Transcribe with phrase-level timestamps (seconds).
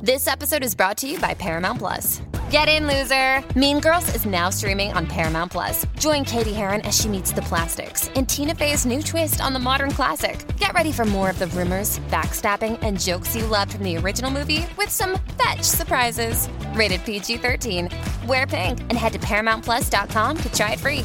[0.00, 2.22] This episode is brought to you by Paramount Plus.
[2.52, 3.42] Get in, loser!
[3.58, 5.86] Mean Girls is now streaming on Paramount Plus.
[5.98, 9.58] Join Katie Heron as she meets the plastics in Tina Fey's new twist on the
[9.58, 10.38] modern classic.
[10.56, 14.30] Get ready for more of the rumors, backstabbing, and jokes you loved from the original
[14.30, 16.48] movie with some fetch surprises.
[16.74, 17.88] Rated PG 13.
[18.28, 21.04] Wear pink and head to ParamountPlus.com to try it free.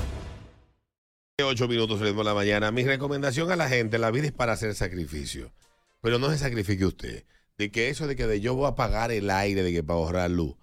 [1.42, 2.72] 8 minutos de la mañana.
[2.72, 5.52] Mi recomendación a la gente, la vida es para hacer sacrificio.
[6.00, 7.24] Pero no se sacrifique usted.
[7.58, 10.00] De que eso de que de yo voy a pagar el aire, de que para
[10.00, 10.56] ahorrar luz.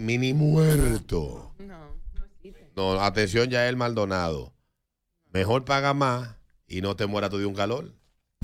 [0.00, 1.54] Mini muerto.
[2.74, 4.52] No, atención ya el Maldonado.
[5.32, 7.94] Mejor paga más y no te mueras tú de un calor.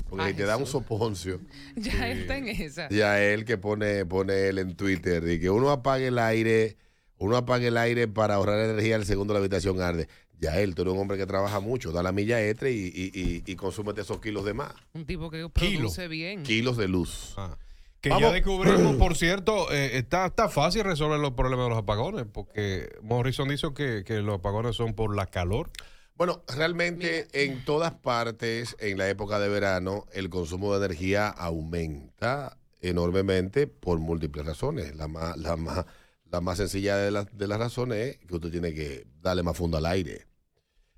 [0.09, 1.39] Porque si te da un soponcio.
[1.75, 2.89] Ya está en esa.
[2.89, 6.77] Ya él que pone, pone él en Twitter y que uno apague el aire,
[7.17, 10.07] uno apague el aire para ahorrar energía, el segundo la habitación arde.
[10.43, 13.11] Ya él, tú eres un hombre que trabaja mucho, da la milla extra y, y,
[13.19, 14.73] y, y consúmete esos kilos de más.
[14.93, 15.79] Un tipo que Kilo.
[15.79, 16.43] produce bien.
[16.43, 17.33] Kilos de luz.
[17.37, 17.57] Ah.
[18.01, 18.23] Que Vamos.
[18.23, 22.89] ya descubrimos, por cierto, eh, está, está fácil resolver los problemas de los apagones, porque
[23.01, 25.71] Morrison dijo que, que los apagones son por la calor.
[26.15, 32.57] Bueno, realmente en todas partes, en la época de verano, el consumo de energía aumenta
[32.81, 34.95] enormemente por múltiples razones.
[34.95, 35.85] La más, la más,
[36.29, 39.57] la más sencilla de, las- de las razones es que usted tiene que darle más
[39.57, 40.27] fondo al aire.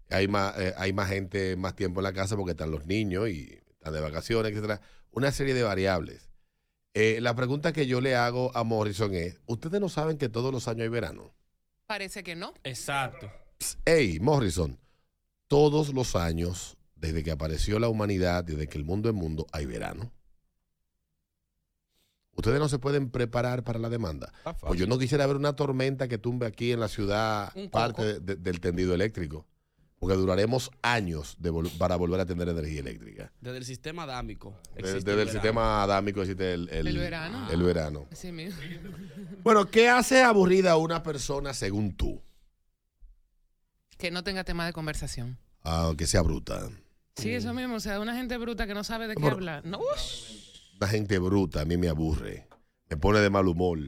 [0.10, 3.30] Hay más, eh, hay más gente, más tiempo en la casa porque están los niños
[3.30, 4.82] y están de vacaciones, etcétera.
[5.12, 6.30] Una serie de variables.
[6.94, 10.54] Eh, la pregunta que yo le hago a Morrison es, ¿ustedes no saben que todos
[10.54, 11.34] los años hay verano?
[11.88, 12.54] Parece que no.
[12.64, 13.30] Exacto.
[13.86, 14.80] Hey, Morrison,
[15.48, 19.66] todos los años, desde que apareció la humanidad, desde que el mundo es mundo, hay
[19.66, 20.12] verano.
[22.38, 24.34] Ustedes no se pueden preparar para la demanda.
[24.60, 28.04] Pues yo no quisiera ver una tormenta que tumbe aquí en la ciudad parte coco.
[28.04, 29.46] de- de- del tendido eléctrico.
[30.00, 33.32] Porque duraremos años de vol- para volver a tener energía eléctrica.
[33.40, 34.54] Desde el sistema adámico.
[34.76, 37.48] Desde, el sistema adámico existe el, el- El verano.
[37.50, 38.08] el verano.
[38.32, 38.62] Mismo.
[39.44, 42.22] Bueno, ¿qué hace aburrida a una persona según tú?
[43.98, 45.38] Que no tenga tema de conversación.
[45.62, 46.70] Aunque sea bruta.
[47.16, 47.76] Sí, eso mismo.
[47.76, 49.38] O sea, una gente bruta que no sabe de qué Bueno.
[49.38, 49.66] hablar.
[49.66, 50.60] No, ush.
[50.78, 52.48] Una gente bruta a mí me aburre.
[52.90, 53.80] Me pone de mal humor.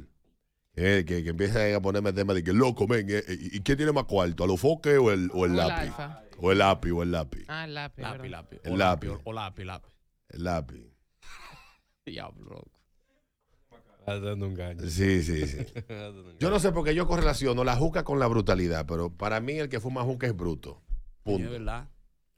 [0.80, 3.78] Eh, que, que empieza a ponerme temas de que loco, men, eh, eh, ¿y quién
[3.78, 4.44] tiene más cuarto?
[4.44, 5.88] ¿A los foques o el, o el lápiz?
[5.88, 6.22] alfa.
[6.38, 7.46] O el lápiz, o el lápiz.
[7.48, 8.04] Ah, el lápiz.
[8.04, 8.60] Lápiz, lápiz.
[8.64, 9.10] El O lápiz.
[9.24, 9.92] O lápiz, lápiz.
[10.30, 10.84] El lápiz.
[12.06, 12.72] Diablo, loco.
[14.06, 14.88] Dando un gaño.
[14.88, 15.58] Sí, sí, sí.
[16.40, 19.54] Yo no sé por qué yo correlaciono la juca con la brutalidad, pero para mí
[19.54, 20.82] el que fuma juca es bruto.
[20.92, 21.50] Es Punto.
[21.50, 21.90] verdad.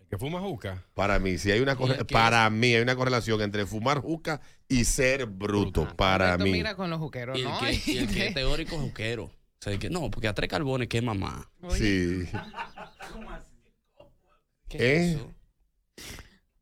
[0.10, 0.84] Que fuma juca.
[0.96, 4.84] Para mí, si hay una corre- para mí hay una correlación entre fumar juca y
[4.86, 5.88] ser bruto.
[5.96, 6.52] Para Alberto mí.
[6.52, 7.60] Mira con los juqueros, Y el, ¿no?
[7.60, 9.24] que, y el que es teórico es juquero.
[9.26, 9.32] O
[9.62, 11.46] sea, que no, porque a tres carbones quema más.
[11.62, 12.32] Oye, Sí.
[14.68, 14.96] ¿Qué ¿Eh?
[15.12, 15.34] es eso?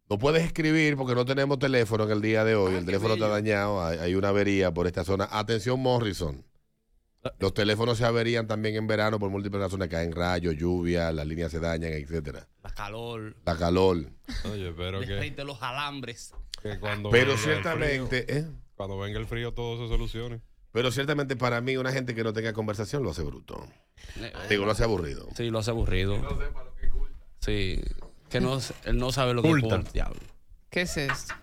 [0.10, 2.76] No puedes escribir porque no tenemos teléfono en el día de hoy.
[2.76, 3.84] Ah, el teléfono está dañado.
[3.86, 5.28] Hay, hay una avería por esta zona.
[5.32, 6.46] Atención, Morrison.
[7.40, 9.90] Los teléfonos se averían también en verano por múltiples razones.
[9.90, 12.48] Caen rayos, lluvia, las líneas se dañan, etcétera.
[12.64, 13.36] La calor.
[13.46, 13.98] La calor.
[14.52, 16.34] Oye, pero que, Derrite los alambres.
[16.62, 18.52] que cuando Pero venga el ciertamente, frío- ¿eh?
[18.76, 20.42] cuando venga el frío todo se solucione.
[20.72, 23.68] pero ciertamente para mí una gente que no tenga conversación lo hace bruto.
[24.20, 25.28] Eh, Digo, lo hace aburrido.
[25.36, 26.16] Sí, lo hace aburrido.
[27.40, 27.82] Sí.
[28.30, 29.80] Que no, él no sabe lo que Culta.
[29.94, 30.20] diablo.
[30.70, 31.34] ¿Qué es esto?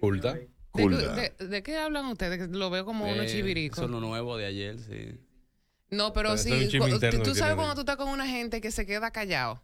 [0.00, 0.38] Culta.
[0.74, 1.12] ¿De, Culta.
[1.14, 2.38] de- de qué hablan ustedes?
[2.38, 3.74] Que Lo veo como uno Eh, chivirico.
[3.76, 5.18] Eso es lo nuevo de ayer, sí.
[5.90, 6.78] No, pero sí, tú
[7.32, 9.62] que sabes cuando tú estás con una gente que se queda callado,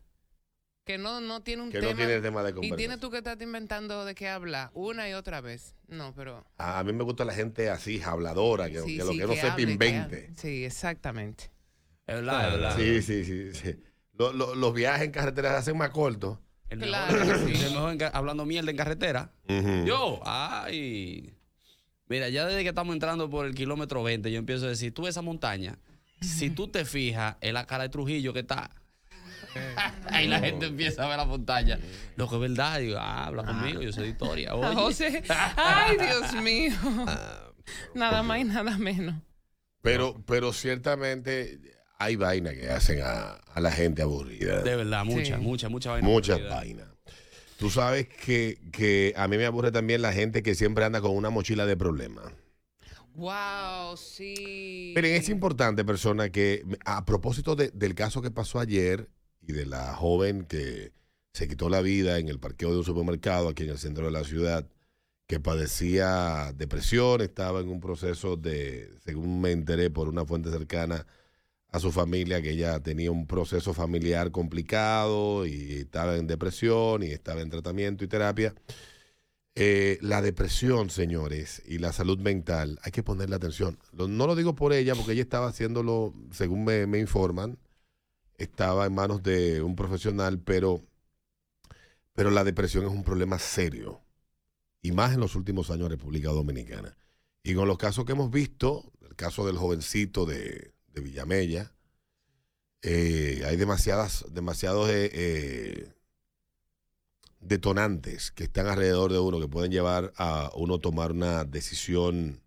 [0.85, 2.77] que no, no tiene un Que tema, no tiene tema de y conversación.
[2.79, 5.75] tienes tú que estás inventando de qué hablar una y otra vez.
[5.87, 9.19] No, pero A mí me gusta la gente así, habladora, que, sí, que lo sí,
[9.19, 10.31] que no sepa que invente.
[10.37, 11.51] Sí, exactamente.
[12.07, 12.77] Es verdad, es verdad.
[12.77, 13.53] Sí, sí, sí.
[13.55, 13.77] sí.
[14.15, 16.39] Lo- lo- los viajes en carretera se hacen más cortos.
[16.71, 17.65] El Claro mejor, que sí.
[17.65, 19.33] el mejor en ca- hablando mierda en carretera.
[19.85, 21.35] Yo, ay.
[22.09, 25.03] Mira, ya desde que estamos entrando por el kilómetro 20, yo empiezo a decir, tú
[25.03, 25.79] ves esa montaña,
[26.21, 28.71] si tú te fijas, es la cara de Trujillo que está.
[30.11, 31.79] Ahí la gente empieza a ver la montaña.
[32.17, 34.51] Lo que es verdad, digo, ah, habla conmigo, yo sé de historia.
[34.51, 35.23] A Oye, José,
[35.57, 36.73] ay, Dios mío.
[37.95, 39.15] nada más y nada menos.
[39.81, 41.59] Pero, pero ciertamente
[42.05, 44.63] hay vainas que hacen a, a la gente aburrida.
[44.63, 45.43] de verdad, mucha, Sí.
[45.43, 46.09] mucha, mucha vaina.
[46.09, 46.89] Muchas vainas.
[47.59, 51.13] Tú sabes que, que a mí me aburre también la gente que siempre anda con
[51.17, 52.33] una mochila de problemas.
[53.15, 54.93] Wow, sí.
[54.97, 59.09] Miren, es importante, persona, que a propósito de- del caso que pasó ayer
[59.41, 60.93] y de la joven que
[61.33, 64.11] se quitó la vida en el parqueo de un supermercado aquí en el centro de
[64.13, 64.67] la ciudad,
[65.29, 71.07] que padecía depresión, estaba en un proceso de, según me enteré por una fuente cercana
[71.75, 77.07] a su familia, que ella tenía un proceso familiar complicado y estaba en depresión y
[77.07, 78.55] estaba en tratamiento y terapia.
[79.57, 83.77] Eh, la depresión, señores, y la salud mental, hay que ponerle atención.
[83.93, 87.59] No lo digo por ella, porque ella estaba haciéndolo, según me, me informan,
[88.39, 90.81] estaba en manos de un profesional, pero,
[92.13, 94.01] pero la depresión es un problema serio,
[94.81, 96.97] y más en los últimos años en República Dominicana.
[97.43, 101.73] Y con los casos que hemos visto, el caso del jovencito de, de Villamella,
[102.83, 105.93] eh, hay demasiadas, demasiados eh, eh,
[107.41, 112.41] detonantes que están alrededor de uno que pueden llevar a uno a tomar una decisión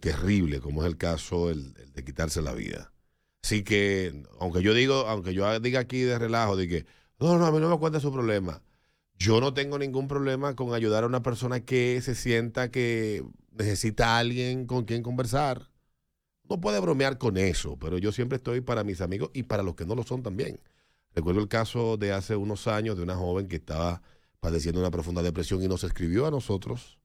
[0.00, 2.92] terrible, como es el caso el de quitarse la vida.
[3.44, 6.86] Así que, aunque yo digo, aunque yo diga aquí de relajo, de que
[7.20, 8.60] no, no, a mí no me cuenta su problema.
[9.14, 14.16] Yo no tengo ningún problema con ayudar a una persona que se sienta que necesita
[14.16, 15.70] a alguien con quien conversar.
[16.48, 19.74] No puede bromear con eso, pero yo siempre estoy para mis amigos y para los
[19.74, 20.60] que no lo son también.
[21.14, 24.02] Recuerdo el caso de hace unos años de una joven que estaba
[24.40, 26.98] padeciendo una profunda depresión y nos escribió a nosotros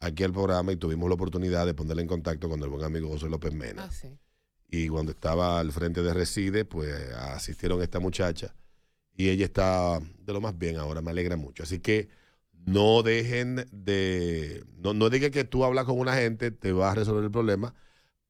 [0.00, 3.08] aquí al programa y tuvimos la oportunidad de ponerle en contacto con el buen amigo
[3.08, 3.84] José López Mena.
[3.84, 4.08] Ah, sí.
[4.68, 8.54] Y cuando estaba al frente de Reside, pues asistieron a esta muchacha
[9.16, 11.62] y ella está de lo más bien ahora, me alegra mucho.
[11.62, 12.08] Así que
[12.66, 16.94] no dejen de, no, no diga que tú hablas con una gente, te va a
[16.94, 17.74] resolver el problema,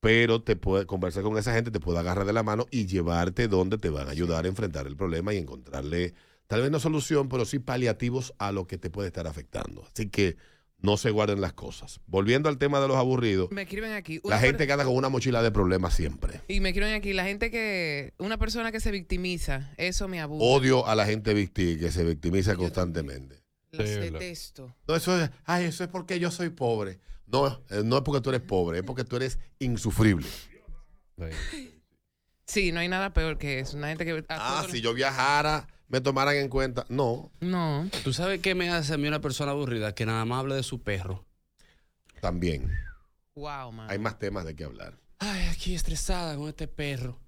[0.01, 3.49] pero te puede conversar con esa gente, te puede agarrar de la mano y llevarte
[3.49, 6.15] donde te van a ayudar a enfrentar el problema y encontrarle,
[6.47, 9.85] tal vez no solución, pero sí paliativos a lo que te puede estar afectando.
[9.93, 10.37] Así que
[10.79, 12.01] no se guarden las cosas.
[12.07, 14.21] Volviendo al tema de los aburridos, Me escriben aquí.
[14.25, 16.43] la gente que anda con una mochila de problemas siempre.
[16.49, 18.13] Y me escriben aquí, la gente que.
[18.19, 20.45] Una persona que se victimiza, eso me aburre.
[20.45, 23.43] Odio a la gente que se victimiza constantemente.
[23.73, 24.75] Los detesto.
[24.87, 27.01] No, eso es, ay, eso es porque yo soy pobre.
[27.27, 30.27] No, eh, no es porque tú eres pobre, es porque tú eres insufrible.
[32.47, 33.77] Sí, no hay nada peor que eso.
[33.77, 34.13] Una gente que.
[34.29, 36.87] a Ah, si yo viajara, me tomaran en cuenta.
[36.89, 37.89] No, No.
[38.05, 39.95] ¿Tú sabes qué me hace a mí una persona aburrida?
[39.95, 41.25] Que nada más hable de su perro.
[42.21, 42.73] también.
[43.35, 43.91] Wow, man.
[43.91, 44.99] Hay más temas de qué hablar.
[45.19, 47.21] Ay, aquí estresada con este perro.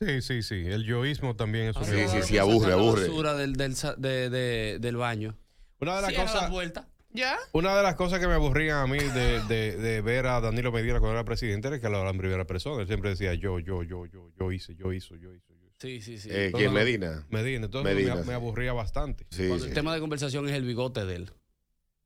[0.00, 0.54] Sí, sí, sí.
[0.66, 3.02] El yoísmo también es un Sí, sí, sí, sacar aburre, la aburre.
[3.08, 5.36] basura del, del, sa- de- de- del baño.
[5.78, 6.50] Una de las Cierra cosas.
[6.50, 6.88] puerta.
[7.14, 7.36] ¿Ya?
[7.52, 10.72] Una de las cosas que me aburrían a mí de, de- de ver a Danilo
[10.72, 12.80] Medina cuando era presidente era que hablaba en primera persona.
[12.82, 15.72] Él siempre decía yo, yo, yo, yo, yo hice, yo hice, yo hice, yo hice.
[15.78, 16.28] Sí, sí, sí.
[16.32, 17.26] Eh, ¿Quién Medina?
[17.28, 18.28] Medina, entonces Medina, me, sí.
[18.28, 19.26] me aburría bastante.
[19.30, 19.68] Sí, Cuando sí.
[19.68, 21.32] el tema de conversación es el bigote de él.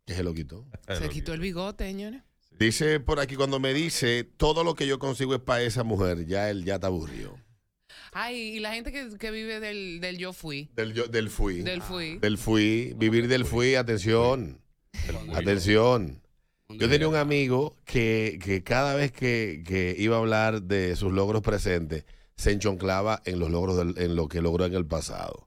[0.07, 0.67] Que se lo quitó.
[0.89, 2.23] Se quitó el bigote, señores.
[2.59, 6.25] Dice por aquí, cuando me dice todo lo que yo consigo es para esa mujer,
[6.27, 7.39] ya él ya está aburrido.
[8.13, 10.71] Ay, y la gente que, que vive del, del yo fui.
[10.75, 11.61] Del, yo- del fui.
[11.63, 12.19] Del fui.
[12.19, 12.95] Del fui.
[12.97, 14.59] Vivir del fui, atención.
[15.35, 16.21] Atención.
[16.69, 21.13] Yo tenía un amigo que, que cada vez que, que iba a hablar de sus
[21.13, 22.05] logros presentes,
[22.37, 25.47] se enchonclaba en los logros del- en lo que logró en el pasado.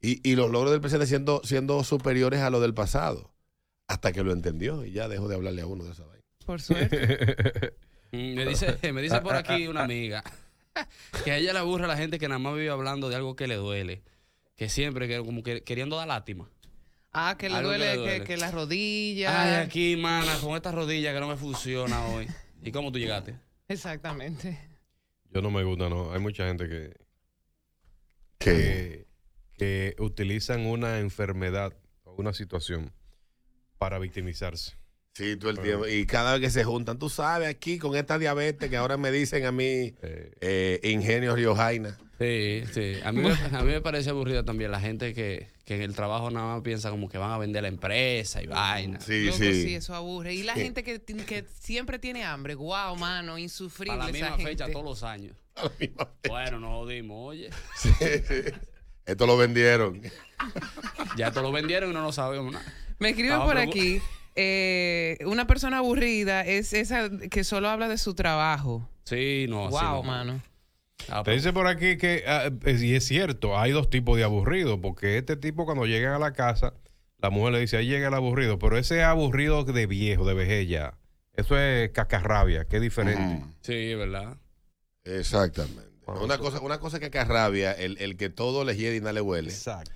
[0.00, 3.32] Y, y los logros del presente siendo, siendo superiores a los del pasado.
[3.88, 6.24] Hasta que lo entendió y ya dejó de hablarle a uno de esa vaina.
[6.46, 7.74] Por suerte.
[8.10, 10.24] Mm, Me dice, me dice por aquí una amiga
[11.24, 13.36] que a ella le aburre a la gente que nada más vive hablando de algo
[13.36, 14.00] que le duele.
[14.56, 16.48] Que siempre, que como que queriendo dar lástima.
[17.12, 18.24] Ah, que le que duele, le que, duele.
[18.24, 19.42] que la rodilla.
[19.42, 22.28] Ay, aquí, mana, con esta rodilla que no me funciona hoy.
[22.62, 23.36] ¿Y cómo tú llegaste?
[23.68, 24.58] Exactamente.
[25.30, 26.12] Yo no me gusta, no.
[26.12, 26.96] Hay mucha gente que,
[28.38, 29.06] Que,
[29.56, 31.72] que, que utilizan una enfermedad
[32.04, 32.92] o una situación
[33.78, 34.76] para victimizarse.
[35.18, 35.86] Sí, todo el tiempo.
[35.86, 39.10] Y cada vez que se juntan, tú sabes, aquí con esta diabetes que ahora me
[39.10, 41.98] dicen a mí, Eh, eh, Ingenio Riojaina.
[42.18, 42.94] Sí, sí.
[43.04, 45.94] A mí, me, a mí me parece aburrida también la gente que, que en el
[45.94, 49.00] trabajo nada más piensa como que van a vender la empresa y vaina.
[49.00, 49.62] Sí, Loco, sí.
[49.62, 50.34] sí, eso aburre.
[50.34, 52.56] Y la gente que, que siempre tiene hambre.
[52.56, 54.44] Wow, mano, insufrible A la esa misma gente.
[54.44, 55.36] fecha todos los años.
[55.54, 56.30] A la misma vez.
[56.30, 57.50] Bueno, nos jodimos, oye.
[57.76, 58.52] Sí, sí.
[59.06, 60.02] Esto lo vendieron.
[61.16, 62.64] Ya te lo vendieron y no lo sabemos nada.
[62.98, 64.00] Me escriben Ah, por aquí.
[64.40, 68.88] Eh, una persona aburrida es esa que solo habla de su trabajo.
[69.04, 69.66] Sí, no.
[69.66, 70.02] así wow, no.
[70.04, 70.42] mano.
[71.08, 74.24] Ah, Te dice por aquí que, ah, es- y es cierto, hay dos tipos de
[74.24, 76.74] aburridos, porque este tipo cuando llegan a la casa,
[77.18, 80.68] la mujer le dice, ahí llega el aburrido, pero ese aburrido de viejo, de vejez
[80.68, 80.98] ya,
[81.34, 83.44] eso es cacarrabia, que es diferente.
[83.62, 84.36] Sí, ¿verdad?
[85.04, 85.82] Exactamente.
[86.06, 89.20] Una cosa, una cosa que acarrabia, el, el que todo le hiede y nada le
[89.20, 89.50] huele.
[89.50, 89.90] Exacto.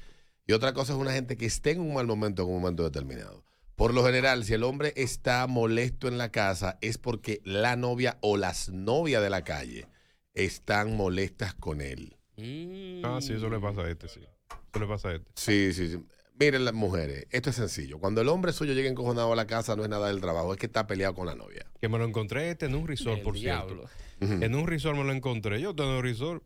[0.47, 2.83] Y otra cosa es una gente que esté en un mal momento en un momento
[2.85, 3.45] determinado.
[3.77, 8.19] Por lo general, si el hombre está molesto en la casa, es porque la novia
[8.21, 9.87] o las novias de la calle
[10.35, 12.17] están molestas con él.
[12.37, 13.05] Mm.
[13.05, 14.21] Ah, sí, eso le pasa a este, sí.
[14.21, 15.31] Eso le pasa a este.
[15.35, 16.05] Sí, sí, sí.
[16.39, 17.99] Miren las mujeres, esto es sencillo.
[17.99, 20.59] Cuando el hombre suyo llega encojonado a la casa, no es nada del trabajo, es
[20.59, 21.67] que está peleado con la novia.
[21.81, 23.89] Que me lo encontré este en un resort, El por diablo.
[24.19, 24.45] cierto.
[24.45, 25.61] En un resort me lo encontré.
[25.61, 26.43] Yo tengo un resort.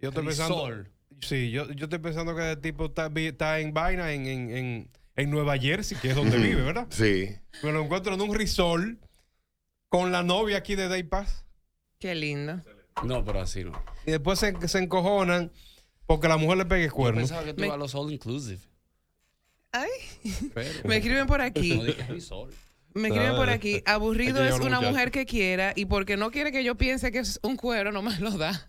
[0.00, 0.68] Yo estoy pensando.
[0.68, 0.88] Resort.
[1.22, 4.50] Sí, yo, yo estoy pensando que el tipo está, vi- está en vaina en, en,
[4.56, 6.86] en, en Nueva Jersey, que es donde vive, ¿verdad?
[6.90, 7.30] Sí.
[7.62, 8.98] Me lo encuentro en un resort
[9.88, 11.44] con la novia aquí de Day Pass.
[11.98, 12.60] Qué lindo.
[13.04, 13.72] No, pero así no.
[14.06, 15.50] Y después se, se encojonan
[16.06, 17.22] porque la mujer le pegue Yo cuernos.
[17.30, 18.60] pensaba que tú Me- a los all inclusive.
[19.72, 19.90] Ay,
[20.54, 21.78] Pero, me escriben por no aquí.
[21.84, 22.52] dije resort.
[22.94, 23.82] Me escriben por aquí.
[23.84, 24.90] Aburrido es una muchacho.
[24.90, 28.20] mujer que quiera y porque no quiere que yo piense que es un cuero, nomás
[28.20, 28.68] lo da.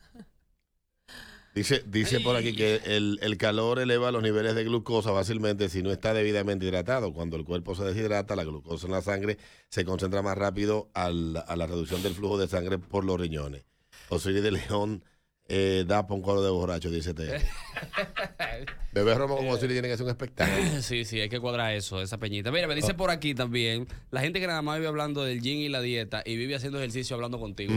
[1.58, 5.82] Dice, dice por aquí que el, el calor eleva los niveles de glucosa fácilmente si
[5.82, 7.12] no está debidamente hidratado.
[7.14, 9.38] Cuando el cuerpo se deshidrata, la glucosa en la sangre
[9.70, 13.64] se concentra más rápido al- a la reducción del flujo de sangre por los riñones.
[14.10, 15.04] Osiris de León
[15.48, 17.26] eh, da por un coro de borracho, dice te.
[18.92, 20.64] Bebé Romo con Osiris tiene que ser un espectáculo.
[20.82, 22.52] Sí, sí, hay que cuadrar eso, esa peñita.
[22.52, 25.60] Mira, me dice por aquí también, la gente que nada más vive hablando del gym
[25.60, 27.74] y la dieta y vive haciendo ejercicio hablando contigo.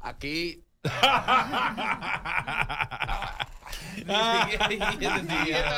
[0.00, 0.64] Aquí...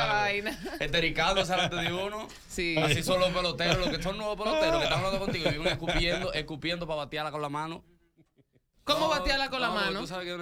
[0.07, 0.57] vaina.
[0.79, 2.27] Estericándose delante de uno.
[2.47, 2.75] Sí.
[2.77, 5.67] Así son los peloteros, los que son nuevos peloteros que están hablando contigo y viven
[5.67, 7.83] escupiendo, escupiendo para batearla con la mano.
[8.83, 9.99] ¿Cómo batearla con la No, mano?
[10.01, 10.35] Tú sabes que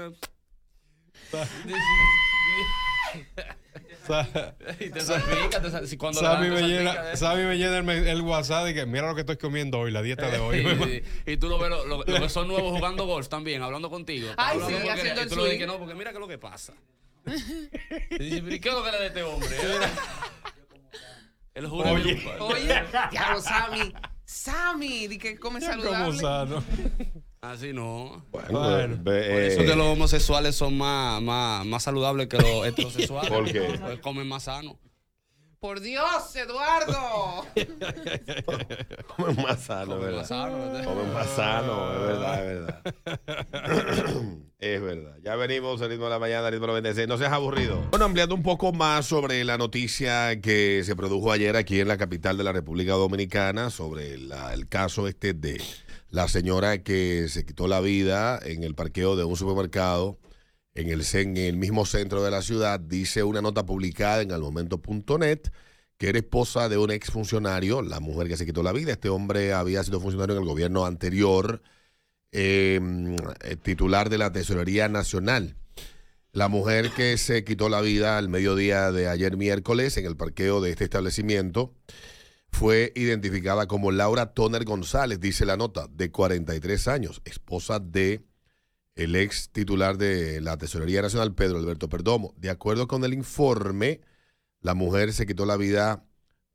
[4.80, 7.18] Y te salpica, te sal- si cuando Sammy me, llena, ¿eh?
[7.18, 10.02] Sammy me llena el, el WhatsApp y que mira lo que estoy comiendo hoy, la
[10.02, 10.58] dieta de hoy.
[11.26, 13.90] y, y tú lo ves, lo, lo- lo que son nuevos jugando golf también, hablando
[13.90, 14.30] contigo.
[14.38, 15.60] Ay, Hablando sí, porque- haciendo y el tú lo ves swing.
[15.60, 16.74] que no, porque mira qué es lo que pasa.
[17.26, 17.32] Y
[18.20, 19.50] dices, "¿Pero ¿y qué es lo que le da este hombre?
[21.54, 22.22] El juro Oye.
[22.40, 23.94] Oye, diablo, Sammy.
[24.26, 26.18] Sammy, di que come Como saludable.
[26.20, 26.64] sano.
[27.44, 28.26] Así no.
[28.32, 28.98] Bueno, Bueno.
[29.02, 33.30] ve- Por eso eh, que los homosexuales son más, más, más saludables que los heterosexuales.
[33.30, 33.78] ¿Por qué?
[33.82, 34.80] Pues comen más sano.
[35.60, 37.46] Por Dios, Eduardo.
[39.18, 40.18] comen más sano, Comen ¿verdad?
[40.20, 40.58] más sano.
[40.58, 40.84] ¿verdad?
[40.86, 42.82] Comen más sano, es verdad, es verdad.
[44.60, 45.16] es verdad.
[45.24, 47.08] Ya venimos, el ritmo de la mañana, el ritmo 96.
[47.10, 47.82] No seas aburrido.
[47.92, 51.98] Bueno, ampliando un poco más sobre la noticia que se produjo ayer aquí en la
[51.98, 55.62] capital de la República Dominicana, sobre la- el caso este de
[56.14, 60.20] la señora que se quitó la vida en el parqueo de un supermercado
[60.76, 65.40] en el, en el mismo centro de la ciudad, dice una nota publicada en almomento.net
[65.98, 68.92] que era esposa de un exfuncionario, la mujer que se quitó la vida.
[68.92, 71.64] Este hombre había sido funcionario en el gobierno anterior,
[72.32, 72.80] eh,
[73.42, 75.56] eh, titular de la Tesorería Nacional.
[76.32, 80.62] La mujer que se quitó la vida al mediodía de ayer miércoles en el parqueo
[80.62, 81.74] de este establecimiento
[82.54, 88.28] fue identificada como Laura Toner González, dice la nota, de 43 años, esposa de
[88.96, 92.36] el ex titular de la Tesorería Nacional, Pedro Alberto Perdomo.
[92.38, 94.02] De acuerdo con el informe,
[94.62, 96.06] la mujer se quitó la vida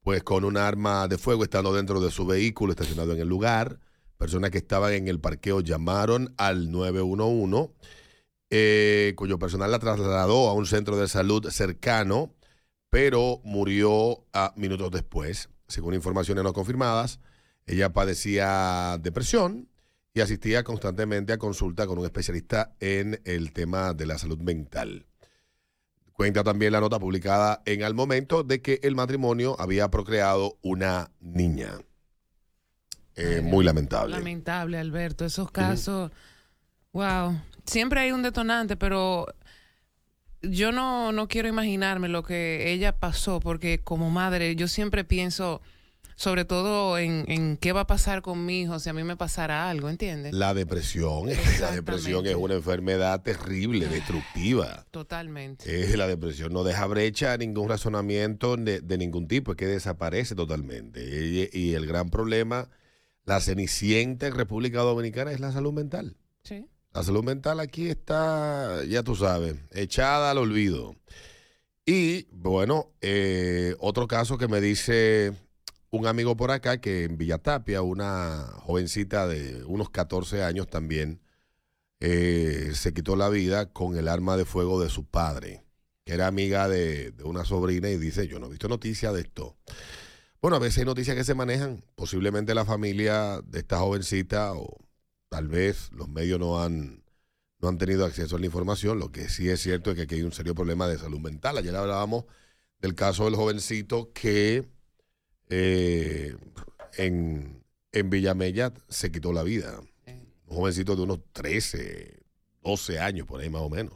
[0.02, 3.80] pues con un arma de fuego estando dentro de su vehículo estacionado en el lugar.
[4.16, 7.72] Personas que estaban en el parqueo llamaron al 911,
[8.50, 12.36] eh, cuyo personal la trasladó a un centro de salud cercano,
[12.88, 15.48] pero murió a minutos después.
[15.68, 17.20] Según informaciones no confirmadas,
[17.66, 19.68] ella padecía depresión
[20.14, 25.06] y asistía constantemente a consulta con un especialista en el tema de la salud mental.
[26.14, 31.12] Cuenta también la nota publicada en Al Momento de que el matrimonio había procreado una
[31.20, 31.78] niña.
[33.14, 34.16] Eh, muy lamentable.
[34.16, 35.24] Lamentable, Alberto.
[35.24, 36.10] Esos casos,
[36.92, 37.40] wow.
[37.66, 39.26] Siempre hay un detonante, pero
[40.42, 45.60] yo no, no quiero imaginarme lo que ella pasó, porque como madre yo siempre pienso,
[46.16, 49.16] sobre todo en, en qué va a pasar con mi hijo si a mí me
[49.16, 50.32] pasara algo, ¿entiendes?
[50.32, 51.28] La depresión,
[51.60, 54.86] la depresión es una enfermedad terrible, destructiva.
[54.90, 55.92] Totalmente.
[55.92, 59.66] Eh, la depresión no deja brecha a ningún razonamiento de, de ningún tipo, es que
[59.66, 61.02] desaparece totalmente.
[61.02, 62.68] Y, y el gran problema,
[63.24, 66.16] la cenicienta en República Dominicana es la salud mental.
[66.44, 66.66] Sí.
[66.92, 70.96] La salud mental aquí está, ya tú sabes, echada al olvido.
[71.86, 75.32] Y bueno, eh, otro caso que me dice
[75.90, 81.20] un amigo por acá que en Villatapia, una jovencita de unos 14 años también
[82.00, 85.64] eh, se quitó la vida con el arma de fuego de su padre,
[86.04, 89.22] que era amiga de, de una sobrina y dice, yo no he visto noticia de
[89.22, 89.56] esto.
[90.40, 94.87] Bueno, a veces hay noticias que se manejan, posiblemente la familia de esta jovencita o
[95.28, 97.04] tal vez los medios no han,
[97.60, 98.98] no han tenido acceso a la información.
[98.98, 101.58] Lo que sí es cierto es que aquí hay un serio problema de salud mental.
[101.58, 102.24] Ayer hablábamos
[102.80, 104.66] del caso del jovencito que
[105.48, 106.36] eh,
[106.96, 109.80] en, en Villamella se quitó la vida.
[110.46, 112.20] Un jovencito de unos 13,
[112.62, 113.94] 12 años, por ahí más o menos,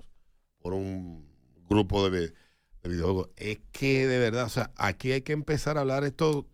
[0.58, 1.26] por un
[1.68, 2.34] grupo de,
[2.82, 3.30] de videojuegos.
[3.36, 6.46] Es que de verdad, o sea, aquí hay que empezar a hablar esto.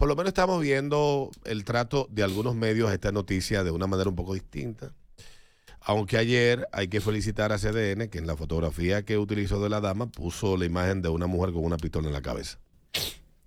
[0.00, 3.86] Por lo menos estamos viendo el trato de algunos medios a esta noticia de una
[3.86, 4.94] manera un poco distinta.
[5.82, 9.82] Aunque ayer hay que felicitar a CDN que en la fotografía que utilizó de la
[9.82, 12.58] dama puso la imagen de una mujer con una pistola en la cabeza.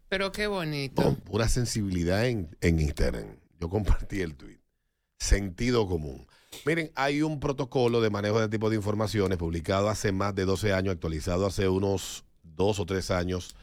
[0.10, 1.02] Pero qué bonito.
[1.02, 3.36] Con pura sensibilidad en, en Instagram.
[3.60, 4.60] Yo compartí el tweet.
[5.18, 6.28] Sentido común.
[6.68, 10.46] Miren, hay un protocolo de manejo de este tipo de informaciones publicado hace más de
[10.46, 13.56] 12 años, actualizado hace unos dos o tres años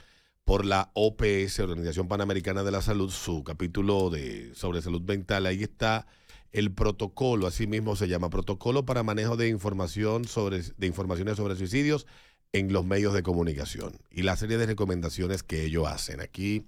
[0.50, 5.46] por la OPS, Organización Panamericana de la Salud, su capítulo de, sobre salud mental.
[5.46, 6.08] Ahí está
[6.50, 11.54] el protocolo, así mismo se llama Protocolo para Manejo de Información sobre, de Informaciones sobre
[11.54, 12.04] Suicidios
[12.52, 16.20] en los medios de comunicación y la serie de recomendaciones que ellos hacen.
[16.20, 16.66] Aquí,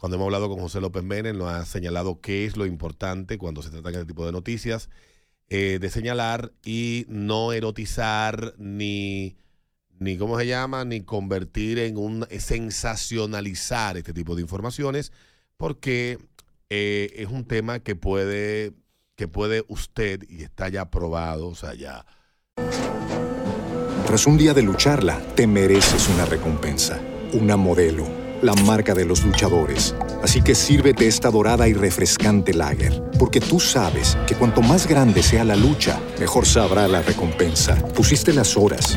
[0.00, 3.60] cuando hemos hablado con José López Menem, nos ha señalado qué es lo importante cuando
[3.60, 4.88] se trata de este tipo de noticias,
[5.50, 9.36] eh, de señalar y no erotizar ni,
[9.98, 10.84] ni, ¿cómo se llama?
[10.84, 15.12] Ni convertir en un, sensacionalizar este tipo de informaciones,
[15.56, 16.18] porque
[16.70, 18.72] eh, es un tema que puede,
[19.16, 22.04] que puede usted, y está ya probado, o sea, ya
[24.08, 26.98] Tras un día de lucharla, te mereces una recompensa,
[27.34, 28.06] una modelo,
[28.40, 29.94] la marca de los luchadores.
[30.22, 35.22] Así que sírvete esta dorada y refrescante lager, porque tú sabes que cuanto más grande
[35.22, 37.76] sea la lucha, mejor sabrá la recompensa.
[37.94, 38.96] Pusiste las horas,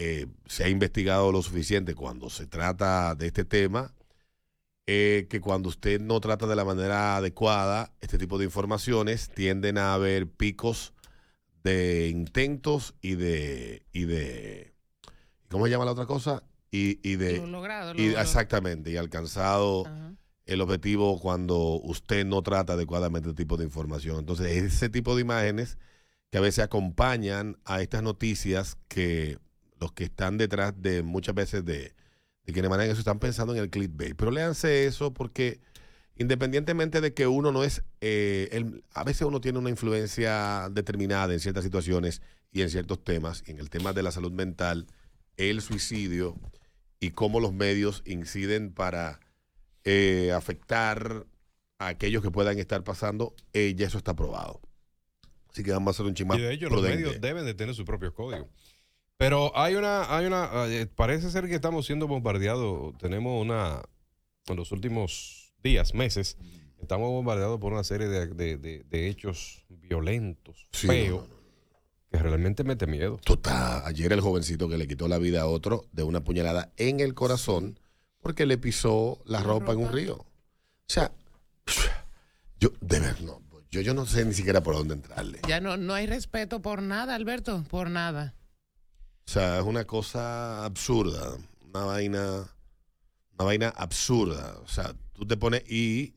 [0.00, 3.92] Eh, se ha investigado lo suficiente cuando se trata de este tema,
[4.86, 9.76] eh, que cuando usted no trata de la manera adecuada este tipo de informaciones, tienden
[9.76, 10.94] a haber picos
[11.64, 14.72] de intentos y de, y de
[15.48, 16.44] ¿cómo se llama la otra cosa?
[16.70, 17.38] Y, y de...
[17.38, 20.14] Lo logrado, lo- y- exactamente, y alcanzado Ajá.
[20.46, 24.20] el objetivo cuando usted no trata adecuadamente este tipo de información.
[24.20, 25.76] Entonces, ese tipo de imágenes
[26.30, 29.38] que a veces acompañan a estas noticias que
[29.80, 31.92] los que están detrás de muchas veces de,
[32.44, 34.16] de quienes manejan eso están pensando en el clickbait.
[34.16, 35.60] Pero léanse eso porque
[36.16, 41.32] independientemente de que uno no es, eh, el- a veces uno tiene una influencia determinada
[41.32, 44.86] en ciertas situaciones y en ciertos temas, y en el tema de la salud mental,
[45.36, 46.36] el suicidio
[46.98, 49.20] y cómo los medios inciden para
[49.84, 51.26] eh, afectar
[51.78, 54.60] a aquellos que puedan estar pasando, eh, ya eso está probado.
[55.50, 57.74] Así que vamos a hacer un chismán Y de hecho, los medios deben de tener
[57.74, 58.48] sus propios códigos.
[59.18, 62.96] Pero hay una, hay una, eh, parece ser que estamos siendo bombardeados.
[62.98, 63.82] Tenemos una,
[64.46, 66.36] en los últimos días, meses,
[66.80, 71.40] estamos bombardeados por una serie de, de- de- de hechos violentos, Sí, feos, no, no,
[72.12, 73.18] que realmente mete miedo.
[73.24, 73.82] Total.
[73.84, 77.14] Ayer el jovencito que le quitó la vida a otro de una puñalada en el
[77.14, 77.80] corazón
[78.20, 80.14] porque le pisó la ropa en un río.
[80.18, 80.26] O
[80.86, 81.10] sea,
[82.60, 85.40] yo, de ver, no, yo, yo no sé ni siquiera por dónde entrarle.
[85.48, 88.36] Ya no, no hay respeto por nada, Alberto, por nada.
[89.28, 91.36] O sea, es una cosa absurda,
[91.68, 92.48] una vaina,
[93.34, 94.56] una vaina absurda.
[94.64, 96.14] O sea, tú te pones y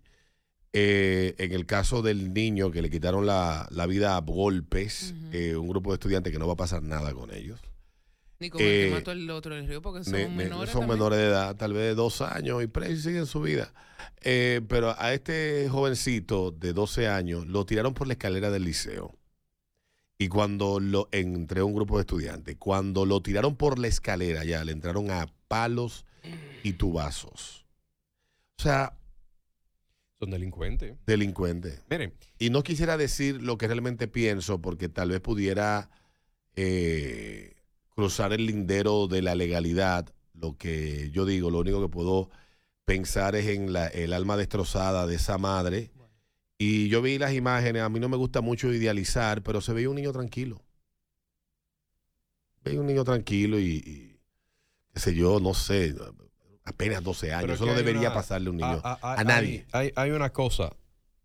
[0.72, 5.58] eh, en el caso del niño que le quitaron la, la vida a golpes, eh,
[5.58, 7.60] un grupo de estudiantes que no va a pasar nada con ellos.
[8.40, 10.72] Ni como el Eh, que mató el otro del río, porque son Ne- ne- menores.
[10.72, 10.98] son también.
[11.00, 13.74] menores de edad, tal vez de dos años y presos y siguen su vida.
[14.22, 19.14] Eh, pero a este jovencito de 12 años lo tiraron por la escalera del liceo.
[20.22, 24.64] Y cuando lo, entre un grupo de estudiantes, cuando lo tiraron por la escalera ya,
[24.64, 26.06] le entraron a palos
[26.62, 27.66] y tubazos.
[28.60, 28.96] O sea,
[30.20, 30.96] Son delincuentes.
[31.08, 31.82] delincuentes.
[31.90, 35.90] Miren, Y no quisiera decir lo que realmente pienso porque tal vez pudiera
[36.56, 37.56] eh,
[37.90, 40.14] cruzar el lindero de la legalidad.
[40.36, 42.30] Lo que yo digo, lo único que puedo
[42.86, 45.90] pensar es en la- el alma destrozada de esa madre.
[46.64, 49.90] Y yo vi las imágenes, a mí no me gusta mucho idealizar, pero se veía
[49.90, 50.62] un niño tranquilo.
[52.64, 54.20] Veía un niño tranquilo y, y
[54.94, 55.96] qué sé yo, no sé.
[56.64, 57.52] apenas 12 años.
[57.56, 59.66] Eso es no debería una- pasarle a un niño, a- a- a nadie.
[59.72, 60.70] Hay, hay- una cosa.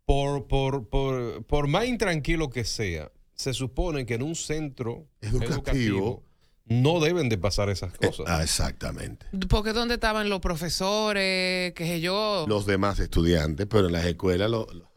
[0.05, 5.53] Por, por, por, por más intranquilo que sea, se supone que en un centro Educativo.
[5.53, 6.23] educativo,
[6.65, 8.25] no deben de pasar esas Eh, cosas.
[8.27, 9.27] ah, exactamente.
[9.47, 11.73] Porque ¿dónde estaban los profesores?
[11.73, 12.45] Que sé yo.
[12.47, 14.87] Los demás estudiantes, pero en las escuelas lo- lo-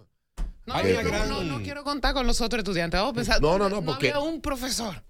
[0.72, 2.98] no, hay yo una no, gran- no, no quiero contar con los otros estudiantes.
[2.98, 3.40] Vamos a pensar.
[3.42, 5.02] No, no, no, porque- había un profesor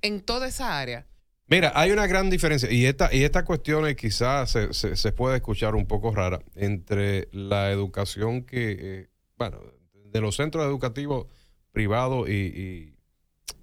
[0.00, 1.06] en toda esa área.
[1.48, 5.12] Mira, hay una gran diferencia, y esta, y esta cuestión es quizás se, se, se
[5.12, 9.58] puede escuchar un poco rara, entre la educación que, eh, bueno,
[9.92, 11.26] de los centros educativos
[11.72, 12.94] privados y, y-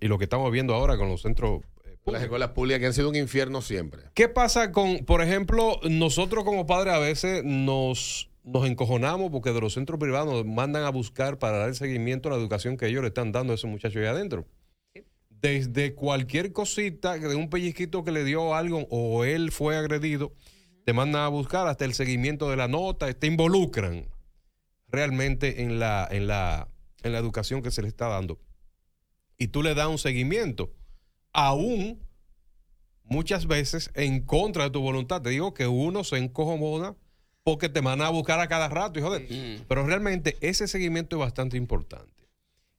[0.01, 2.93] y lo que estamos viendo ahora con los centros eh, las escuelas públicas que han
[2.93, 4.01] sido un infierno siempre.
[4.13, 9.61] ¿Qué pasa con, por ejemplo, nosotros como padres a veces nos, nos encojonamos porque de
[9.61, 13.01] los centros privados nos mandan a buscar para dar seguimiento a la educación que ellos
[13.01, 14.45] le están dando a esos muchachos ahí adentro?
[15.29, 20.33] Desde cualquier cosita, de un pellizquito que le dio algo o él fue agredido,
[20.85, 24.09] te mandan a buscar hasta el seguimiento de la nota, te involucran
[24.87, 26.67] realmente en la, en la,
[27.03, 28.39] en la educación que se le está dando.
[29.37, 30.73] Y tú le das un seguimiento,
[31.31, 32.01] aún
[33.03, 35.21] muchas veces en contra de tu voluntad.
[35.21, 36.95] Te digo que uno se encojona
[37.49, 39.21] porque te mandan a buscar a cada rato, hijo de...
[39.21, 39.65] Mm.
[39.67, 42.27] Pero realmente ese seguimiento es bastante importante.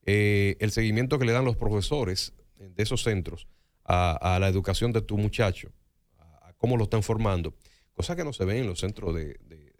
[0.07, 3.49] Eh, el seguimiento que le dan los profesores de esos centros
[3.85, 5.73] a, a la educación de tu muchacho,
[6.19, 7.55] a, a cómo lo están formando,
[7.95, 9.73] cosa que no se ve en los centros de, de-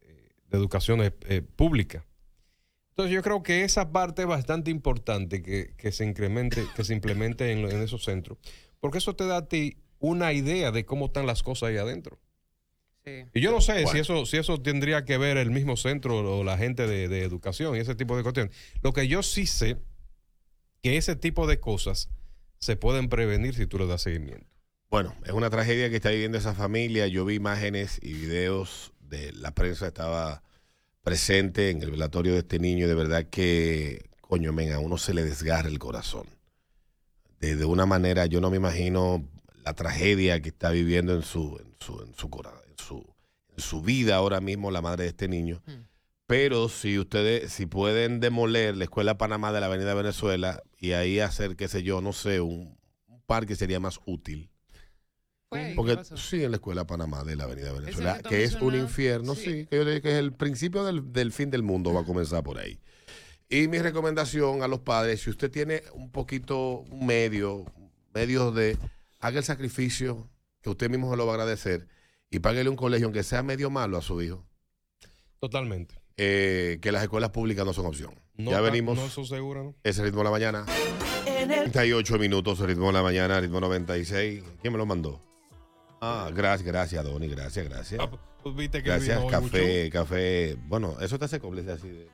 [0.49, 2.05] de educación eh, eh, pública.
[2.89, 6.93] Entonces yo creo que esa parte es bastante importante que, que se incremente, que se
[6.93, 8.39] implemente en esos centros,
[8.81, 12.19] porque eso te da a ti una idea de cómo están las cosas ahí adentro.
[13.05, 13.25] Sí.
[13.33, 16.45] Y yo no sé si eso si eso tendría que ver el mismo centro o
[16.45, 18.55] la gente de, de educación y ese tipo de cuestiones.
[18.83, 19.79] Lo que yo sí sé
[20.83, 22.11] que ese tipo de cosas
[22.59, 24.47] se pueden prevenir si tú le das seguimiento.
[24.91, 27.07] Bueno, es una tragedia que está viviendo esa familia.
[27.07, 30.43] Yo vi imágenes y videos de la prensa, estaba
[31.03, 34.99] presente en el velatorio de este niño y de verdad que, coño, men, a uno
[34.99, 36.27] se le desgarra el corazón.
[37.41, 39.27] De, de una manera, yo no me imagino
[39.65, 42.60] la tragedia que está viviendo en su, en su, en su, cora- en
[43.61, 45.63] su, vida ahora mismo la madre de este niño.
[45.67, 45.87] Mm.
[46.27, 51.19] Pero si ustedes, si pueden demoler la Escuela Panamá de la Avenida Venezuela y ahí
[51.19, 54.49] hacer, qué sé yo, no sé, un, un parque sería más útil.
[55.49, 58.55] Fue ahí, ¿qué Porque sí, en la Escuela Panamá de la Avenida Venezuela, que es
[58.55, 59.43] un infierno, sí.
[59.43, 62.03] sí, que yo le digo que es el principio del, del fin del mundo, va
[62.03, 62.79] a comenzar por ahí.
[63.49, 67.67] Y mi recomendación a los padres, si usted tiene un poquito, medio,
[68.15, 68.79] medios de,
[69.19, 70.31] haga el sacrificio,
[70.63, 71.89] que usted mismo se lo va a agradecer,
[72.31, 74.45] y páguele un colegio, aunque sea medio malo a su hijo,
[75.41, 75.97] Totalmente.
[76.17, 78.15] eh, que las escuelas públicas no son opción.
[78.37, 78.97] No ya venimos.
[78.97, 79.75] No eso seguro, ¿no?
[79.83, 80.65] Ese ritmo de la mañana.
[81.25, 84.43] 38 minutos, ritmo de la mañana, ritmo 96.
[84.61, 85.21] ¿Quién me lo mandó?
[86.01, 88.01] Ah, gracias, gracias, Donny, gracias, gracias.
[88.03, 88.11] Ah,
[88.43, 90.57] pues viste que Gracias, café, café.
[90.67, 92.09] Bueno, eso te hace cómplice así de,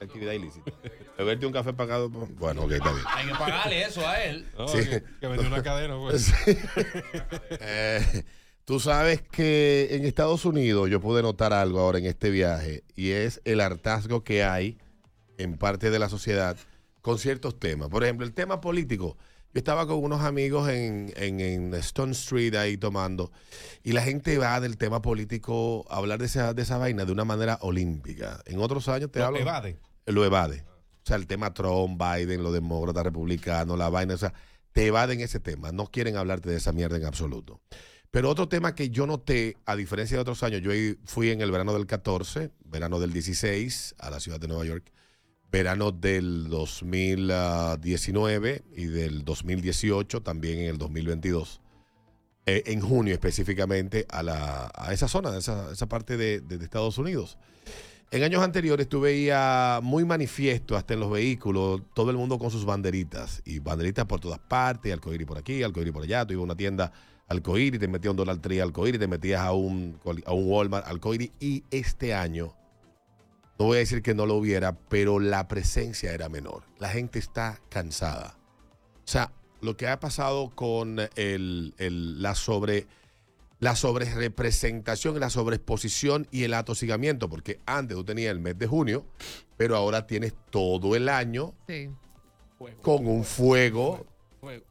[0.00, 0.70] actividad ilícita.
[1.18, 2.10] Beberte un café pagado.
[2.10, 3.04] pues, Bueno, ok, está bien.
[3.08, 4.46] Hay que pagarle eso a él.
[4.68, 4.78] Sí.
[4.88, 6.22] que, que vendió una cadena, pues.
[6.44, 6.58] Sí.
[7.60, 8.24] Eh,
[8.70, 13.10] tú sabes que en Estados Unidos yo pude notar algo ahora en este viaje y
[13.10, 14.78] es el hartazgo que hay
[15.38, 16.56] en parte de la sociedad
[17.00, 17.88] con ciertos temas.
[17.88, 19.16] Por ejemplo, el tema político.
[19.52, 23.32] Yo estaba con unos amigos en, en, en Stone Street ahí tomando
[23.82, 27.10] y la gente va del tema político a hablar de esa, de esa vaina de
[27.10, 28.40] una manera olímpica.
[28.46, 29.80] En otros años te Lo hablo evade.
[30.06, 30.64] lo evade.
[31.02, 34.32] O sea, el tema Trump, Biden, los demócratas, republicanos, la vaina, o sea,
[34.70, 35.72] te evaden ese tema.
[35.72, 37.60] No quieren hablarte de esa mierda en absoluto.
[38.10, 40.72] Pero otro tema que yo noté, a diferencia de otros años, yo
[41.04, 44.90] fui en el verano del 14, verano del 16 a la ciudad de Nueva York,
[45.52, 51.60] verano del 2019 y del 2018, también en el 2022.
[52.46, 57.38] eh, en junio específicamente a, la, a esa zona, a esa, parte de- Estados Unidos.
[58.10, 62.50] En años anteriores tú veías muy manifiesto hasta en los vehículos, todo el mundo con
[62.50, 66.26] sus banderitas y banderitas por todas partes, alcohiri por aquí, alcohiri por allá.
[66.26, 66.90] Tú una tienda
[67.34, 70.86] alcohiri, te metías a un Dollar Tree alcohiri, te metías a un, a un Walmart
[70.86, 72.54] alcohiri y este año,
[73.58, 76.64] no voy a decir que no lo hubiera, pero la presencia era menor.
[76.78, 78.36] La gente está cansada.
[78.96, 82.86] O sea, lo que ha pasado con el, el- la sobre
[83.60, 89.04] la sobrerepresentación, la sobreexposición y el atosigamiento, porque antes tú tenías el mes de junio,
[89.58, 91.90] pero ahora tienes todo el año Sí.
[92.80, 94.06] con un fuego,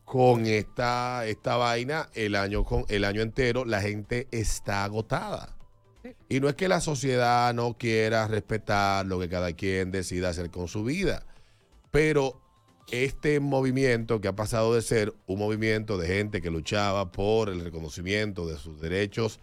[0.05, 5.55] con esta, esta vaina, el año, con, el año entero, la gente está agotada.
[6.27, 10.49] Y no es que la sociedad no quiera respetar lo que cada quien decida hacer
[10.49, 11.25] con su vida,
[11.91, 12.41] pero
[12.91, 17.63] este movimiento que ha pasado de ser un movimiento de gente que luchaba por el
[17.63, 19.39] reconocimiento de sus derechos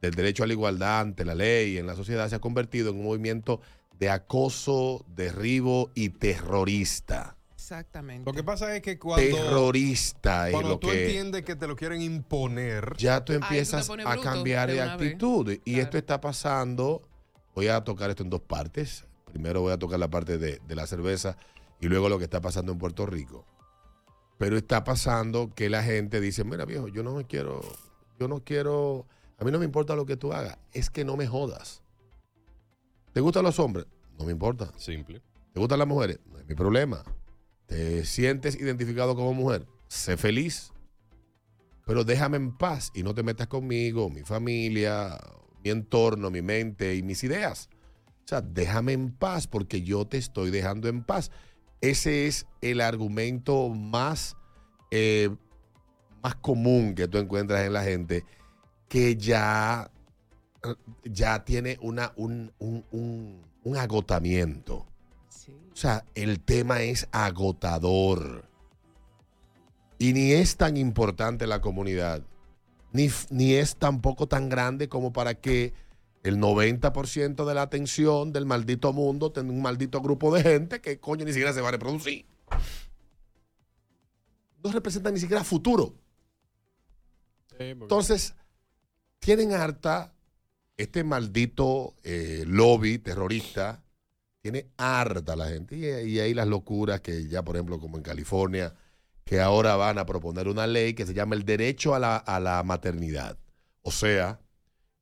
[0.00, 2.98] del derecho a la igualdad ante la ley en la sociedad se ha convertido en
[2.98, 3.60] un movimiento
[3.98, 7.35] de acoso, derribo y terrorista.
[7.66, 8.30] Exactamente.
[8.30, 11.66] Lo que pasa es que cuando, terrorista es cuando lo tú que entiendes que te
[11.66, 14.88] lo quieren imponer, ya tú empiezas a cambiar de vez.
[14.88, 15.50] actitud.
[15.50, 15.82] Y Claro.
[15.82, 17.02] esto está pasando.
[17.56, 19.04] Voy a tocar esto en dos partes.
[19.32, 21.36] Primero voy a tocar la parte de, de la cerveza
[21.80, 23.44] y luego lo que está pasando en Puerto Rico.
[24.38, 27.62] Pero está pasando que la gente dice, mira viejo, yo no me quiero,
[28.20, 29.06] yo no quiero,
[29.40, 31.82] a mí no me importa lo que tú hagas, es que no me jodas.
[33.12, 33.86] ¿Te gustan los hombres?
[34.16, 34.70] No me importa.
[34.76, 35.20] simple.
[35.52, 36.20] ¿Te gustan las mujeres?
[36.30, 37.02] No es mi problema.
[37.66, 39.66] ¿Te sientes identificado como mujer?
[39.88, 40.72] Sé feliz.
[41.84, 45.18] Pero déjame en paz y no te metas conmigo, mi familia,
[45.62, 47.68] mi entorno, mi mente y mis ideas.
[48.24, 51.30] O sea, déjame en paz porque yo te estoy dejando en paz.
[51.80, 54.36] Ese es el argumento más,
[54.90, 55.30] eh,
[56.22, 58.24] más común que tú encuentras en la gente
[58.88, 59.90] que ya,
[61.04, 64.86] ya tiene una, un, un- un- un agotamiento.
[65.46, 65.52] Sí.
[65.72, 68.44] O sea, el tema es agotador.
[69.98, 72.22] Y ni es tan importante la comunidad,
[72.92, 75.72] ni, ni es tampoco tan grande como para que
[76.22, 80.98] el 90% de la atención del maldito mundo tenga un maldito grupo de gente que
[80.98, 82.26] coño ni siquiera se va a reproducir.
[84.62, 85.94] No representa ni siquiera futuro.
[87.58, 88.34] Entonces,
[89.20, 90.12] tienen harta
[90.76, 93.82] este maldito eh, lobby terrorista,
[94.52, 95.76] tiene harta la gente.
[95.76, 98.72] Y, y ahí las locuras que ya, por ejemplo, como en California,
[99.24, 102.38] que ahora van a proponer una ley que se llama el derecho a la, a
[102.38, 103.36] la maternidad.
[103.82, 104.38] O sea,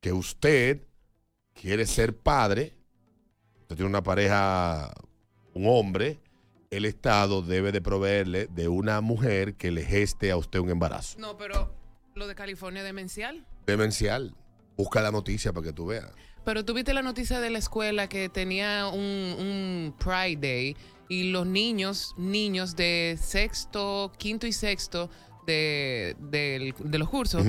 [0.00, 0.86] que usted
[1.52, 2.74] quiere ser padre,
[3.60, 4.94] usted tiene una pareja,
[5.52, 6.20] un hombre,
[6.70, 11.18] el Estado debe de proveerle de una mujer que le geste a usted un embarazo.
[11.18, 11.70] No, pero
[12.14, 13.46] lo de California demencial.
[13.66, 14.34] Demencial.
[14.74, 16.10] Busca la noticia para que tú veas.
[16.44, 20.76] Pero tú viste la noticia de la escuela que tenía un, un Pride Day
[21.08, 25.10] y los niños, niños de sexto, quinto y sexto
[25.46, 27.44] de, del- de los cursos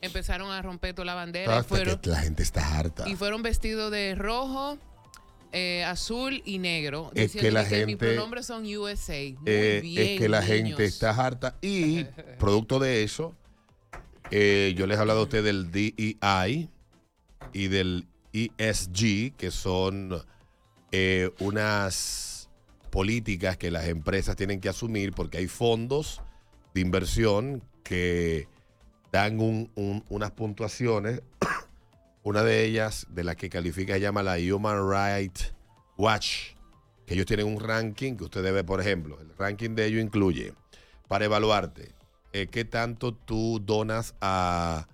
[0.00, 3.08] empezaron a romper toda la bandera y fueron, que la gente está harta.
[3.08, 4.76] y fueron vestidos de rojo,
[5.52, 7.12] eh, azul y negro.
[7.14, 9.12] Es que la mis gente- pronombres son USA.
[9.12, 10.56] Muy Eh, bien, es que la niños.
[10.56, 12.04] gente está harta y
[12.40, 13.36] producto de eso,
[14.32, 16.68] eh, yo les he hablado a ustedes del DEI
[17.52, 20.22] y del ESG, que son
[20.90, 22.48] eh, unas
[22.90, 26.20] políticas que las empresas tienen que asumir porque hay fondos
[26.74, 28.48] de inversión que
[29.10, 31.22] dan un- un- unas puntuaciones.
[32.24, 35.52] Una de ellas, de las que califica, se llama la Human Rights
[35.98, 36.54] Watch,
[37.04, 40.54] que ellos tienen un ranking que usted debe, por ejemplo, el ranking de ellos incluye,
[41.08, 41.90] para evaluarte,
[42.32, 44.86] eh, qué tanto tú donas a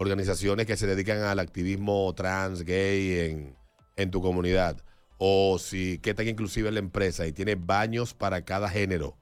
[0.00, 3.54] organizaciones que se dedican al activismo trans, gay en,
[3.96, 4.82] en tu comunidad,
[5.18, 9.18] o si qué tan inclusiva es la empresa y tiene baños para cada género,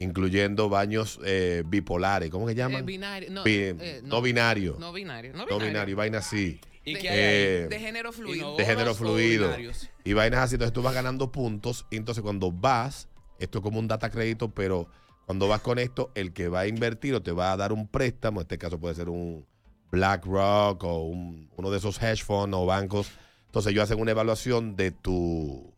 [0.00, 2.84] incluyendo baños eh, bipolares, ¿cómo se Eh, llaman?
[2.84, 4.76] binario, no, Bi- eh, no binario.
[4.80, 5.32] No binario.
[5.34, 5.68] No No binario.
[5.68, 6.60] binario, vaina así.
[6.84, 7.24] ¿Y De- qué hay ahí?
[7.64, 8.56] Eh, De género fluido.
[8.56, 9.44] de género ¿Inodoros o fluido.
[9.44, 9.88] binarios?
[10.02, 11.86] Y vainas así, entonces tú vas ganando puntos.
[11.92, 14.88] Y entonces cuando vas, esto es como un data crédito, pero
[15.26, 17.86] cuando vas con esto, el que va a invertir o te va a dar un
[17.86, 19.46] préstamo, en este caso puede ser un
[19.90, 23.10] BlackRock o un- uno de esos hedge funds o bancos.
[23.46, 25.72] Entonces ellos hacen una evaluación de tu,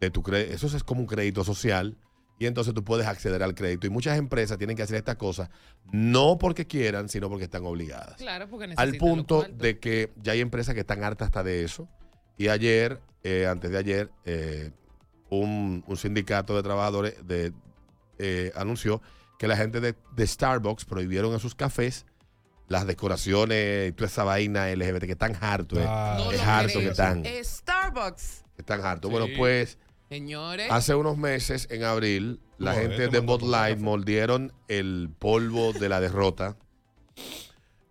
[0.00, 0.54] de tu crédito.
[0.54, 1.96] Eso es como un crédito social.
[2.38, 3.86] Y entonces tú puedes acceder al crédito.
[3.86, 5.50] Y muchas empresas tienen que hacer estas cosas,
[5.92, 10.10] no porque quieran, sino porque están obligadas Claro, porque al necesitan los punto de que
[10.22, 11.86] ya hay empresas que están hartas hasta de eso.
[12.38, 14.70] Y ayer, eh, antes de ayer, eh,
[15.28, 17.52] un, un sindicato de trabajadores de,
[18.18, 19.02] eh, anunció
[19.38, 22.06] que la gente de, de Starbucks prohibieron en sus cafés
[22.70, 25.80] las decoraciones y toda esa vaina LGBT que están hartos.
[25.80, 26.80] eh, Ah, No es harto creo.
[26.84, 27.24] que están.
[27.44, 28.44] Starbucks.
[28.56, 29.10] Están hartos.
[29.10, 29.12] Sí.
[29.18, 29.76] Bueno, pues
[30.08, 30.70] Señores.
[30.70, 33.84] hace unos meses, en abril, la Joder, gente te de Bud Light café.
[33.84, 36.56] mordieron el polvo de la derrota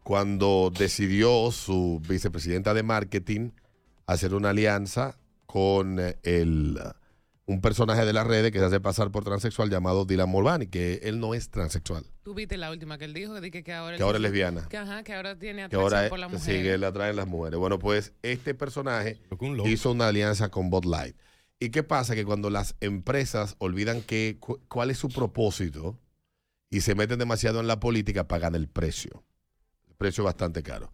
[0.04, 3.52] cuando decidió su vicepresidenta de marketing
[4.08, 6.80] hacer una alianza con eh, el,
[7.50, 11.00] un personaje de las redes que se hace pasar por transexual llamado Dylan Mulvaney, que
[11.04, 13.98] él no es transexual, Tú viste la última que él dijo, que, que, que ahora,
[13.98, 16.32] que ahora es lesbiana, Que, ajá, que ahora tiene que atracción ahora por la es-
[16.34, 16.56] mujer.
[16.58, 17.58] sí, que le atraen las mujeres.
[17.60, 21.16] Bueno, pues este personaje un hizo una alianza con Bud Light.
[21.60, 22.14] ¿Y qué pasa?
[22.16, 26.00] Que cuando las empresas olvidan que, cu- cuál es su propósito
[26.70, 29.24] y se meten demasiado en la política, pagan el precio.
[29.90, 30.92] El precio bastante caro.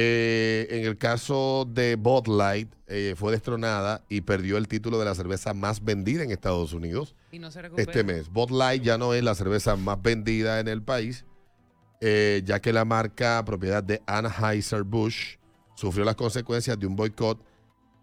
[0.00, 5.04] Eh, en el caso de Bud Light, eh, fue destronada y perdió el título de
[5.04, 7.90] la cerveza más vendida en Estados Unidos Y no se recupera.
[7.90, 8.28] este mes.
[8.28, 11.24] Bud Light ya no es la cerveza más vendida en el país,
[12.00, 15.40] eh, ya que la marca propiedad de Anheuser-Busch
[15.74, 17.44] sufrió las consecuencias de un boicot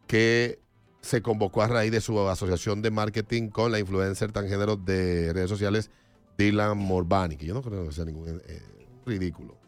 [0.05, 0.59] que
[0.99, 5.49] se convocó a raíz de su asociación de marketing con la influencer transgénero de redes
[5.49, 5.89] sociales
[6.37, 8.61] Dylan Morbani, que yo no creo que sea ningún eh,
[9.05, 9.64] ridículo.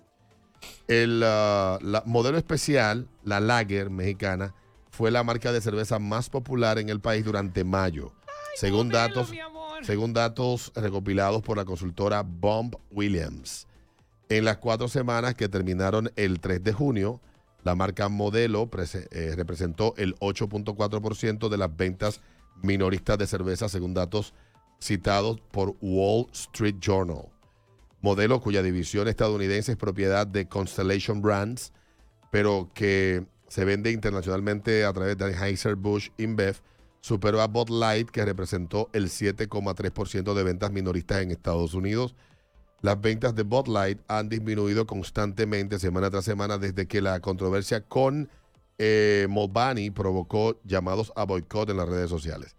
[0.88, 4.54] El uh, la modelo especial, la Lager mexicana,
[4.90, 8.14] fue la marca de cerveza más popular en el país durante mayo,
[8.56, 9.30] según datos
[9.86, 13.68] según datos recopilados por la consultora Bomb Williams.
[14.30, 17.22] En las cuatro semanas que terminaron el 3 de junio,
[17.64, 22.22] la marca modelo prese- eh, representó el 8.4% de las ventas
[22.64, 24.34] minoristas de cerveza, según datos
[24.80, 27.30] citados por Wall Street Journal.
[28.02, 31.74] Modelo cuya división estadounidense es propiedad de Constellation Brands,
[32.32, 36.58] pero que se vende internacionalmente a través de Anheuser-Busch InBev,
[37.00, 42.16] superó a Bud Light, que representó el 7,3% de ventas minoristas en Estados Unidos.
[42.82, 47.82] Las ventas de Bud Light han disminuido constantemente semana tras semana desde que la controversia
[47.82, 48.30] con
[48.78, 52.57] eh, Mulvaney provocó llamados a boicot en las redes sociales.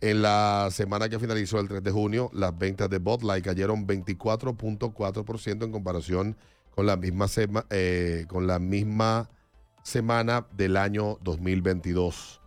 [0.00, 3.86] En la semana que finalizó el 3 de junio, las ventas de Bud Light cayeron
[3.86, 6.36] 24.4% en comparación
[6.74, 9.28] con la misma, sema- eh, con la misma
[9.82, 12.40] semana del año 2022.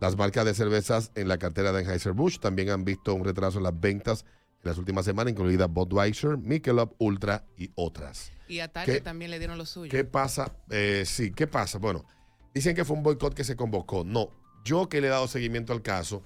[0.00, 3.64] Las marcas de cervezas en la cartera de Anheuser-Busch también han visto un retraso en
[3.64, 4.24] las ventas
[4.62, 8.32] en las últimas semanas, incluida Budweiser, Michelob Ultra y otras.
[8.48, 9.90] Y a Target ¿Qué- también le dieron lo suyo.
[9.90, 10.52] ¿Qué pasa?
[10.70, 11.78] Eh, sí, ¿qué pasa?
[11.78, 12.04] Bueno,
[12.52, 14.02] dicen que fue un boicot que se convocó.
[14.04, 14.30] No,
[14.64, 16.22] yo que le he dado seguimiento al caso,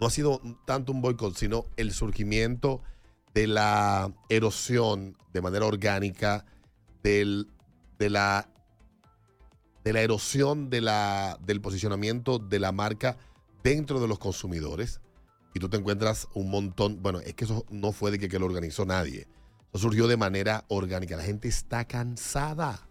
[0.00, 2.82] no ha sido tanto un boicot, sino el surgimiento
[3.34, 6.44] de la erosión de manera orgánica
[7.02, 7.48] del,
[7.98, 8.48] de la
[9.84, 13.16] de la erosión de la, del posicionamiento de la marca
[13.62, 15.00] dentro de los consumidores.
[15.54, 18.38] Y tú te encuentras un montón, bueno, es que eso no fue de que, que
[18.38, 19.26] lo organizó nadie.
[19.72, 21.16] Eso surgió de manera orgánica.
[21.16, 22.86] La gente está cansada.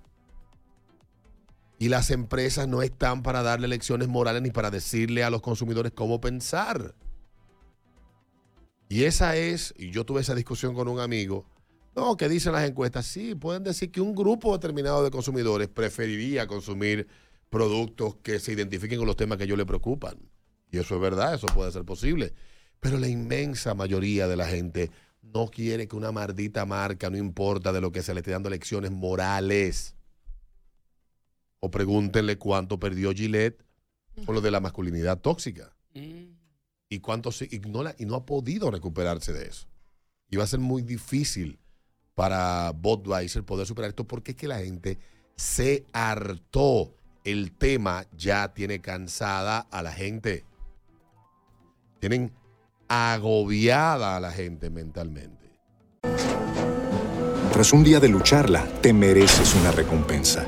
[1.79, 5.93] Y las empresas no están para darle lecciones morales ni para decirle a los consumidores
[5.93, 6.93] cómo pensar.
[8.89, 11.45] Y esa es, y yo tuve esa discusión con un amigo,
[11.95, 16.47] no, que dicen las encuestas, sí, pueden decir que un grupo determinado de consumidores preferiría
[16.47, 17.07] consumir
[17.49, 20.17] productos que se identifiquen con los temas que ellos le preocupan.
[20.71, 22.33] Y eso es verdad, eso puede ser posible.
[22.79, 27.71] Pero la inmensa mayoría de la gente no quiere que una maldita marca, no importa
[27.71, 29.95] de lo que se le esté dando lecciones morales.
[31.59, 33.63] O pregúntenle cuánto perdió Gillette
[34.25, 35.75] con lo de la masculinidad tóxica.
[35.93, 36.37] Mm.
[36.89, 39.67] Y cuánto se- y no, la- y no ha podido recuperarse de eso.
[40.29, 41.59] Y va a ser muy difícil
[42.15, 44.97] para Budweiser poder superar esto porque es que la gente
[45.35, 46.95] se hartó.
[47.23, 50.45] El tema ya tiene cansada a la gente.
[51.99, 52.31] Tienen
[52.87, 55.37] agobiada a la gente mentalmente.
[57.51, 60.47] Tras un día de lucharla, te mereces una recompensa,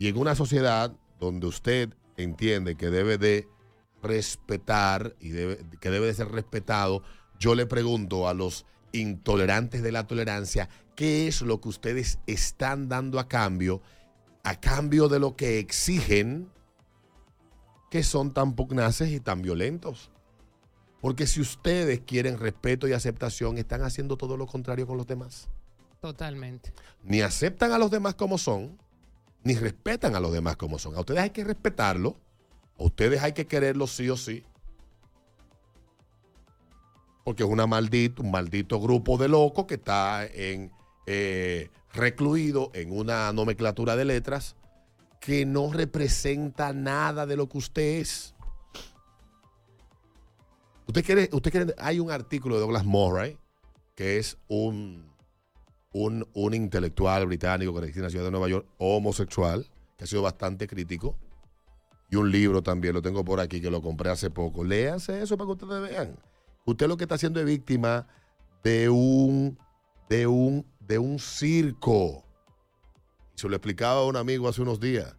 [0.00, 3.46] Y en una sociedad donde usted entiende que debe de
[4.02, 7.02] respetar y debe, que debe de ser respetado,
[7.38, 12.88] yo le pregunto a los intolerantes de la tolerancia, ¿qué es lo que ustedes están
[12.88, 13.82] dando a cambio,
[14.42, 16.50] a cambio de lo que exigen
[17.90, 20.10] que son tan pugnaces y tan violentos?
[21.02, 25.50] Porque si ustedes quieren respeto y aceptación, están haciendo todo lo contrario con los demás.
[26.00, 26.72] Totalmente.
[27.02, 28.78] Ni aceptan a los demás como son,
[29.42, 30.96] ni respetan a los demás como son.
[30.96, 32.16] A ustedes hay que respetarlo,
[32.78, 34.44] a ustedes hay que quererlos sí o sí.
[37.24, 40.72] Porque es una maldito, un maldito grupo de locos que está en,
[41.06, 44.56] eh, recluido en una nomenclatura de letras
[45.20, 48.34] que no representa nada de lo que usted es.
[50.86, 53.38] Usted quiere, usted quiere, hay un artículo de Douglas Murray,
[53.94, 55.09] que es un,
[55.92, 59.66] un, un intelectual británico que reside en la ciudad de Nueva York, homosexual,
[59.96, 61.16] que ha sido bastante crítico.
[62.10, 64.64] y un libro también, lo tengo por aquí, que lo compré hace poco.
[64.64, 66.16] Léanse eso para que ustedes vean.
[66.66, 68.06] Usted lo que está haciendo es víctima
[68.64, 69.56] de un,
[70.08, 72.24] de un, de un circo.
[73.34, 75.14] Se lo explicaba a un amigo hace unos días.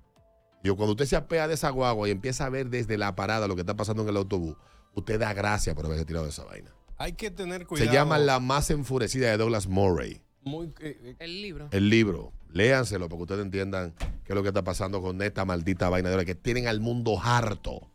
[0.64, 3.48] Yo, cuando usted se apea de esa guagua y empieza a ver desde la parada
[3.48, 4.56] lo que está pasando en el autobús,
[4.94, 6.72] usted da gracia por haberse tirado de esa vaina.
[6.98, 7.90] Hay que tener cuidado.
[7.90, 10.22] Se llama La más enfurecida de Douglas Murray.
[10.44, 11.68] Muy, eh, eh, El libro.
[11.72, 12.32] El libro.
[12.52, 13.94] Léanselo para que ustedes entiendan
[14.26, 16.80] qué es lo que está pasando con esta maldita vaina de ahora que tienen al
[16.82, 17.90] mundo harto.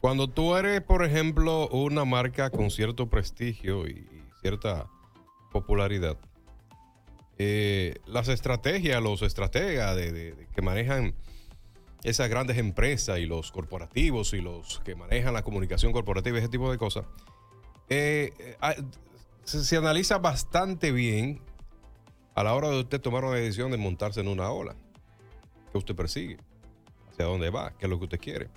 [0.00, 4.06] Cuando tú eres, por ejemplo, una marca con cierto prestigio y,
[4.40, 4.86] cierta
[5.52, 6.16] popularidad,
[7.38, 11.14] eh, las estrategias, los estrategas de, de- de que manejan
[12.02, 16.48] esas grandes empresas y los corporativos y los que manejan la comunicación corporativa y ese
[16.48, 17.04] tipo de cosas,
[17.90, 18.74] eh, eh, ah,
[19.44, 21.42] se, se analiza bastante bien
[22.34, 24.74] a la hora de usted tomar una decisión de montarse en una ola
[25.72, 26.38] que usted persigue,
[27.10, 28.48] hacia dónde va, qué es lo que usted quiere.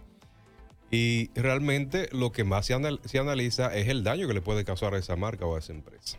[0.92, 4.64] Y realmente lo que más se, anal- se analiza es el daño que le puede
[4.64, 6.18] causar a esa marca o a esa empresa.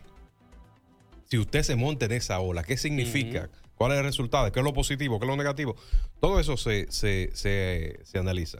[1.29, 3.49] Si usted se monta en esa ola, ¿qué significa?
[3.75, 4.51] ¿Cuál es el resultado?
[4.51, 5.19] ¿Qué es lo positivo?
[5.19, 5.75] ¿Qué es lo negativo?
[6.19, 8.59] Todo eso se, se- se- se analiza.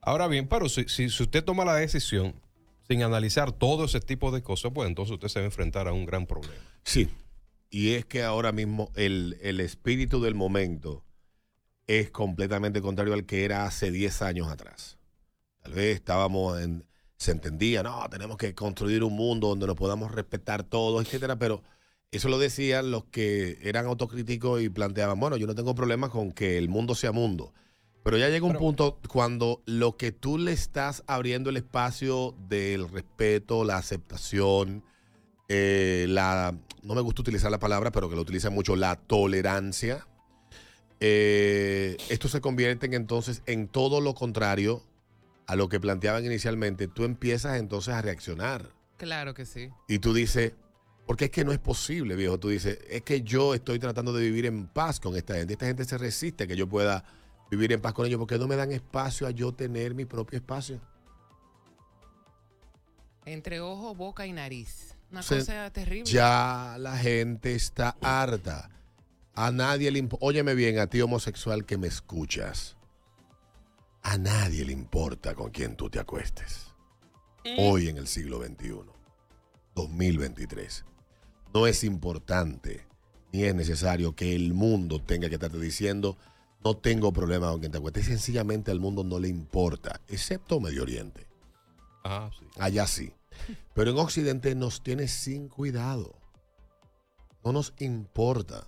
[0.00, 2.34] Ahora bien, pero si, si- si usted toma la decisión
[2.88, 5.92] sin analizar todo ese tipo de cosas, pues entonces usted se va a enfrentar a
[5.92, 6.54] un gran problema.
[6.84, 7.08] Sí.
[7.70, 11.04] Y es que ahora mismo el, el espíritu del momento
[11.86, 14.98] es completamente contrario al que era hace 10 años atrás.
[15.62, 16.86] Tal vez estábamos en.
[17.16, 21.64] Se entendía, no, tenemos que construir un mundo donde nos podamos respetar todos, etcétera, pero
[22.12, 26.30] eso lo decían los que eran autocríticos y planteaban, bueno, yo no tengo problema con
[26.30, 27.52] que el mundo sea mundo.
[28.04, 32.88] Pero ya llega un punto cuando lo que tú le estás abriendo el espacio del
[32.88, 34.84] respeto, la aceptación,
[35.48, 40.06] eh, la, no me gusta utilizar la palabra, pero que lo utilizan mucho, la tolerancia.
[41.00, 44.82] eh, esto se convierte en, entonces en todo lo contrario
[45.46, 46.88] a lo que planteaban inicialmente.
[46.88, 49.70] Tú empiezas entonces a reaccionar Claro que sí.
[49.86, 50.54] y tú dices,
[51.06, 52.38] porque es que no es posible, viejo.
[52.38, 55.52] Tú dices, es que yo estoy tratando de vivir en paz con esta gente.
[55.54, 57.04] Esta gente se resiste a que yo pueda
[57.50, 60.36] vivir en paz con ellos porque no me dan espacio a yo tener mi propio
[60.38, 60.80] espacio.
[63.24, 64.94] Entre ojo, boca y nariz.
[65.10, 66.10] Una Se- cosa terrible.
[66.10, 68.70] Ya la gente está harta.
[69.34, 70.26] A nadie le importa.
[70.26, 72.76] Óyeme bien, a ti homosexual que me escuchas.
[74.02, 76.66] A nadie le importa con quién tú te acuestes.
[77.58, 78.80] Hoy en el siglo XXI,
[79.74, 80.84] 2023.
[81.54, 82.86] No es importante
[83.32, 86.16] ni es necesario que el mundo tenga que estarte diciendo
[86.64, 88.06] no tengo problema con quien te acuestes.
[88.06, 91.26] Sencillamente al mundo no le importa, excepto Medio Oriente.
[92.04, 92.46] Ah, sí.
[92.58, 93.12] Allá sí.
[93.74, 96.14] Pero en Occidente nos tiene sin cuidado.
[97.44, 98.66] No nos importa.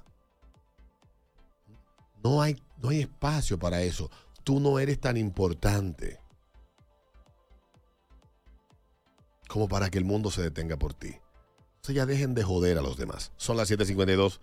[2.22, 4.10] No hay, no hay espacio para eso.
[4.44, 6.20] Tú no eres tan importante
[9.48, 11.16] como para que el mundo se detenga por ti.
[11.76, 13.32] Entonces ya dejen de joder a los demás.
[13.36, 14.38] Son las 7.52.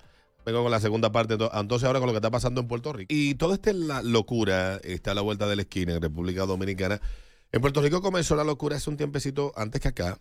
[0.45, 1.36] Vengo con la segunda parte.
[1.36, 3.13] Entonces ahora con lo que está pasando en Puerto Rico.
[3.13, 6.99] Y toda esta locura está a la vuelta de la esquina en República Dominicana.
[7.51, 10.19] En Puerto Rico comenzó la locura hace un tiempecito antes que acá,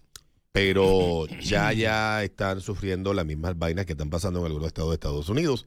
[0.53, 4.95] pero ya ya están sufriendo las mismas vainas que están pasando en algunos estados de
[4.95, 5.67] Estados Unidos.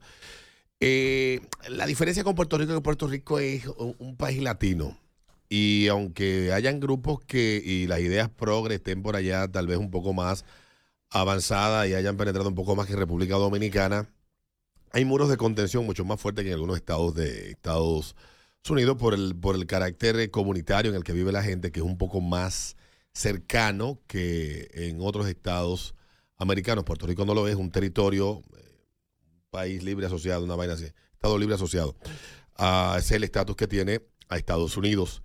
[0.80, 4.98] Eh, la diferencia con Puerto Rico es que Puerto Rico es un, país latino.
[5.50, 9.90] Y aunque hayan grupos que y las ideas progres estén por allá tal vez un
[9.90, 10.44] poco más
[11.10, 14.08] avanzadas y hayan penetrado un poco más que República Dominicana,
[14.92, 18.39] hay muros de contención mucho más fuertes que en algunos estados de Estados Unidos
[18.98, 21.98] por el, por el carácter comunitario en el que vive la gente, que es un
[21.98, 22.76] poco más
[23.12, 25.94] cercano que en otros estados
[26.36, 26.84] americanos.
[26.84, 28.86] Puerto Rico no lo es, un territorio, eh,
[29.50, 31.96] país libre asociado, una vaina así, estado libre asociado.
[32.56, 35.22] Ah, ese es el estatus que tiene a Estados Unidos.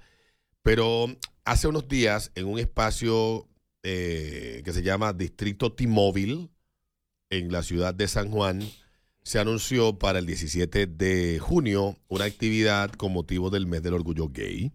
[0.64, 1.08] Pero
[1.44, 3.48] hace unos días, en un espacio
[3.84, 6.50] eh, que se llama Distrito T-Mobile,
[7.30, 8.62] en la ciudad de San Juan,
[9.26, 14.30] se anunció para el 17 de junio una actividad con motivo del mes del orgullo
[14.30, 14.72] gay.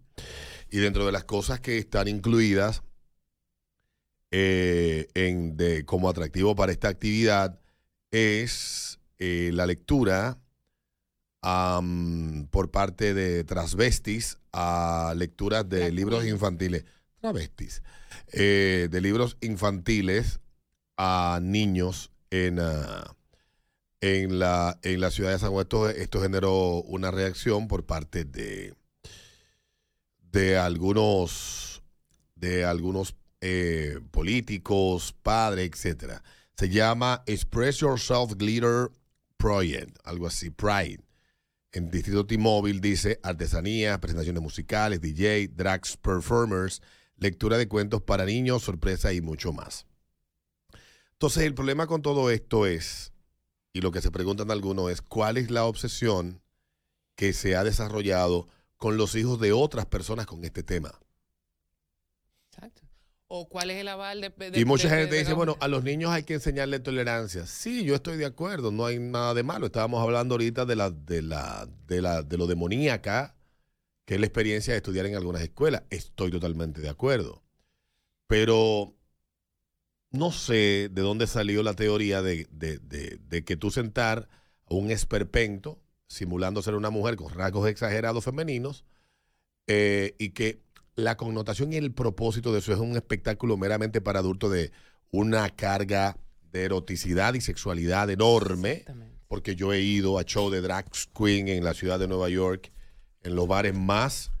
[0.69, 2.83] Y dentro de las cosas que están incluidas
[4.29, 7.61] eh, en, de, como atractivo para esta actividad
[8.11, 10.37] es eh, la lectura
[11.41, 16.85] por parte de transvestis a lecturas de libros infantiles.
[17.21, 17.81] Travestis.
[18.33, 20.39] eh, de libros infantiles
[20.97, 23.15] a niños en, ah,
[24.01, 25.67] en, la, en la ciudad de San Juan.
[25.95, 28.73] Esto, generó una reacción por parte de,
[30.31, 31.81] de algunos,
[32.35, 36.23] de algunos eh, políticos, padres, etcétera.
[36.57, 38.89] Se llama Express Yourself Glitter
[39.37, 40.99] Project, algo así, Pride.
[41.71, 46.81] En Distrito T-Mobile dice artesanía, presentaciones musicales, DJ, drags, performers,
[47.15, 49.85] lectura de cuentos para niños, sorpresa y mucho más.
[51.13, 53.10] Entonces, el problema con todo esto es,
[53.73, 56.41] y lo que se preguntan algunos es, ¿cuál es la obsesión
[57.15, 58.47] que se ha desarrollado
[58.77, 60.91] con los hijos de otras personas con este tema?
[62.51, 62.81] Exacto.
[63.27, 64.29] O cuál es el aval de...
[64.29, 66.79] de- Y mucha de- gente de- dice, de- bueno, a los niños hay que enseñarle
[66.79, 67.45] tolerancia.
[67.47, 69.67] Sí, yo estoy de acuerdo, no hay nada de malo.
[69.67, 73.35] Estábamos hablando ahorita de la, de la, de la, de lo demoníaca,
[74.05, 75.83] que es la experiencia de estudiar en algunas escuelas.
[75.89, 77.41] Estoy totalmente de acuerdo.
[78.27, 78.95] Pero
[80.11, 84.27] no sé de dónde salió la teoría de, de- de- de que tú sentar
[84.69, 88.83] a un esperpento simulando ser una mujer con rasgos exagerados femeninos
[89.67, 90.61] eh, y que
[90.95, 94.71] la connotación y el propósito de eso es un espectáculo meramente para adultos de
[95.11, 96.17] una carga
[96.51, 98.83] de eroticidad y sexualidad enorme,
[99.29, 102.73] porque yo he ido a show de drag queen en la ciudad de Nueva York,
[103.23, 104.31] en los bares más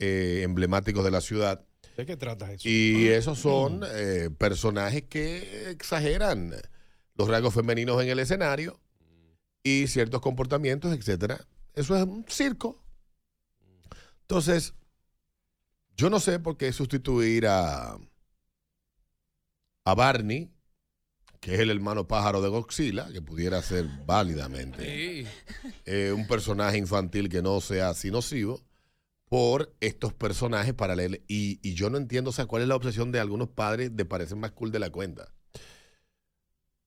[0.00, 1.64] eh, emblemáticos de la ciudad,
[2.00, 2.66] ¿De qué trata eso?
[2.68, 6.54] y esos son eh, personajes que exageran
[7.14, 8.80] los rasgos femeninos en el escenario
[9.62, 11.46] y ciertos comportamientos, etcétera.
[11.74, 12.82] Eso es un circo.
[14.22, 14.72] Entonces,
[15.94, 17.98] yo no sé por qué sustituir a,
[19.84, 20.50] a Barney,
[21.40, 25.26] que es el hermano pájaro de Godzilla, que pudiera ser válidamente Sí.
[25.84, 28.62] eh, un personaje infantil que no sea así nocivo
[29.30, 31.20] por estos personajes paralelos.
[31.28, 34.04] Y, y yo no entiendo, o sea, cuál es la obsesión de algunos padres de
[34.04, 35.32] parecer más cool de la cuenta.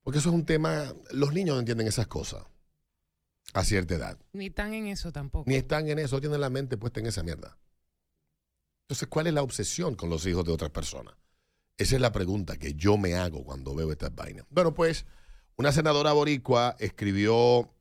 [0.04, 2.44] Porque eso es un tema, los niños no entienden esas cosas
[3.54, 4.20] a cierta edad.
[4.34, 5.50] Ni tan en eso tampoco.
[5.50, 7.58] Ni están en eso, tienen la mente puesta en esa mierda.
[8.82, 11.16] Entonces, ¿cuál es la obsesión con los hijos de otras personas?
[11.78, 14.46] Esa es la pregunta que yo me hago cuando veo estas vainas.
[14.50, 15.06] Bueno, pues,
[15.56, 17.74] una senadora boricua escribió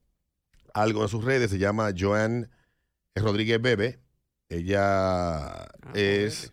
[0.72, 2.48] algo en sus redes, se llama Joan
[3.16, 3.98] Rodríguez Bebe.
[4.52, 6.52] Ella es,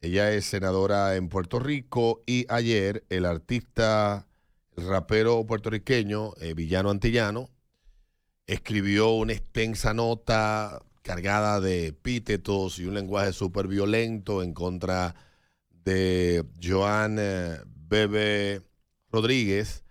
[0.00, 4.28] ella es senadora en Puerto Rico y ayer el artista,
[4.76, 7.50] el rapero puertorriqueño, eh, Villano Antillano,
[8.46, 15.16] escribió una extensa nota cargada de epítetos y un lenguaje súper violento en contra
[15.70, 18.62] de Joan eh, Bebe
[19.10, 19.82] Rodríguez,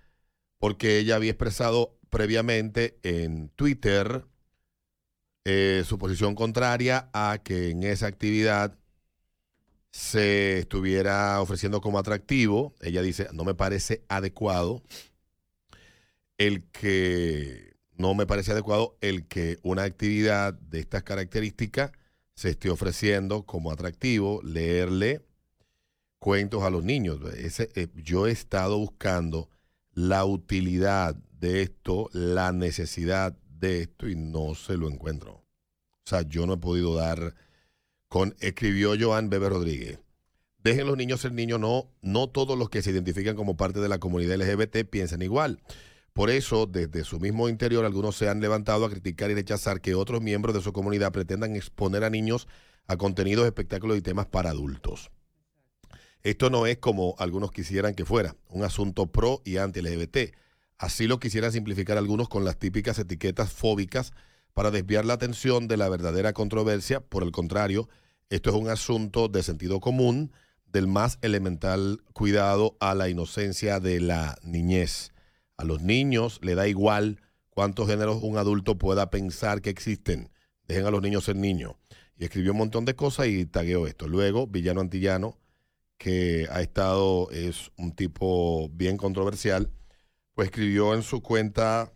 [0.60, 4.24] porque ella había expresado previamente en Twitter
[5.46, 8.78] eh, su posición contraria a que en esa actividad
[9.92, 12.76] se estuviera ofreciendo como atractivo.
[12.82, 14.84] Ella dice, no me parece adecuado
[16.38, 21.92] el que no me parece adecuado el que una actividad de estas características
[22.34, 25.22] se esté ofreciendo como atractivo, leerle
[26.18, 27.20] cuentos a los niños.
[27.36, 29.50] Ese, eh, yo he estado buscando
[29.94, 35.34] la utilidad de esto, la necesidad de esto y no se lo encuentro.
[35.34, 37.36] O sea, yo no he podido dar
[38.10, 40.00] con, escribió Joan Bebe Rodríguez.
[40.58, 43.90] Dejen los niños ser niños, no, no todos los que se identifican como parte de
[43.90, 45.62] la comunidad LGBT piensan igual.
[46.14, 49.96] Por eso, desde su mismo interior, algunos se han levantado a criticar y rechazar que
[49.96, 52.48] otros miembros de su comunidad pretendan exponer a niños
[52.88, 55.10] a contenidos, espectáculos y temas para adultos.
[56.24, 60.36] Esto no es como algunos quisieran que fuera, un asunto pro y anti-LGBT.
[60.82, 64.14] Así lo quisieran simplificar algunos con las típicas etiquetas fóbicas
[64.56, 67.02] para desviar la atención de la verdadera controversia.
[67.02, 67.88] Por el contrario,
[68.32, 70.32] esto es un asunto de sentido común,
[70.66, 75.14] del más elemental cuidado a la inocencia de la niñez.
[75.56, 77.22] A los niños le da igual
[77.52, 80.32] cuántos géneros un adulto pueda pensar que existen.
[80.68, 81.76] Dejen a los niños ser niños.
[82.18, 84.08] Y escribió un montón de cosas y tagueó esto.
[84.08, 85.38] Luego, Villano Antillano,
[86.00, 89.70] que ha estado, es un tipo bien controversial,
[90.42, 91.94] pues escribió en su cuenta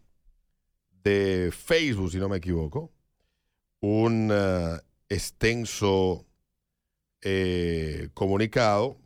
[1.03, 2.93] de Facebook, si no me equivoco,
[3.79, 4.79] un eh,
[5.09, 6.27] extenso
[7.23, 8.99] eh, comunicado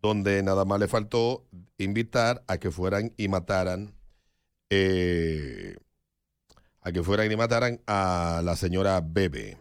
[0.00, 1.44] donde nada más le faltó
[1.76, 3.96] invitar a que fueran y mataran
[4.70, 5.76] eh,
[6.82, 9.58] a que fueran y mataran a la señora Bebe.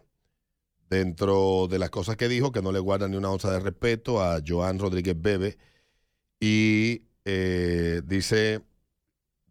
[0.91, 4.21] Dentro de las cosas que dijo, que no le guardan ni una onza de respeto
[4.21, 5.57] a Joan Rodríguez Bebe.
[6.39, 8.61] Y eh, dice,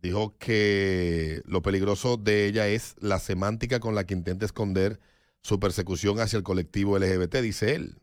[0.01, 5.01] dijo que lo peligroso de ella es la semántica con la que intenta esconder
[5.43, 7.99] su persecución hacia el colectivo LGBT, dice él.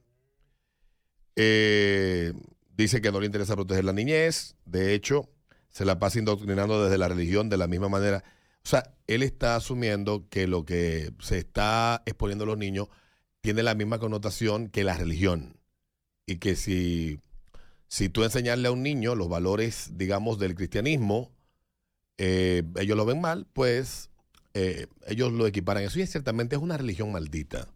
[1.36, 2.34] Eh,
[2.76, 5.30] dice que no le interesa proteger la niñez, de hecho,
[5.70, 8.24] se la pasa indoctrinando desde la religión de la misma manera.
[8.64, 12.88] O sea, él está asumiendo que lo que se está exponiendo a los niños
[13.42, 15.58] tiene la misma connotación que la religión.
[16.26, 17.22] Y que si,
[17.90, 21.32] si tú enseñarle a un niño los valores, digamos, del cristianismo,
[22.18, 24.12] eh, ellos lo ven mal, pues
[24.54, 27.68] eh, ellos lo equiparan eso y es ciertamente es una religión maldita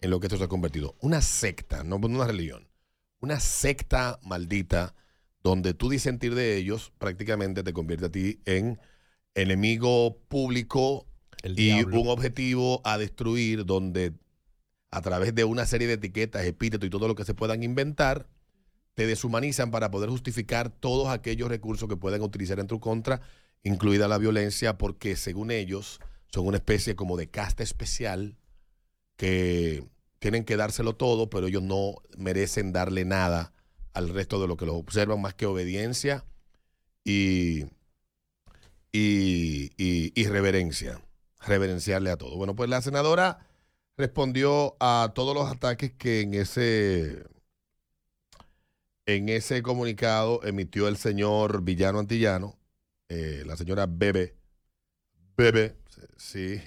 [0.00, 0.96] en lo que esto se ha convertido.
[1.00, 2.68] Una secta, no una religión.
[3.20, 4.94] Una secta maldita
[5.42, 8.80] donde tú disentir de ellos prácticamente te convierte a ti en
[9.34, 11.06] enemigo público
[11.42, 12.00] El y diablo.
[12.00, 14.14] un objetivo a destruir donde
[14.90, 18.26] a través de una serie de etiquetas, epítetos y todo lo que se puedan inventar,
[19.00, 23.22] te deshumanizan para poder justificar todos aquellos recursos que pueden utilizar en tu contra,
[23.62, 28.36] incluida la violencia, porque según ellos son una especie como de casta especial
[29.16, 29.82] que
[30.18, 33.54] tienen que dárselo todo, pero ellos no merecen darle nada
[33.94, 36.26] al resto de lo que los observan más que obediencia
[37.02, 37.62] y,
[38.92, 41.00] y, y- y reverencia,
[41.40, 42.36] reverenciarle a todo.
[42.36, 43.46] Bueno, pues la senadora
[43.96, 47.24] respondió a todos los ataques que en ese
[49.16, 52.58] en ese comunicado emitió el señor Villano Antillano,
[53.08, 54.36] eh, la señora Bebe,
[55.36, 55.76] Bebe,
[56.16, 56.60] sí,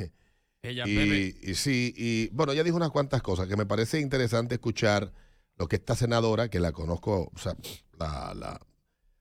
[0.62, 1.36] Ella y, bebe.
[1.42, 5.14] y sí, y bueno, ella dijo unas cuantas cosas que me parece interesante escuchar
[5.58, 7.56] lo que esta senadora, que la conozco, o sea,
[7.98, 8.60] la, la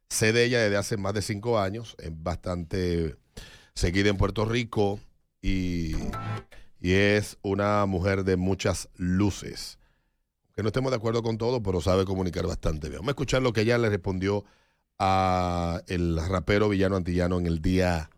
[0.08, 3.16] sé de ella desde hace más de cinco años, es bastante
[3.74, 5.00] seguida en Puerto Rico
[5.40, 5.94] y,
[6.80, 9.78] y es una mujer de muchas luces.
[10.54, 13.00] Que no estemos de acuerdo con todo, pero sabe comunicar bastante bien.
[13.00, 14.44] Vamos a escuchar lo que ella le respondió
[14.98, 18.10] a el rapero villano antillano en el día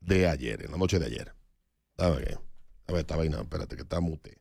[0.00, 1.32] de ayer, en la noche de ayer.
[1.98, 2.38] A ver,
[2.88, 4.38] a ver, esta vaina, espérate, que está mute.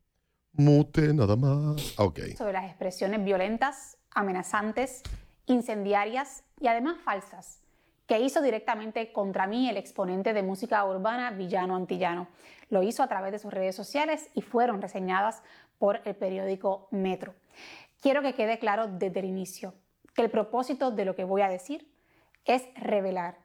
[0.54, 1.94] Mute, nada más.
[1.98, 2.20] Ok.
[2.38, 5.04] sobre las expresiones violentas, amenazantes,
[5.46, 7.60] incendiarias y además falsas
[8.08, 12.28] que hizo directamente contra mí el exponente de música urbana Villano Antillano.
[12.70, 15.42] Lo hizo a través de sus redes sociales y fueron reseñadas
[15.78, 17.34] por el periódico Metro.
[18.02, 19.74] Quiero que quede claro desde el inicio
[20.14, 21.92] que el propósito de lo que voy a decir
[22.46, 23.38] es revelar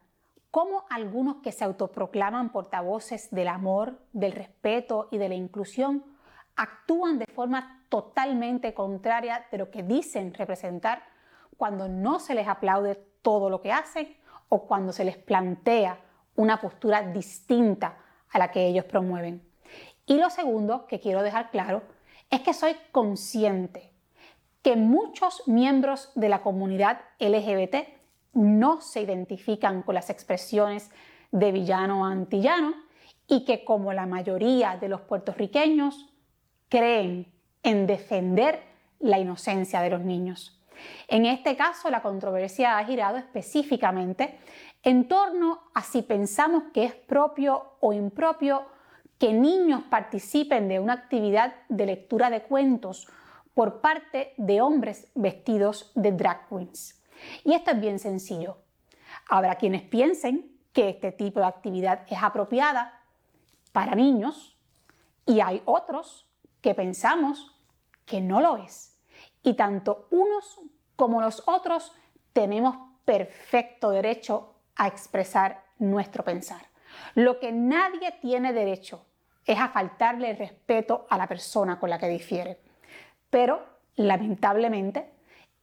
[0.50, 6.04] cómo algunos que se autoproclaman portavoces del amor, del respeto y de la inclusión
[6.56, 11.02] actúan de forma totalmente contraria de lo que dicen representar
[11.56, 14.16] cuando no se les aplaude todo lo que hacen
[14.48, 16.00] o cuando se les plantea
[16.36, 17.98] una postura distinta
[18.30, 19.42] a la que ellos promueven.
[20.06, 21.82] Y lo segundo que quiero dejar claro
[22.30, 23.90] es que soy consciente
[24.62, 27.76] que muchos miembros de la comunidad LGBT
[28.34, 30.90] no se identifican con las expresiones
[31.32, 32.74] de villano antillano
[33.26, 36.08] y que como la mayoría de los puertorriqueños
[36.68, 38.62] creen en defender
[38.98, 40.56] la inocencia de los niños.
[41.08, 44.38] En este caso, la controversia ha girado específicamente
[44.82, 48.64] en torno a si pensamos que es propio o impropio
[49.20, 53.06] que niños participen de una actividad de lectura de cuentos
[53.52, 57.04] por parte de hombres vestidos de drag queens.
[57.44, 58.56] Y esto es bien sencillo.
[59.28, 62.98] Habrá quienes piensen que este tipo de actividad es apropiada
[63.72, 64.56] para niños
[65.26, 66.26] y hay otros
[66.62, 67.54] que pensamos
[68.06, 68.98] que no lo es.
[69.42, 70.60] Y tanto unos
[70.96, 71.92] como los otros
[72.32, 76.62] tenemos perfecto derecho a expresar nuestro pensar.
[77.14, 79.04] Lo que nadie tiene derecho
[79.52, 82.60] es a faltarle respeto a la persona con la que difiere.
[83.30, 83.60] Pero,
[83.96, 85.10] lamentablemente,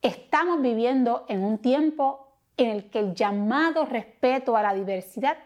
[0.02, 2.28] estamos viviendo en un tiempo
[2.58, 5.38] en el que el llamado respeto a la diversidad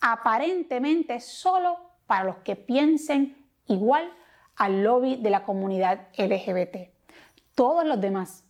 [0.00, 4.12] aparentemente es solo para los que piensen igual
[4.56, 6.90] al lobby de la comunidad LGBT.
[7.54, 8.44] Todos los demás,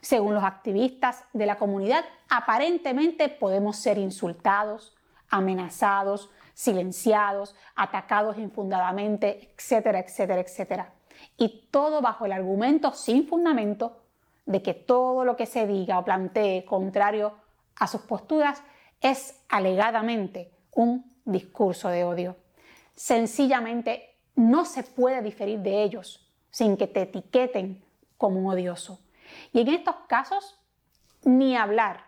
[0.00, 4.96] según los activistas de la comunidad, aparentemente podemos ser insultados,
[5.30, 10.92] amenazados, silenciados, atacados infundadamente, etcétera, etcétera, etcétera.
[11.36, 14.02] Y todo bajo el argumento sin fundamento
[14.44, 17.36] de que todo lo que se diga o plantee contrario
[17.76, 18.60] a sus posturas
[19.00, 22.34] es alegadamente un discurso de odio.
[22.96, 27.84] Sencillamente no se puede diferir de ellos sin que te etiqueten
[28.16, 28.98] como un odioso.
[29.52, 30.58] Y en estos casos,
[31.22, 32.07] ni hablar.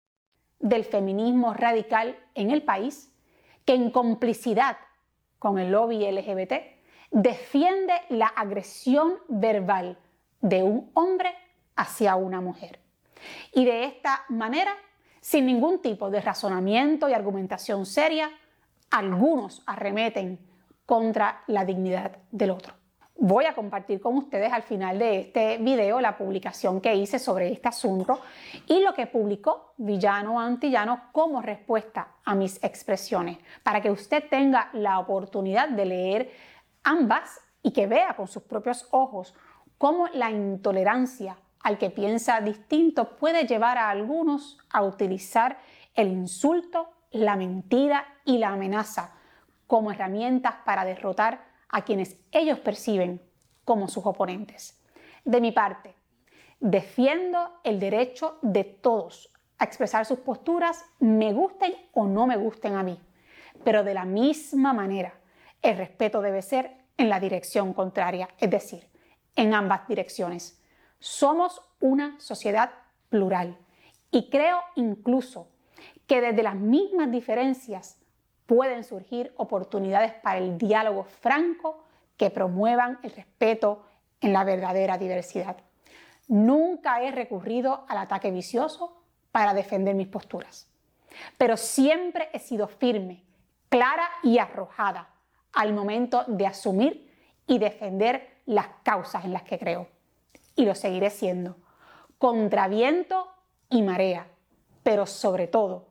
[0.61, 3.11] del feminismo radical en el país
[3.65, 4.77] que en complicidad
[5.39, 6.53] con el lobby LGBT
[7.11, 9.97] defiende la agresión verbal
[10.39, 11.33] de un hombre
[11.75, 12.79] hacia una mujer.
[13.53, 14.73] Y de esta manera,
[15.19, 18.29] sin ningún tipo de razonamiento y argumentación seria,
[18.89, 20.39] algunos arremeten
[20.85, 22.80] contra la dignidad del otro.
[23.23, 27.51] Voy a compartir con ustedes al final de este video la publicación que hice sobre
[27.51, 28.19] este asunto
[28.65, 34.71] y lo que publicó Villano Antillano como respuesta a mis expresiones, para que usted tenga
[34.73, 36.31] la oportunidad de leer
[36.83, 39.35] ambas y que vea con sus propios ojos
[39.77, 45.59] cómo la intolerancia al que piensa distinto puede llevar a algunos a utilizar
[45.93, 49.13] el insulto, la mentira y la amenaza
[49.67, 53.21] como herramientas para derrotar a quienes ellos perciben
[53.65, 54.79] como sus oponentes.
[55.23, 55.95] De mi parte,
[56.59, 62.75] defiendo el derecho de todos a expresar sus posturas, me gusten o no me gusten
[62.75, 62.99] a mí,
[63.63, 65.13] pero de la misma manera,
[65.61, 68.87] el respeto debe ser en la dirección contraria, es decir,
[69.35, 70.61] en ambas direcciones.
[70.99, 72.71] Somos una sociedad
[73.09, 73.57] plural
[74.11, 75.47] y creo incluso
[76.07, 78.00] que desde las mismas diferencias
[78.45, 81.85] pueden surgir oportunidades para el diálogo franco
[82.17, 83.85] que promuevan el respeto
[84.19, 85.57] en la verdadera diversidad.
[86.27, 90.67] Nunca he recurrido al ataque vicioso para defender mis posturas,
[91.37, 93.23] pero siempre he sido firme,
[93.69, 95.09] clara y arrojada
[95.53, 97.11] al momento de asumir
[97.47, 99.87] y defender las causas en las que creo.
[100.55, 101.57] Y lo seguiré siendo,
[102.17, 103.27] contra viento
[103.69, 104.27] y marea,
[104.83, 105.87] pero sobre todo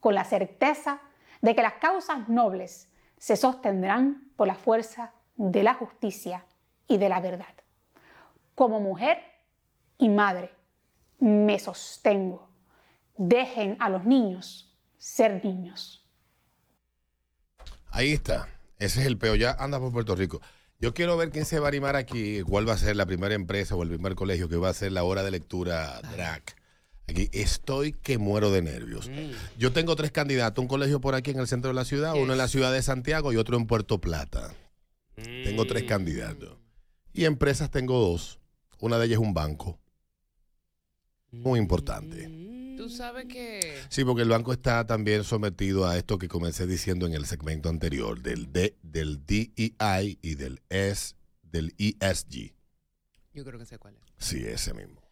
[0.00, 1.00] con la certeza
[1.44, 2.88] de que las causas nobles
[3.18, 6.46] se sostendrán por la fuerza de la justicia
[6.88, 7.54] y de la verdad.
[8.54, 9.18] Como mujer
[9.98, 10.50] y madre,
[11.18, 12.48] me sostengo.
[13.18, 16.08] Dejen a los niños ser niños.
[17.90, 18.48] Ahí está.
[18.78, 19.34] Ese es el peo.
[19.34, 20.40] Ya anda por Puerto Rico.
[20.80, 23.34] Yo quiero ver quién se va a animar aquí, cuál va a ser la primera
[23.34, 26.56] empresa o el primer colegio que va a hacer la hora de lectura DRAC.
[27.06, 29.10] Aquí estoy que muero de nervios.
[29.58, 32.32] Yo tengo tres candidatos, un colegio por aquí en el centro de la ciudad, uno
[32.32, 34.54] en la ciudad de Santiago y otro en Puerto Plata.
[35.16, 36.56] Tengo tres candidatos.
[37.12, 38.40] Y empresas tengo dos.
[38.80, 39.78] Una de ellas es un banco.
[41.30, 42.28] Muy importante.
[42.76, 43.60] Tú sabes que...
[43.88, 47.68] Sí, porque el banco está también sometido a esto que comencé diciendo en el segmento
[47.68, 52.54] anterior, del, D, del DEI y del, S, del ESG.
[53.32, 54.02] Yo creo que sé cuál es.
[54.18, 55.03] Sí, ese mismo.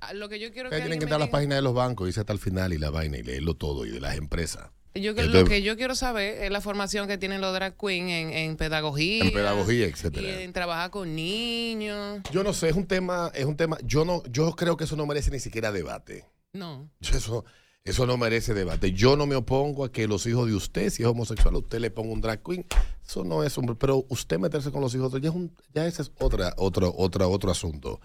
[0.00, 1.74] Ah, Lo que yo quiero Ustedes que tienen que entrar a las páginas de los
[1.74, 4.70] bancos, irse hasta el final y la vaina y leerlo todo y de las empresas.
[4.94, 8.08] Yo Entonces- lo que yo quiero saber es la formación que tienen los drag queen
[8.08, 9.24] en, en pedagogía.
[9.24, 10.40] En pedagogía, Y etcétera.
[10.42, 12.20] en trabajar con niños.
[12.32, 14.96] Yo no sé, es un tema, es un tema, yo no, yo creo que eso
[14.96, 16.24] no merece ni siquiera debate.
[16.52, 16.88] No.
[17.00, 17.44] Eso,
[17.84, 18.92] eso no merece debate.
[18.92, 21.90] Yo no me opongo a que los hijos de usted, si es homosexual, usted le
[21.90, 22.66] ponga un drag queen.
[23.06, 25.86] Eso no es un, pero usted meterse con los hijos de ya es un, ya
[25.86, 28.00] ese es otra, otro, otra, otro asunto.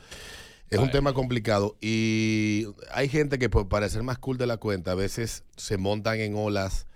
[0.70, 4.94] Es un tema complicado y hay gente que por parecer más cool de la cuenta
[4.94, 6.88] a veces se montan en olas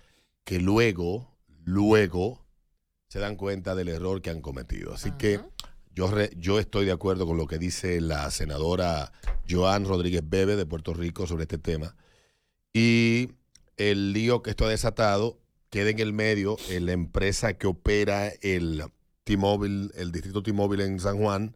[0.44, 2.44] que luego, luego
[3.08, 4.94] se dan cuenta del error que han cometido.
[4.94, 5.40] Así que
[5.94, 9.12] yo, re- yo estoy de acuerdo con lo que dice la senadora
[9.48, 11.94] Joan Rodríguez Bebe de Puerto Rico sobre este tema.
[12.72, 13.30] Y
[13.76, 15.38] el lío que esto ha desatado
[15.70, 18.82] queda en el medio en la empresa que opera el
[19.24, 21.54] T-Mobile, el distrito T-Mobile en San Juan,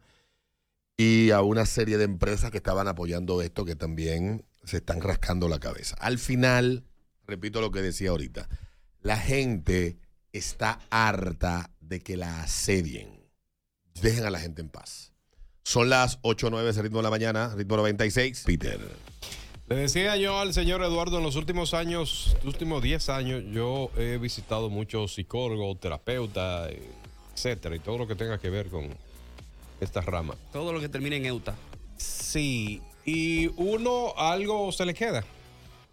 [0.97, 5.49] y a una serie de empresas que estaban apoyando esto que también se están rascando
[5.49, 5.97] la cabeza.
[5.99, 6.84] Al final,
[7.26, 8.49] repito lo que decía ahorita,
[9.01, 9.99] la gente
[10.32, 13.22] está harta de que la asedien.
[14.01, 15.12] Dejen a la gente en paz.
[15.64, 18.43] Son las 8 o 9 de ritmo de la mañana, ritmo 96.
[18.47, 18.80] Peter.
[19.68, 23.90] Le decía yo al señor Eduardo, en los últimos años, los últimos 10 años, yo
[23.97, 26.70] he visitado muchos psicólogos, terapeutas,
[27.34, 28.88] etcétera, y todo lo que tenga que ver con
[29.83, 30.37] esta rama.
[30.53, 31.55] Todo lo que termine en euta.
[31.97, 35.24] Sí, y uno algo se le queda.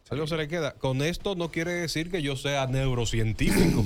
[0.10, 0.74] Algo se le queda.
[0.74, 3.86] Con esto no quiere decir que yo sea neurocientífico.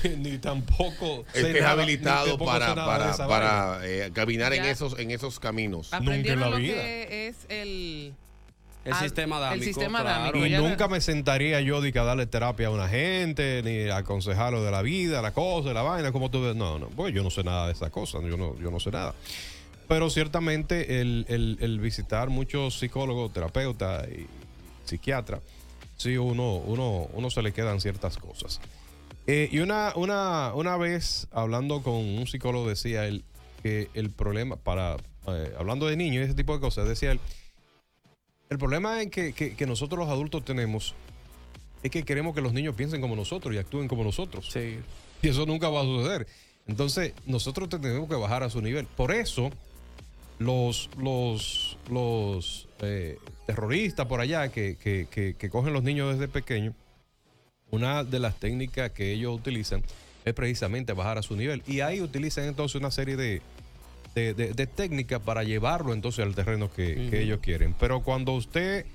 [0.18, 5.10] ni tampoco Estés nada- ni habilitado tampoco para, para, para eh, caminar en esos, en
[5.10, 5.92] esos caminos.
[5.92, 6.74] Aprendieron la lo vida.
[6.74, 8.14] que es el...
[8.86, 9.62] El ah, sistema dámico.
[9.62, 10.46] El sistema claro.
[10.46, 13.60] Y ya nunca la- me sentaría yo de que a darle terapia a una gente,
[13.64, 16.54] ni aconsejarlo de la vida, la cosa, la vaina, como tú ves.
[16.56, 18.90] No, no, pues yo no sé nada de esas cosas, yo no, yo no sé
[18.92, 19.14] nada.
[19.88, 24.26] Pero ciertamente el, el- el visitar muchos psicólogos, terapeutas y
[24.84, 25.40] psiquiatras,
[25.96, 28.60] sí, uno, uno, uno se le quedan ciertas cosas.
[29.26, 33.24] Eh, y una, una, una vez hablando con un psicólogo decía él
[33.62, 37.18] que el problema, para eh, hablando de niños y ese tipo de cosas, decía él,
[38.50, 40.94] el problema es que, que- que nosotros los adultos tenemos
[41.82, 44.48] es que queremos que los niños piensen como nosotros y actúen como nosotros.
[44.52, 44.78] Sí.
[45.22, 46.26] Y eso nunca va a suceder.
[46.66, 48.86] Entonces, nosotros te- tenemos que bajar a su nivel.
[48.86, 49.50] Por eso,
[50.38, 56.74] los, los, los eh, terroristas por allá que- que cogen los niños desde pequeños,
[57.70, 59.82] una de las técnicas que ellos utilizan
[60.24, 61.62] es precisamente bajar a su nivel.
[61.66, 63.42] Y ahí utilizan entonces una serie de,
[64.16, 67.74] de, de- de técnicas para llevarlo entonces al terreno que, ellos quieren.
[67.78, 68.86] Pero cuando usted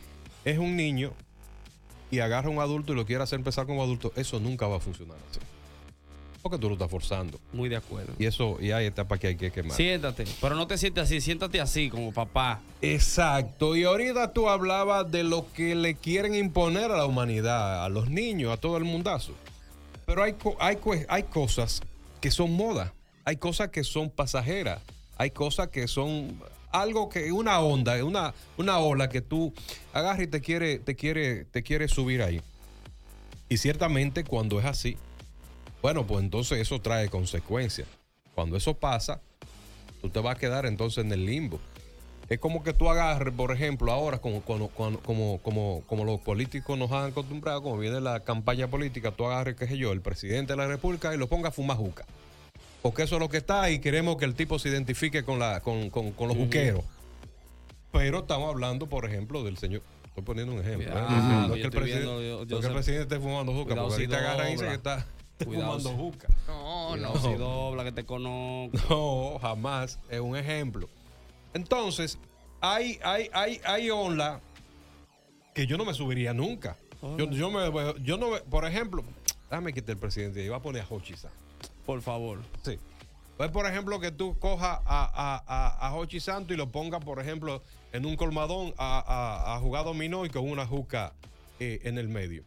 [0.43, 1.13] es un niño
[2.09, 4.77] y agarra a un adulto y lo quiere hacer empezar como adulto, eso nunca va
[4.77, 5.39] a funcionar así.
[6.41, 7.39] Porque tú lo estás forzando.
[7.53, 8.13] Muy de acuerdo.
[8.17, 9.77] Y eso, y hay etapas que hay que quemar.
[9.77, 10.25] Siéntate.
[10.41, 12.59] Pero no te sientes así, siéntate así, como papá.
[12.81, 13.75] Exacto.
[13.75, 18.09] Y ahorita tú hablabas de lo que le quieren imponer a la humanidad, a los
[18.09, 19.33] niños, a todo el mundazo.
[20.07, 21.83] Pero hay, hay, hay cosas
[22.19, 22.91] que son moda.
[23.23, 24.81] Hay cosas que son pasajeras.
[25.17, 26.39] Hay cosas que son
[26.71, 29.53] algo que, una onda, una, una ola que tú
[29.93, 32.41] agarras y te quiere, te quiere, te quiere subir ahí.
[33.49, 34.97] Y ciertamente cuando es así,
[35.81, 37.87] bueno, pues entonces eso trae consecuencias.
[38.35, 39.19] Cuando eso pasa,
[40.01, 41.59] tú te vas a quedar entonces en el limbo.
[42.29, 46.89] Es como que tú agarres, por ejemplo, ahora como, como, como, como, los políticos nos
[46.93, 50.57] han acostumbrado, como viene la campaña política, tú agarres, qué sé yo, el presidente de
[50.57, 52.05] la República y lo ponga a fumar juca.
[52.81, 55.59] Porque eso es lo que está y queremos que el tipo se identifique con, la,
[55.61, 56.45] con, con- con los Ujú.
[56.45, 56.83] juqueros.
[57.91, 59.81] Pero estamos hablando, por ejemplo, del señor.
[60.05, 60.87] Estoy poniendo un ejemplo.
[60.89, 61.01] ¿eh?
[61.47, 64.01] No es que el presidente, viendo, yo- no el presidente esté fumando juca, porque si
[64.01, 65.05] ahorita agarra y dice que está,
[65.45, 66.27] Cuidado fumando si- juca.
[66.47, 67.21] No, Cuidado no.
[67.21, 68.77] si dobla, que te conozco.
[68.89, 69.99] No, jamás.
[70.09, 70.89] Es un ejemplo.
[71.53, 72.17] Entonces,
[72.61, 74.39] hay, hay, hay, hay ola
[75.53, 76.77] que yo no me subiría nunca.
[77.17, 77.71] Yo, yo, me,
[78.03, 79.03] yo no me- por ejemplo,
[79.49, 81.31] déjame quitar el presidente y va a poner a Hochi San.
[81.91, 82.39] Por favor.
[82.63, 82.79] Sí.
[83.35, 87.03] Pues, por ejemplo, que tú cojas a, a, a, a Hochi Santo y lo pongas,
[87.03, 87.61] por ejemplo,
[87.91, 91.11] en un colmadón a, a, a jugar dominó y con una juca
[91.59, 92.45] eh, en el medio.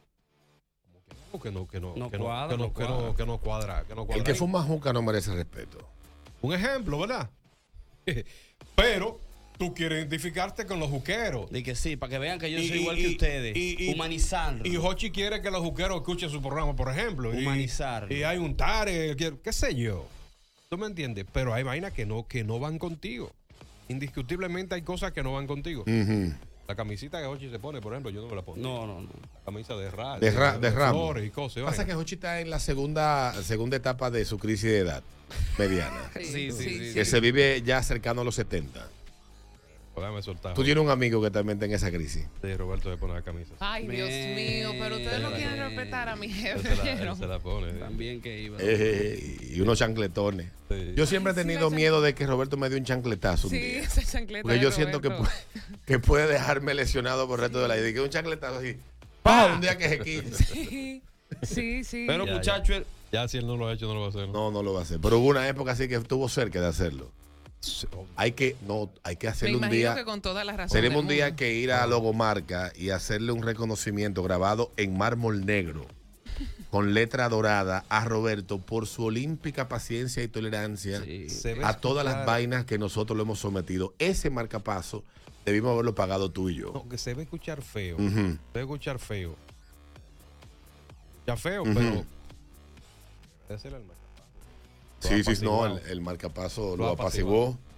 [1.43, 3.15] Que no, que no, No que no, cuadra, que no, no que no, cuadra.
[3.17, 5.77] que no cuadra, que no El cuadra que fuma juca no merece respeto.
[6.41, 7.29] Un ejemplo, ¿verdad?
[8.75, 9.21] Pero
[9.59, 11.47] tú quieres identificarte con los juqueros.
[11.53, 13.57] Y que sí, para que vean que yo Y- soy igual y- que ustedes.
[13.57, 14.67] y- y- Humanizarlo.
[14.67, 17.33] Y Hochi quiere que los juqueros escuchen su programa, por ejemplo.
[17.39, 18.15] Y- Humanizarlo.
[18.15, 20.07] Y, hay un tare, qué sé yo.
[20.69, 21.25] ¿Tú me entiendes?
[21.33, 23.33] Pero hay vainas que no, que no van contigo.
[23.89, 25.85] Indiscutiblemente hay cosas que no van contigo.
[26.67, 28.59] La camisita que Hochi se pone, por ejemplo, yo no me la pongo.
[28.59, 29.09] No, no, no.
[29.09, 31.05] La camisa de ra, De, ra- de ramo.
[31.11, 31.63] flores y cosas.
[31.63, 31.87] Pasa vainas.
[31.87, 35.03] que Hochi está en la segunda, segunda etapa de su crisis de edad
[35.59, 36.11] mediana.
[36.15, 36.95] Sí, sí, sí.
[36.95, 38.89] que se vive ya cercano a los 70.
[39.97, 40.55] Déjame soltar.
[40.55, 42.27] Tú tienes un amigo que también está en esa crisis.
[42.43, 43.55] Sí, Roberto se pone la camisa.
[43.61, 46.69] Ay, Dios mío, pero ustedes no quieren respetar a mi Él jefe.
[46.69, 47.17] se la, él ¿vieron?
[47.19, 47.73] se la pone.
[47.73, 47.79] sí.
[47.79, 48.57] También que iba.
[48.61, 50.49] Eh, y unos chancletones.
[50.71, 50.93] Sí.
[50.97, 53.59] Yo siempre he sí, tenido miedo de que Roberto me dé un chancletazo un Sí,
[53.61, 53.83] día.
[53.83, 55.31] esa chancleta Porque yo siento que puede,
[55.87, 57.89] que puede dejarme lesionado por el resto de la vida.
[57.89, 58.77] Y que un chancletazo así.
[59.23, 59.55] ¡Pah!
[59.55, 60.31] Un día que se quite.
[60.45, 61.03] Sí,
[61.43, 62.05] sí, sí.
[62.07, 64.11] Pero, Ya, muchacho, el- Ya si él no lo ha hecho, no lo va a
[64.11, 64.27] hacer.
[64.29, 64.33] ¿no?
[64.33, 64.99] No, no lo va a hacer.
[65.01, 67.11] Pero hubo una época así que estuvo cerca de hacerlo.
[68.17, 69.95] Hay que, no, hay que Me hacerle un día.
[69.95, 70.75] que con toda la razón.
[70.77, 75.87] Tenemos un día que ir a Logomarca y hacerle un reconocimiento grabado en mármol negro
[76.71, 81.29] con letra dorada a Roberto por su olímpica paciencia y tolerancia Sí.
[81.63, 83.95] A todas las vainas que nosotros le hemos sometido.
[84.01, 85.05] Ese marcapaso
[85.45, 86.73] debimos haberlo pagado tú y yo.
[86.73, 87.97] No, que se ve escuchar feo.
[87.99, 89.37] Se ve escuchar feo.
[91.27, 92.05] Ya feo, pero.
[93.49, 94.04] Era el marcapaso.
[95.09, 97.59] Sí, sí, no, el, el marcapaso Lo lo apaciguó.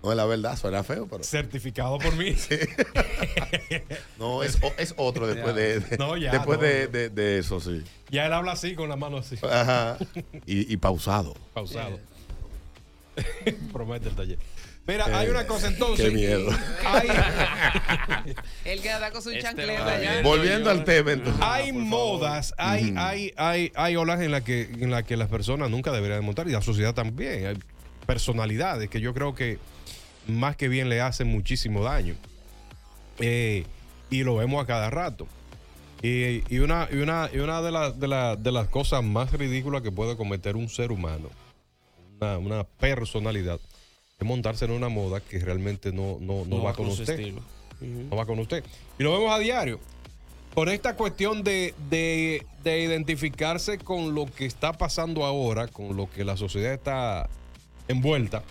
[0.00, 1.24] No, la verdad, suena feo, pero.
[1.24, 2.34] Certificado por mí.
[4.18, 4.58] No, es,
[4.96, 6.90] otro después de, de- No, ya, después no, de, no.
[6.92, 7.82] de- de eso, sí.
[8.10, 9.36] ya él habla así, con la mano así.
[9.42, 9.98] Ajá.
[10.46, 11.34] Y, y pausado.
[11.52, 11.98] Pausado.
[13.72, 14.38] Promete el taller.
[14.88, 16.06] Mira, hay una cosa entonces.
[16.06, 16.48] Qué miedo.
[16.86, 17.08] Hay,
[18.64, 20.22] Él queda con su Este chancleta allá.
[20.22, 21.42] Volviendo al tema, entonces.
[21.44, 25.68] hay modas, hay, hay, hay, hay olas en las que, en la que las personas
[25.70, 27.46] nunca deberían montar y la sociedad también.
[27.46, 27.58] Hay
[28.06, 29.58] personalidades que yo creo que
[30.26, 32.14] más que bien le hacen muchísimo daño.
[33.18, 33.64] Eh,
[34.10, 35.26] y lo vemos a cada rato.
[36.00, 39.32] Y, y una, y una, y una de, las- de, la- de las cosas más
[39.32, 41.28] ridículas que puede cometer un ser humano,
[42.20, 43.58] una, una personalidad,
[44.18, 47.32] es montarse en una moda que realmente no, no, no, va, con su usted.
[47.80, 48.64] No va con usted.
[48.98, 49.78] Y lo vemos a diario.
[50.54, 56.10] Con esta cuestión de, de- de identificarse con lo que está pasando ahora, con lo
[56.10, 57.28] que la sociedad está
[57.86, 58.42] envuelta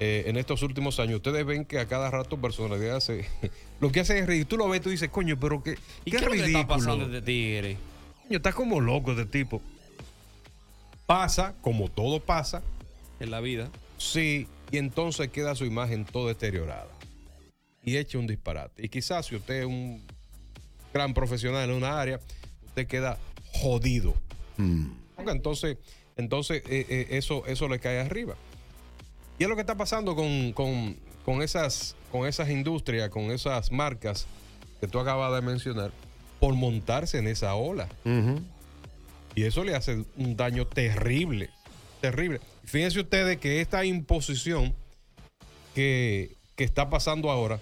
[0.00, 3.28] eh, en estos últimos años, ustedes ven que a cada rato personalidades se-
[3.80, 4.48] lo que hacen es ridículo.
[4.48, 6.58] Tú lo ves, tú dices, coño, pero qué, ¿Y qué qué que ridículo.
[6.62, 7.76] está pasando este tigre?
[8.26, 9.62] Coño, está como loco este tipo.
[11.06, 12.62] Pasa, como todo pasa,
[13.20, 13.68] En la vida.
[13.98, 16.88] Sí, y entonces queda su imagen toda deteriorada.
[17.82, 18.84] Y echa un disparate.
[18.84, 20.02] Y quizás si usted es un
[20.92, 22.20] gran profesional en una área,
[22.66, 23.18] usted queda
[23.54, 24.14] jodido.
[25.16, 25.78] Porque entonces,
[26.16, 28.34] entonces eh, eh, eso, eso le cae arriba.
[29.38, 33.72] Y es lo que está pasando con, con- con esas, con esas industrias, con esas
[33.72, 34.26] marcas
[34.80, 35.92] que tú acabas de mencionar,
[36.40, 37.88] por montarse en esa ola.
[39.34, 41.50] Y eso le hace un daño terrible,
[42.00, 42.40] terrible.
[42.64, 44.74] Fíjense ustedes que esta imposición
[45.74, 47.60] que, que está pasando ahora,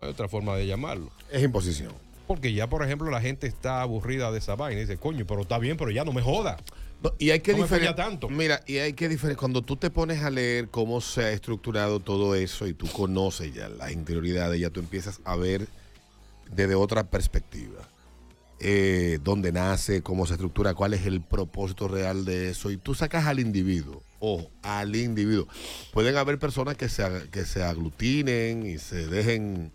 [0.00, 1.10] no hay otra forma de llamarlo.
[1.30, 1.92] Es imposición.
[2.26, 5.42] Porque ya, por ejemplo, la gente está aburrida de esa vaina y dice, coño, pero
[5.42, 6.56] está bien, pero ya no me joda.
[7.02, 8.30] No, y hay que No me diferen- falla tanto.
[8.30, 9.38] Mira, y hay que diferenciar.
[9.38, 13.52] Cuando tú te pones a leer cómo se ha estructurado todo eso y tú conoces
[13.52, 15.66] ya las interioridades, ya tú empiezas a ver
[16.50, 17.86] desde otra perspectiva.
[18.60, 22.70] Eh, dónde nace, cómo se estructura, cuál es el propósito real de eso.
[22.70, 25.48] Y tú sacas al individuo, ojo, al individuo.
[25.92, 29.72] Pueden haber personas que se, que se aglutinen y se dejen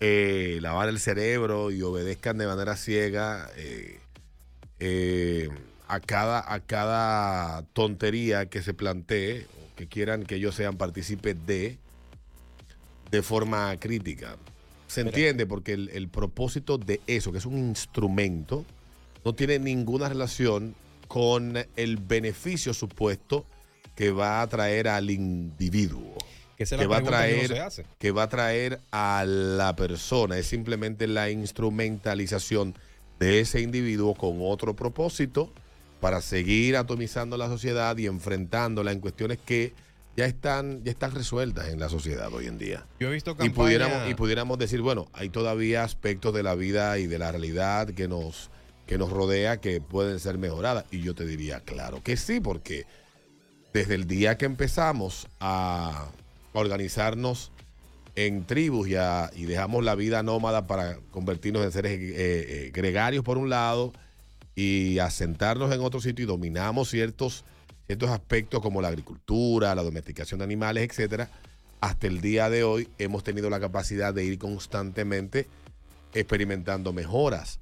[0.00, 3.50] eh, lavar el cerebro y obedezcan de manera ciega.
[3.56, 4.00] eh,
[4.80, 5.48] eh,
[5.90, 11.78] a cada, a cada tontería que se plantee, que quieran que ellos sean partícipes de,
[13.10, 14.36] de forma crítica.
[14.90, 18.64] Se entiende porque el, el propósito de eso, que es un instrumento,
[19.24, 20.74] no tiene ninguna relación
[21.06, 23.46] con el beneficio supuesto
[23.94, 26.16] que va a traer al individuo.
[26.56, 27.84] Que la va a que traer se hace.
[27.98, 30.36] que va a traer a la persona.
[30.38, 32.74] Es simplemente la instrumentalización
[33.20, 35.52] de ese individuo con otro propósito
[36.00, 39.72] para seguir atomizando la sociedad y enfrentándola en cuestiones que
[40.16, 42.86] ya están, ya están resueltas en la sociedad hoy en día.
[42.98, 46.54] Yo he visto Y campaña- pudiéramos, y pudiéramos decir, bueno, hay todavía aspectos de la
[46.54, 48.50] vida y de la realidad que nos,
[48.86, 50.84] que nos rodea que pueden ser mejoradas.
[50.90, 52.84] Y yo te diría, claro que sí, porque
[53.72, 56.08] desde el día que empezamos a
[56.52, 57.52] organizarnos
[58.16, 62.70] en tribus y, a- y dejamos la vida nómada para convertirnos en seres eh, eh,
[62.74, 63.92] gregarios por un lado
[64.56, 67.44] y asentarnos en otro sitio y dominamos ciertos,
[67.90, 71.28] ciertos aspectos como la agricultura, la domesticación de animales, etcétera,
[71.80, 75.48] hasta el día de hoy hemos tenido la capacidad de ir constantemente
[76.14, 77.58] experimentando mejoras,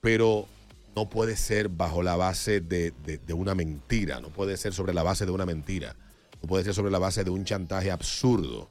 [0.00, 0.46] pero
[0.94, 4.94] no puede ser bajo la base de, de- de una mentira, no puede ser sobre
[4.94, 5.96] la base de una mentira,
[6.40, 8.70] no puede ser sobre la base de un chantaje absurdo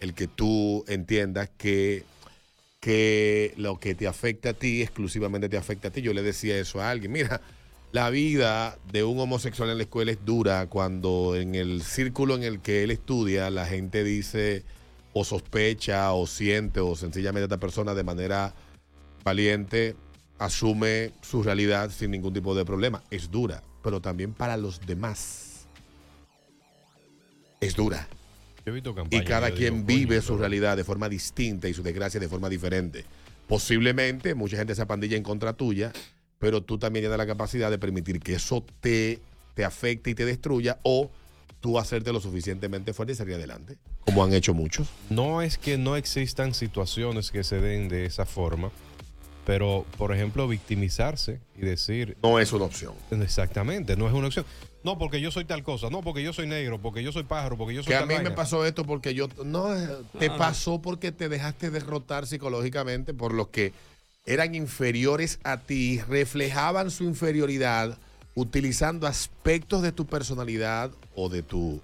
[0.00, 2.04] el que tú entiendas que,
[2.78, 6.02] que lo que te afecta a ti exclusivamente te afecta a ti.
[6.02, 7.40] Yo le decía eso a alguien, mira,
[7.94, 12.42] la vida de un homosexual en la escuela es dura cuando en el círculo en
[12.42, 14.64] el que él estudia la gente dice
[15.12, 18.52] o sospecha o siente o sencillamente esta persona de manera
[19.22, 19.94] valiente
[20.40, 23.00] asume su realidad sin ningún tipo de problema.
[23.12, 25.68] Es dura, pero también para los demás
[27.60, 28.08] es dura.
[28.66, 31.08] Yo he visto Y cada yo quien digo, vive coño, su pero- realidad de forma
[31.08, 33.04] distinta y su desgracia de forma diferente.
[33.46, 35.92] Posiblemente mucha gente se apandilla en contra tuya,
[36.44, 39.18] pero tú también tienes la capacidad de permitir que eso te,
[39.54, 41.10] te afecte y te destruya o
[41.62, 44.88] tú hacerte lo suficientemente fuerte y salir adelante, como han hecho muchos.
[45.08, 48.70] No es que no existan situaciones que se den de esa forma,
[49.46, 52.18] pero, por ejemplo, victimizarse y decir...
[52.22, 52.92] No es una opción.
[53.10, 54.44] Exactamente, no es una opción.
[54.82, 57.56] No, porque yo soy tal cosa, no, porque yo soy negro, porque yo soy pájaro,
[57.56, 59.88] porque yo soy Que a mí me pasó esto porque yo no eh,
[60.18, 60.36] te Ah.
[60.36, 63.72] pasó porque te dejaste derrotar psicológicamente por los que
[64.26, 67.98] eran inferiores a ti, reflejaban su inferioridad
[68.34, 71.80] utilizando aspectos de tu personalidad o de tu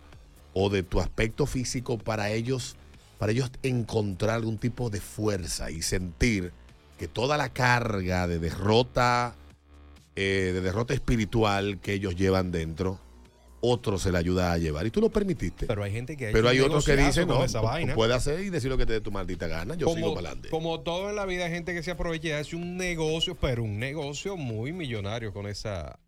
[0.53, 2.77] o de tu aspecto físico para ellos
[3.19, 6.53] para ellos encontrar algún tipo de fuerza y sentir
[6.99, 9.35] que toda la carga de derrota
[10.17, 12.99] eh, de derrota espiritual que ellos llevan dentro
[13.61, 16.33] otro se le ayuda a llevar y tú lo permitiste Pero hay gente que ha
[16.33, 17.95] pero hay otros que dicen, con no, esa vaina.
[17.95, 20.49] puedes hacer y decir lo que te dé tu maldita gana, yo sigo para adelante.
[20.49, 23.63] como todo en la vida hay gente que se aprovecha y hace un negocio, pero
[23.63, 25.99] un negocio muy millonario con esa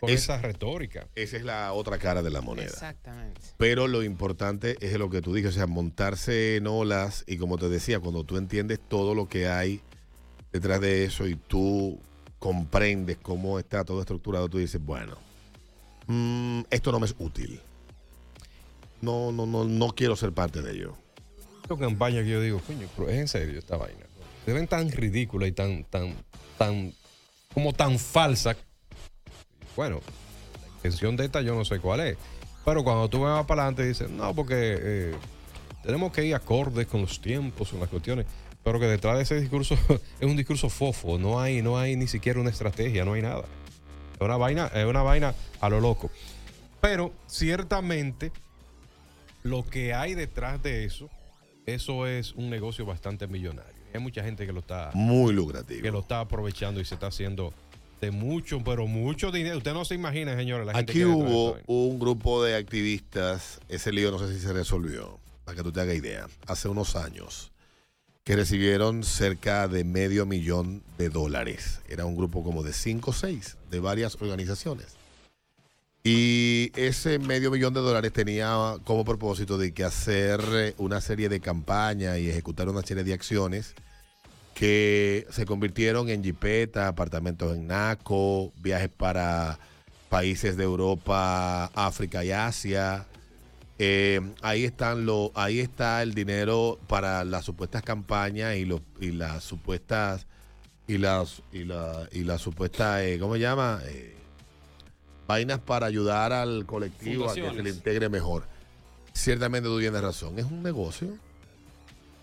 [0.00, 1.08] con Es- esa retórica.
[1.16, 2.68] Esa es la otra cara de la moneda.
[2.68, 3.40] Exactamente.
[3.56, 7.58] Pero lo importante es lo que tú dices, o sea, montarse en olas y como
[7.58, 9.80] te decía, cuando tú entiendes todo lo que hay
[10.52, 11.98] detrás de eso y tú
[12.38, 15.16] comprendes cómo está todo estructurado, tú dices, bueno,
[16.08, 17.60] mm, esto no me es útil.
[19.00, 20.94] No, no, no, no quiero ser parte de ello.
[21.62, 22.60] Esta campaña que yo digo,
[23.08, 24.04] es en serio esta vaina.
[24.44, 26.14] Se ven tan ridícula y tan, tan,
[26.56, 26.92] tan,
[27.54, 28.56] como tan falsa.
[29.76, 30.00] Bueno,
[30.62, 32.18] la intención de esta yo no sé cuál es.
[32.64, 35.14] Pero cuando tú vas para adelante dices, no, porque eh,
[35.82, 38.26] tenemos que ir acordes con los tiempos, con las cuestiones.
[38.64, 39.74] Pero que detrás de ese discurso
[40.20, 41.18] es un discurso fofo.
[41.18, 43.44] No hay, no hay ni siquiera una estrategia, no hay nada.
[44.18, 46.10] Es una vaina, es una vaina a lo loco.
[46.80, 48.32] Pero ciertamente
[49.42, 51.08] lo que hay detrás de eso,
[51.66, 53.72] eso es un negocio bastante millonario.
[53.94, 55.82] Hay mucha gente que lo está, Muy lucrativo.
[55.82, 57.52] que lo está aprovechando y se está haciendo
[58.00, 59.56] de mucho, pero mucho dinero.
[59.58, 61.64] Usted no se imagina, señores, la Aquí hubo vaina.
[61.66, 65.80] un grupo de activistas, ese lío no sé si se resolvió, para que tú te
[65.80, 67.50] hagas idea, hace unos años,
[68.28, 71.80] que recibieron cerca de medio millón de dólares.
[71.88, 74.98] Era un grupo como de 5 o 6 de varias organizaciones.
[76.04, 81.30] Y ese medio millón de dólares tenía como propósito de que hacer eh, una serie
[81.30, 83.74] de campañas y ejecutar una serie de acciones
[84.52, 89.58] que se convirtieron en jipeta, apartamentos en Naco, viajes para
[90.10, 93.06] países de Europa, África y Asia.
[93.80, 99.12] Eh, ahí están lo, ahí está el dinero para las supuestas campañas y los y
[99.12, 100.26] las supuestas
[100.88, 103.80] y las y la y las supuestas eh, ¿cómo se llama?
[103.84, 104.16] Eh,
[105.28, 108.44] vainas para ayudar al colectivo a que se le integre mejor.
[109.12, 111.16] Ciertamente tú tienes razón, es un negocio.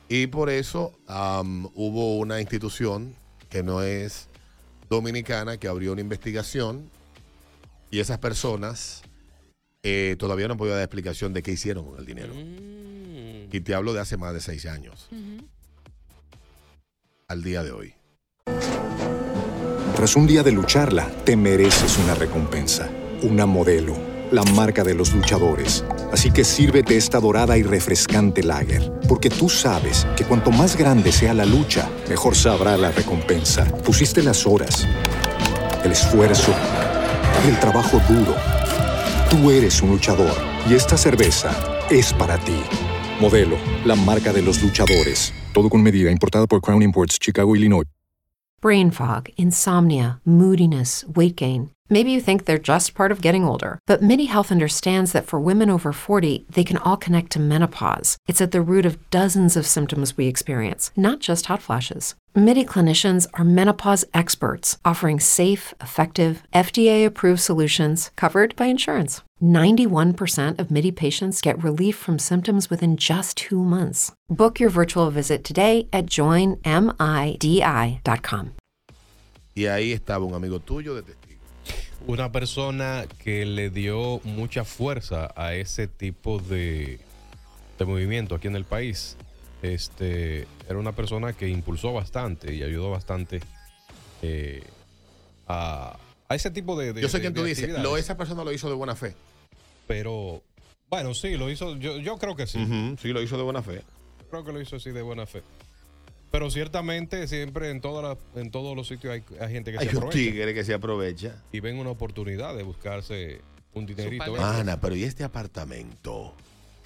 [0.10, 3.16] Y por eso am, hubo una institución
[3.50, 4.28] que no es
[4.90, 6.90] dominicana que abrió una investigación
[7.92, 9.04] y esas personas
[9.88, 12.34] eh, todavía no han podido dar explicación de qué hicieron con el dinero.
[12.34, 13.50] Mm.
[13.52, 15.08] Y te hablo de hace más de seis años.
[17.28, 17.94] Al día de hoy.
[19.96, 22.90] Tras un día de lucharla, te mereces una recompensa,
[23.22, 23.96] una modelo,
[24.32, 25.86] la marca de los luchadores.
[26.12, 31.12] Así que sírvete esta dorada y refrescante lager, porque tú sabes que cuanto más grande
[31.12, 33.66] sea la lucha, mejor sabrá la recompensa.
[33.84, 34.88] Pusiste las horas,
[35.84, 36.54] el esfuerzo,
[37.48, 38.55] el trabajo duro.
[39.30, 40.34] Tú eres un luchador
[40.70, 41.52] y esta cerveza
[41.90, 42.62] es para ti.
[43.20, 45.34] Modelo, la marca de los luchadores.
[45.54, 47.86] Todo con medida, importada por Crown Imports, Chicago, Illinois.
[48.62, 51.72] Brain fog, insomnia, moodiness, weight gain.
[51.90, 55.40] Maybe you think they're just part of getting older, but MIDI Health understands that for
[55.40, 58.18] women over 40, they can all connect to menopause.
[58.28, 62.16] It's at the root of dozens of symptoms we experience, not just hot flashes.
[62.38, 69.22] MIDI clinicians are menopause experts offering safe, effective, FDA approved solutions covered by insurance.
[69.42, 74.12] 91% of MIDI patients get relief from symptoms within just two months.
[74.28, 76.60] Book your virtual visit today at joinmidi.com.
[79.56, 81.40] Y ahí estaba un amigo tuyo de testigo.
[82.06, 87.00] Una persona que le dio mucha fuerza a ese tipo de,
[87.80, 89.16] de movimiento aquí en el país.
[89.74, 93.40] Este, era una persona que impulsó bastante y ayudó bastante
[94.22, 94.64] eh,
[95.48, 95.98] a,
[96.30, 97.70] a ese tipo de, de- Yo sé de- quién tú dices.
[97.80, 99.16] Lo, esa persona lo hizo de buena fe.
[99.88, 100.42] Pero,
[100.90, 101.76] bueno, sí, lo hizo.
[101.78, 102.60] Yo, yo creo que sí.
[103.02, 103.82] Sí, lo hizo de buena fe.
[104.30, 105.42] Creo que lo hizo así de buena fe.
[106.32, 109.86] Pero ciertamente, siempre en, todas las- en todos los sitios hay, hay gente que Hay
[109.88, 110.18] se un aprovecha.
[110.18, 111.44] tigre que se aprovecha.
[111.52, 113.42] Y ven una oportunidad de buscarse
[113.74, 114.36] un dinerito.
[114.44, 116.34] Ana, pero ¿y este apartamento?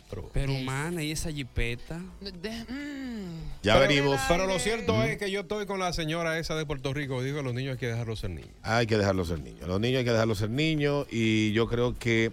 [0.10, 2.02] Pero- Pero, mana, ¿y esa jipeta?
[2.20, 3.62] De- mm.
[3.64, 4.20] Ya venimos.
[4.28, 7.22] Pero lo cierto es que yo estoy con la señora esa de Puerto Rico.
[7.22, 8.50] Digo, los niños hay que dejarlos ser niños.
[8.64, 9.68] Hay que dejarlos ser niños.
[9.68, 11.06] Los niños hay que dejarlos ser niños.
[11.12, 12.32] Y yo creo que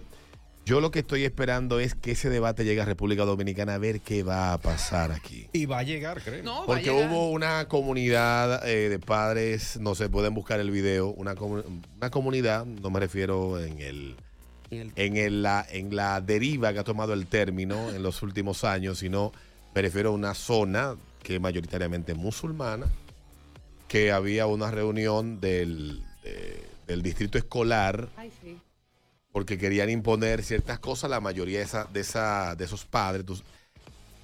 [0.65, 4.01] yo lo que estoy esperando es que ese debate llegue a República Dominicana a ver
[4.01, 5.47] qué va a pasar aquí.
[5.53, 6.43] Y va a llegar, creo.
[6.43, 7.09] No, Porque llegar.
[7.09, 11.63] hubo una comunidad eh, de padres, no sé, pueden buscar el video, una, comu-
[11.97, 14.15] una comunidad, no me refiero en el
[14.71, 18.21] En el- en, el- la, en la deriva que ha tomado el término en los
[18.21, 19.31] últimos años, sino
[19.73, 22.87] me refiero a una zona que es mayoritariamente musulmana,
[23.87, 28.57] que había una reunión del, de- del distrito escolar Ay, sí.
[29.31, 33.25] porque querían imponer ciertas cosas, la mayoría de, esa, de, esa, de esos padres.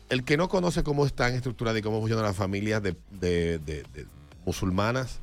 [0.10, 3.84] El que no conoce cómo están estructuradas y cómo funcionan las familias de, de- de-
[3.94, 4.06] de
[4.46, 5.20] musulmanas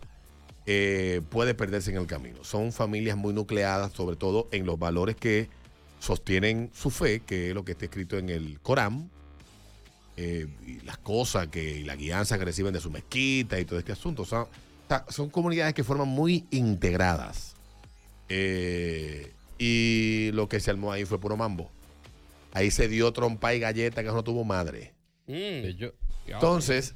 [0.73, 2.45] eh, puede perderse en el camino.
[2.45, 5.49] Son familias muy nucleadas, sobre todo en los valores que
[5.99, 9.11] sostienen su fe, que es lo que está escrito en el Corán,
[10.17, 13.81] eh, y las cosas que, y la guianza que reciben de su mezquita y todo
[13.81, 14.23] este asunto.
[14.23, 14.47] O sea,
[15.09, 17.57] son comunidades que forman muy integradas.
[18.29, 21.69] eh, y lo que se armó ahí fue puro mambo.
[22.53, 24.95] Ahí se dio trompa y galleta que no tuvo madre.
[25.27, 25.67] Mm.
[26.27, 26.95] Entonces,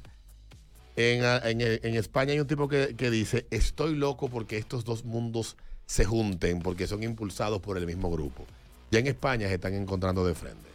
[0.95, 1.23] en,
[1.61, 5.57] en- en España hay un tipo que, que dice, estoy loco porque estos dos mundos
[5.85, 8.45] se junten, porque son impulsados por el mismo grupo.
[8.91, 10.69] Ya en España se están encontrando de frente.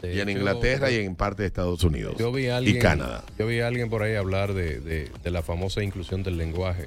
[0.00, 2.14] de y en hecho, Inglaterra y en parte de Estados Unidos.
[2.18, 3.24] Yo vi a alguien, y Canadá.
[3.38, 6.86] Yo vi a alguien por ahí hablar de, de- de la famosa inclusión del lenguaje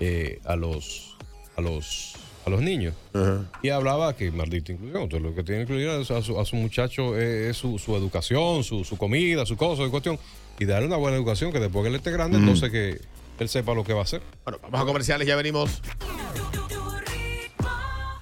[0.00, 1.16] eh, a los
[1.56, 2.12] a los
[2.48, 2.94] a los niños.
[3.62, 5.02] Y hablaba que maldita inclusión.
[5.04, 7.94] Entonces, lo que tiene que incluir a su, a su- muchacho es, es su, su
[7.96, 10.18] educación, su, su comida, su cosa, su cuestión.
[10.58, 12.40] Y darle una buena educación que después que él esté grande, Mm.
[12.42, 13.00] entonces que
[13.38, 14.20] él sepa lo que va a hacer.
[14.44, 15.80] Bueno, vamos a comerciales, ya venimos.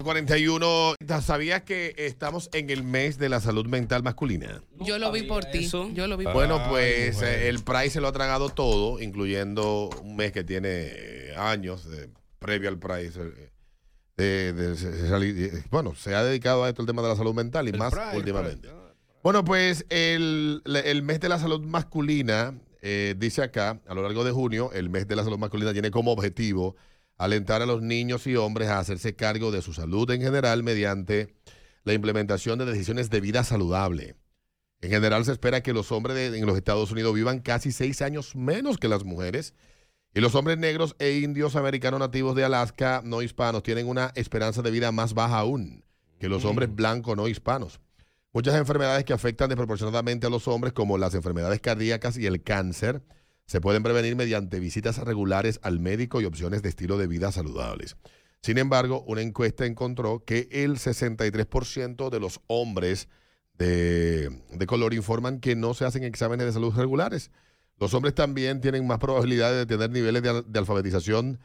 [0.04, 0.94] 41.
[1.20, 4.62] ¿Sabías que estamos en el mes de la salud mental masculina?
[4.80, 5.68] Yo lo vi por ti.
[5.94, 9.90] Yo lo vi por Bueno, pues eh, el Price se lo ha tragado todo, incluyendo
[10.02, 12.08] un mes que tiene eh, años de-
[12.38, 13.18] previo al Price.
[13.20, 13.50] eh,
[14.16, 17.70] de- de- bueno, se ha dedicado a esto el tema de la salud mental y
[17.70, 18.68] El más Pride, últimamente.
[18.68, 18.82] Pride.
[19.22, 24.24] Bueno, pues el, el mes de la salud masculina, eh, dice acá, a lo largo
[24.24, 26.76] de junio, el mes de la salud masculina tiene como objetivo
[27.18, 31.34] alentar a los niños y hombres a hacerse cargo de su salud en general mediante
[31.84, 34.16] la implementación de decisiones de vida saludable.
[34.82, 38.02] En general se espera que los hombres de- en los Estados Unidos vivan casi seis
[38.02, 39.54] años menos que las mujeres
[40.16, 44.62] y los hombres negros e indios americanos nativos de Alaska no hispanos tienen una esperanza
[44.62, 45.84] de vida más baja aún
[46.18, 47.80] que los hombres blancos no hispanos.
[48.32, 53.02] Muchas enfermedades que afectan desproporcionadamente a los hombres, como las enfermedades cardíacas y el cáncer,
[53.44, 57.98] se pueden prevenir mediante visitas regulares al médico y opciones de estilo de vida saludables.
[58.40, 63.10] Sin embargo, una encuesta encontró que el 63% de los hombres
[63.52, 67.30] de, de color informan que no se hacen exámenes de salud regulares.
[67.78, 71.38] Los hombres también tienen más probabilidades de tener niveles de, al- de alfabetización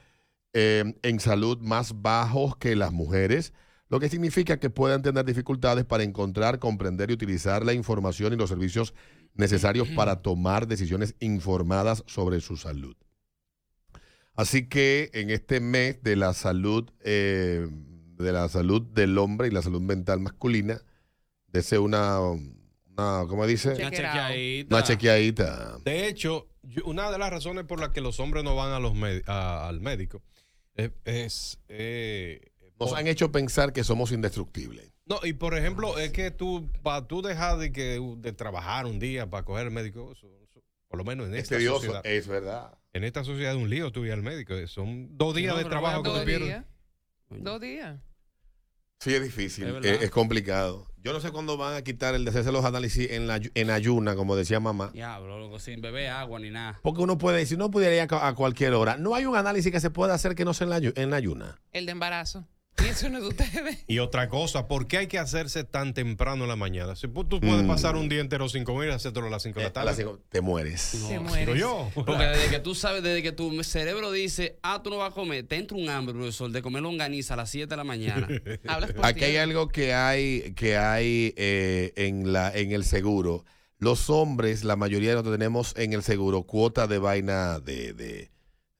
[0.53, 3.53] eh, en salud más bajos que las mujeres,
[3.89, 8.37] lo que significa que puedan tener dificultades para encontrar, comprender y utilizar la información y
[8.37, 8.93] los servicios
[9.33, 12.95] necesarios para tomar decisiones informadas sobre su salud.
[14.33, 17.67] Así que en este mes de la salud, eh,
[18.17, 20.81] de la salud del hombre y la salud mental masculina,
[21.47, 22.19] dese una,
[23.19, 23.69] una ¿cómo dice?
[23.73, 24.75] Una chequeadita.
[24.75, 25.77] Una chequeadita.
[25.83, 28.79] De hecho, yo- una de las razones por las que los hombres no van a
[28.79, 28.93] los
[29.27, 30.21] a- al médico
[30.75, 30.91] es...
[31.05, 34.91] es, eh, Nos por- han hecho pensar que somos indestructibles.
[35.05, 38.99] No, y por ejemplo, es que tú, para tú dejar de, que, de trabajar un
[38.99, 42.05] día para coger el médico, eso- eso- por lo menos en Es esta tedioso, sociedad,
[42.05, 42.77] es verdad.
[42.93, 44.55] en esta sociedad es un lío tú ir al médico.
[44.67, 46.47] Son dos días No, de trabajo que Dos pierdes.
[46.47, 46.65] días.
[47.29, 47.99] Dos días.
[49.01, 50.85] Sí, es difícil, Es es, complicado.
[51.03, 53.69] Yo no sé cuándo van a quitar el de hacerse los análisis en, la, en
[53.71, 54.91] ayuna, como decía mamá.
[54.93, 56.79] Diablo, loco, sin beber agua ni nada.
[56.83, 58.97] Porque uno puede decir, no pudiera ir a, ca- a cualquier hora.
[58.97, 61.15] No hay un análisis que se pueda hacer que no sea en la, en la
[61.17, 61.59] ayuna.
[61.73, 62.45] El de embarazo.
[62.83, 63.77] Y eso no es de ustedes.
[63.87, 66.95] Y otra cosa, ¿por qué hay que hacerse tan temprano en la mañana?
[66.95, 67.67] Si tú puedes Mm.
[67.67, 69.73] pasar un día entero sin comer y hacértelo a las 5 de Eh, la a
[69.73, 69.85] tarde.
[69.87, 70.81] las cinco, te mueres.
[70.81, 71.57] Se Digo muere.
[71.57, 71.89] yo.
[71.93, 75.13] Porque desde que tú sabes, desde que tu cerebro dice, ah, tú no vas a
[75.13, 78.27] comer, te entra un hambre, profesor, de comer longaniza a las 7 de la mañana.
[78.67, 83.45] Hablas por Aquí hay algo que hay, que hay eh, en, la, en el seguro.
[83.77, 88.31] Los hombres, la mayoría de nosotros tenemos en el seguro cuota de vaina de, de,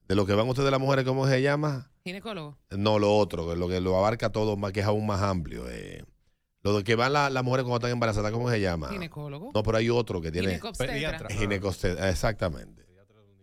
[0.08, 1.91] de lo que van ustedes las mujeres, ¿cómo se llama?
[2.04, 2.58] Ginecólogo.
[2.72, 5.70] No, lo otro, lo que lo abarca todo, más que es aún más amplio.
[5.70, 6.04] eh.
[6.64, 8.90] Lo de que van la- las mujeres cuando están embarazadas, ¿cómo se llama?
[8.90, 9.52] Ginecólogo.
[9.54, 10.60] No, pero hay otro que tiene
[11.30, 12.10] Ginecobstetra.
[12.10, 12.86] Exactamente.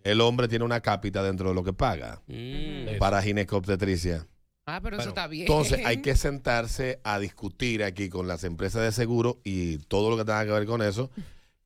[0.05, 2.99] El hombre tiene una cápita dentro de lo que paga Mm.
[2.99, 4.27] para ginecobstetricia.
[4.67, 5.43] Ah, pero, eso está bien.
[5.43, 10.17] Entonces hay que sentarse a discutir aquí con las empresas de seguro y todo lo
[10.17, 11.11] que tenga que ver con eso.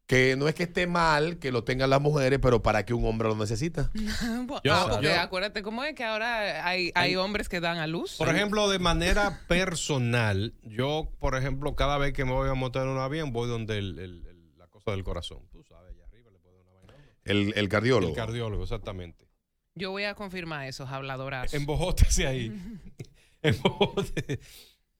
[0.07, 3.07] Que no es que esté mal que lo tengan las mujeres, pero para que un
[3.07, 3.91] hombre lo necesita.
[4.65, 7.87] Yo- ah, porque yo- acuérdate cómo es que ahora hay, hay hombres que dan a
[7.87, 8.17] luz.
[8.19, 12.83] Por ejemplo, de manera personal, yo, por ejemplo, cada vez que me voy a montar
[12.83, 15.39] en un avión, voy donde el- el- el- la cosa del corazón.
[15.51, 17.05] Tú sabes, allá arriba le puedo dar una vaina.
[17.25, 18.11] El, el cardiólogo.
[18.13, 19.29] El cardiólogo, exactamente.
[19.75, 21.55] Yo voy a confirmar esos habladorazos.
[21.55, 22.53] Embojótese ahí.
[23.43, 24.41] Embojótese.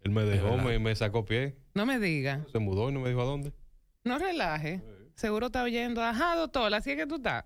[0.05, 1.57] Él me dejó, me, me sacó pie.
[1.75, 2.45] No me diga.
[2.51, 3.53] Se mudó y no me dijo a dónde.
[4.05, 4.83] No relaje.
[5.15, 6.03] Seguro está oyendo.
[6.03, 7.45] Ajá, doctor, así es que tú estás.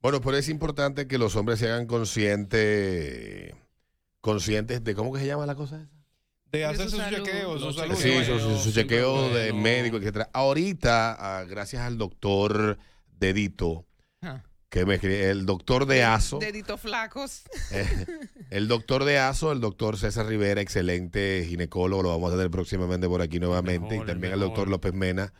[0.00, 3.54] Bueno, pero es importante que los hombres se hagan conscientes
[4.20, 5.90] conscientes de cómo que se llama la cosa esa.
[6.52, 7.16] De su hacerse su salud.
[7.24, 7.94] chequeo, su Los salud.
[7.96, 9.34] Sí, su, su- su chequeo bueno.
[9.36, 10.28] de médico, etcétera.
[10.32, 12.76] Ahorita, ah, gracias al doctor
[13.06, 13.86] Dedito,
[14.22, 14.42] Ah.
[14.68, 17.42] que me escribe- el doctor de ASO, Deditos flacos.
[17.72, 18.06] eh,
[18.50, 23.06] el doctor de ASO, el doctor César Rivera, excelente ginecólogo, lo vamos a tener próximamente
[23.08, 24.68] por aquí nuevamente, mejor, y también el el doctor.
[24.68, 25.32] López Mena.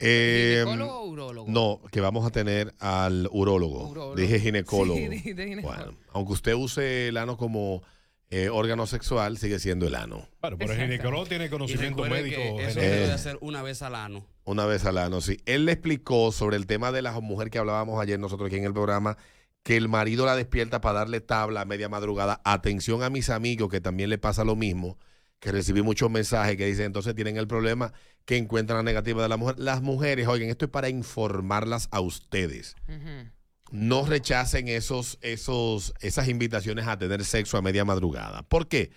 [0.00, 1.50] Eh, ¿Ginecólogo o urólogo?
[1.50, 3.88] no, que vamos a tener al urólogo.
[3.88, 4.16] Urólogo.
[4.16, 4.98] Dije ginecólogo.
[4.98, 5.84] Sí, dije ginecólogo.
[5.84, 7.82] Bueno, aunque usted use el ano como
[8.30, 10.28] eh, órgano sexual sigue siendo el ano.
[10.38, 12.40] Claro, pero el ginecólogo tiene conocimiento médico.
[12.56, 14.24] que eso debe hacer una vez al ano.
[14.44, 15.38] Una vez al ano, sí.
[15.46, 18.64] Él le explicó sobre el tema de la mujer que hablábamos ayer nosotros aquí en
[18.64, 19.16] el programa,
[19.64, 22.40] que el marido la despierta para darle tabla a media madrugada.
[22.44, 24.96] Atención a mis amigos que también le pasa lo mismo,
[25.40, 27.92] que recibí muchos mensajes que dicen entonces tienen el problema
[28.24, 29.58] que encuentran la negativa de la mujer.
[29.58, 32.76] Las mujeres, oigan, esto es para informarlas a ustedes.
[33.70, 38.42] No rechacen esos, esos, esas invitaciones a tener sexo a media madrugada.
[38.42, 38.90] ¿Por qué?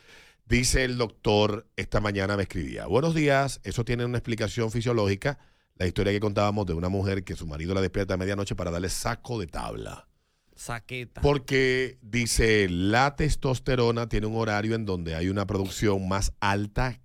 [0.46, 5.40] Dice el doctor, esta mañana me escribía, buenos días, eso tiene una explicación fisiológica,
[5.76, 8.70] la historia que contábamos de una mujer que su marido la despierta a medianoche para
[8.70, 10.08] darle saco de tabla.
[10.56, 11.22] Saqueta.
[11.22, 17.00] Porque dice, la testosterona tiene un horario en donde hay una producción más alta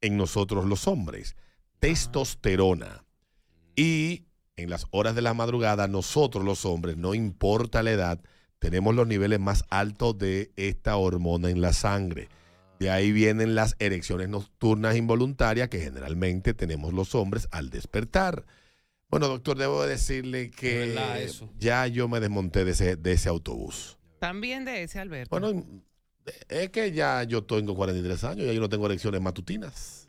[0.00, 1.36] en nosotros los hombres.
[1.80, 3.04] Testosterona.
[3.74, 4.26] Y
[4.56, 8.20] en las horas de la madrugada, nosotros los hombres, no importa la edad,
[8.58, 12.28] tenemos los niveles más altos de esta hormona en la sangre.
[12.78, 18.44] De ahí vienen las erecciones nocturnas involuntarias que generalmente tenemos los hombres al despertar.
[19.08, 21.50] Bueno, doctor, debo decirle que eso.
[21.58, 23.98] ya yo me desmonté de ese, de ese autobús.
[24.18, 25.38] También de ese, Alberto.
[25.38, 25.82] Bueno,
[26.48, 29.99] es que ya yo tengo 43 años, ya yo no tengo erecciones matutinas.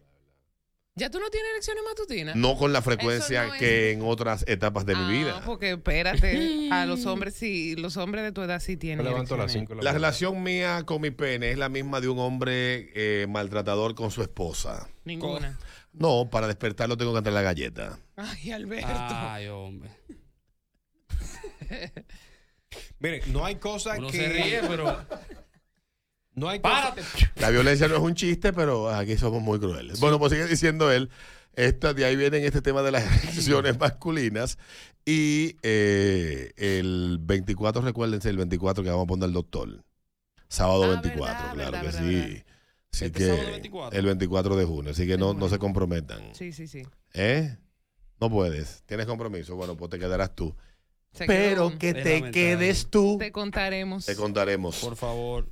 [0.96, 2.36] ¿Ya tú no tienes elecciones matutinas?
[2.36, 5.42] No con la frecuencia es- que en otras etapas de mi Ah, vida.
[5.46, 9.06] porque espérate, a los hombres sí, los hombres de tu edad sí tienen.
[9.06, 9.54] Levanto las.
[9.54, 13.96] 5 La relación mía con mi pene es la misma de un hombre eh, maltratador
[13.96, 14.90] con su esposa.
[15.06, 15.58] Ninguna.
[15.94, 17.98] No, para despertarlo tengo que entrar la galleta.
[18.18, 18.88] Ay, Alberto.
[18.90, 19.90] Ay, hombre.
[23.00, 24.18] Miren, no hay cosa Uno que.
[24.18, 25.06] se ríe, pero.
[26.34, 26.94] No hay cosa.
[26.96, 27.02] ¡Párate!
[27.36, 30.00] La violencia no es un chiste, pero aquí somos muy crueles.
[30.00, 31.10] Bueno, pues sigue diciendo él,
[31.54, 34.58] esta, de ahí viene este tema de las elecciones masculinas.
[35.06, 39.84] Y eh, el 24, recuérdense, el 24 que vamos a poner el doctor.
[40.48, 42.16] Sábado Ah, 24, verdad, claro verdad, que verdad, sí.
[42.16, 42.46] verdad.
[42.94, 44.00] Así Este que sábado 24.
[44.00, 44.92] el 24 de junio.
[44.92, 46.22] Así que no, no se comprometan.
[46.36, 46.84] Sí, sí, sí.
[47.14, 47.58] ¿Eh?
[48.20, 48.84] No puedes.
[48.86, 49.56] ¿Tienes compromiso?
[49.56, 50.56] Bueno, pues te quedarás tú.
[51.14, 51.80] Se Pero quedó.
[51.80, 53.18] que te quedes tú.
[53.18, 54.06] Te contaremos.
[54.06, 54.78] Te contaremos.
[54.80, 55.50] Por favor.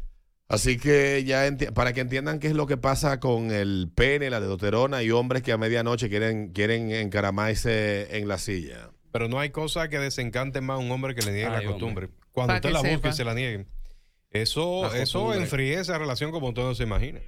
[0.49, 4.39] Así que ya para que entiendan qué es lo que pasa con el pene, la
[4.39, 8.89] testosterona y hombres que a medianoche quieren, quieren encaramarse en la silla.
[9.11, 11.57] Pero no hay cosa que desencante más a un hombre que le niegue Ay, la
[11.59, 11.71] hombre.
[11.71, 12.09] costumbre.
[12.31, 13.09] Cuando Pa' usted la busque sepa.
[13.09, 13.65] y se la niegue.
[14.31, 17.19] Eso, La eso enfríe esa relación como usted no se imagina.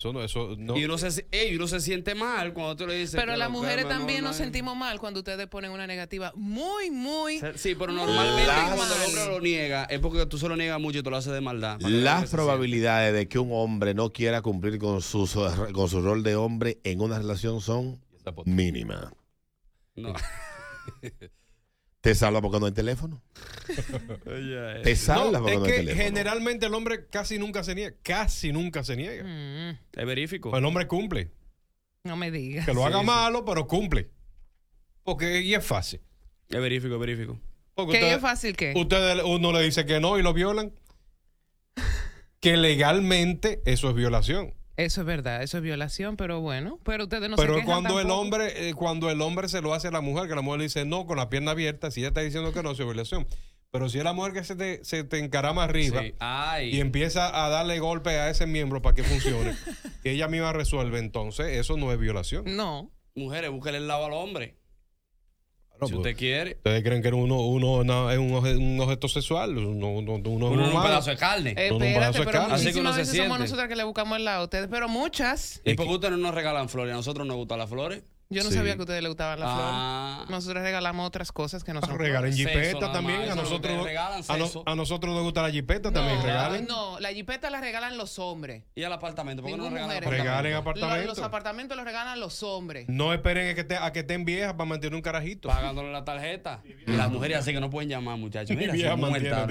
[0.00, 0.78] Eso no, eso no.
[0.78, 3.16] Y uno se, ey, uno se siente mal cuando tú le dices.
[3.20, 7.38] Pero las mujeres también no nos sentimos mal cuando ustedes ponen una negativa muy, muy.
[7.56, 10.80] Sí, pero normalmente Las- cuando el hombre lo niega es porque tú se lo niegas
[10.80, 11.78] mucho y tú lo haces de maldad.
[11.80, 15.28] Las probabilidades de que un hombre no quiera cumplir con su,
[15.74, 18.00] con su rol de hombre en una relación son
[18.46, 19.12] mínimas.
[19.96, 20.14] No.
[22.00, 23.20] ¿Te salva porque no hay teléfono?
[24.82, 26.02] ¿Te salva No, porque es no hay que teléfono?
[26.04, 27.94] generalmente el hombre casi nunca se niega.
[28.02, 29.22] Casi nunca se niega.
[29.24, 30.56] Mm, Es verífico.
[30.56, 31.30] El hombre cumple.
[32.04, 32.64] no me digas.
[32.66, 33.06] Que lo Sí, haga sí.
[33.06, 34.10] malo, pero cumple.
[35.02, 36.00] Porque y es fácil.
[36.48, 37.38] Es verífico, es verífico.
[37.74, 38.72] Porque ¿Qué usted- es fácil que?
[38.76, 40.72] Usted uno le dice que no y lo violan.
[42.40, 44.54] Que legalmente eso es violación.
[44.80, 48.00] Eso es verdad, eso es violación, pero bueno, pero ustedes no Pero se quejan cuando
[48.00, 50.58] el hombre, eh, cuando el hombre se lo hace a la mujer, que la mujer
[50.60, 52.88] le dice no con la pierna abierta, si ella está diciendo que no, eso es
[52.88, 53.26] violación.
[53.70, 56.14] Pero si es la mujer que se te, se te encarama arriba Sí.
[56.18, 56.74] Ay.
[56.74, 59.54] y empieza a darle golpe a ese miembro para que funcione,
[60.02, 62.44] que ella misma resuelve, entonces eso no es violación.
[62.56, 62.90] No.
[63.14, 64.56] Mujeres, búsquenle el lado al hombre.
[65.80, 66.52] Claro, si pues, usted quiere.
[66.56, 70.16] Ustedes creen que uno, uno no, es un, obje- un objeto sexual, uno, uno, uno
[70.16, 70.88] es Uno no es un humano.
[70.88, 71.50] pedazo de carne.
[71.52, 72.54] Un Espérate, pedazo de pero carne.
[72.54, 73.42] Así que uno muchísimas se veces somos siente.
[73.44, 75.60] nosotras que le buscamos el lado a ustedes, pero muchas.
[75.64, 76.92] ¿Y por qué ustedes no nos regalan flores?
[76.92, 78.02] A nosotros nos gustan las flores.
[78.32, 78.54] Yo no Sí.
[78.58, 80.12] sabía que a ustedes les gustaban las Ah.
[80.18, 80.30] flores.
[80.30, 83.28] Nosotros regalamos otras cosas que no son regalen jipeta también.
[83.28, 86.22] A nosotros, regalan, a, no- a nosotros nos gusta la jipeta No, también.
[86.22, 86.64] Regalen.
[86.68, 88.62] No, la jipeta la regalan los hombres.
[88.76, 89.42] ¿Y el apartamento?
[89.42, 90.10] ¿Por qué no nos regalan mujer.
[90.10, 90.70] Regalen apartamento?
[90.70, 91.08] apartamento.
[91.08, 92.88] Los, los apartamentos los regalan los hombres.
[92.88, 95.48] No esperen a que, te- a que estén viejas para mantener un carajito.
[95.48, 96.62] Pagándole la tarjeta.
[96.86, 98.56] Y las mujeres así que no pueden llamar, muchachos.
[98.56, 99.48] Mira, son muertas.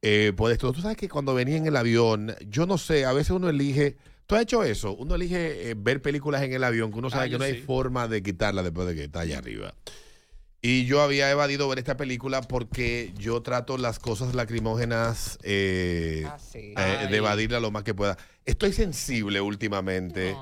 [0.00, 0.72] eh, puedes tú.
[0.72, 3.98] Tú sabes que cuando venía en el avión, yo no sé, a veces uno elige...
[4.26, 4.94] ¿Tú has hecho eso?
[4.94, 7.60] Uno elige eh, ver películas en el avión que uno sabe Ah, que no hay
[7.60, 9.74] forma de quitarla después de que está allá arriba.
[10.60, 16.74] Y yo había evadido ver esta película porque yo trato las cosas lacrimógenas eh, eh,
[16.76, 17.08] Ay.
[17.08, 18.18] de evadirla lo más que pueda.
[18.44, 20.34] Estoy sensible últimamente.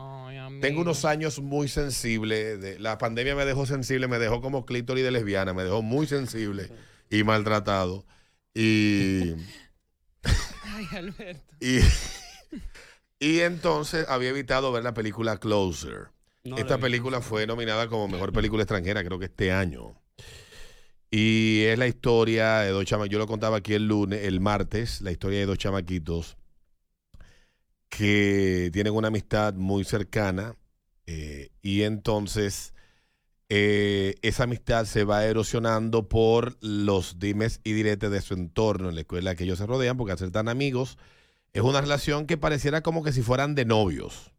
[0.62, 2.56] Tengo unos años muy sensible.
[2.56, 6.06] de- la pandemia me dejó sensible, me dejó como clítoris de lesbiana, me dejó muy
[6.06, 6.70] sensible
[7.10, 8.06] y maltratado.
[8.54, 9.32] Y,
[10.64, 11.54] Ay, Alberto.
[11.60, 11.80] y,
[13.18, 16.08] y entonces había evitado ver la película Closer.
[16.44, 19.94] No Esta película fue nominada como mejor película extranjera, creo que este año.
[21.10, 23.12] Y es la historia de dos chamaquitos.
[23.12, 26.36] Yo lo contaba aquí el lunes, el martes, la historia de dos chamaquitos
[27.88, 30.54] que tienen una amistad muy cercana.
[31.06, 32.74] eh, y entonces
[33.48, 38.96] eh, esa amistad se va erosionando por los dimes y diretes de su entorno en
[38.96, 40.98] la escuela que ellos se rodean, porque al ser tan amigos,
[41.52, 44.32] es una relación que pareciera como que si fueran de novios.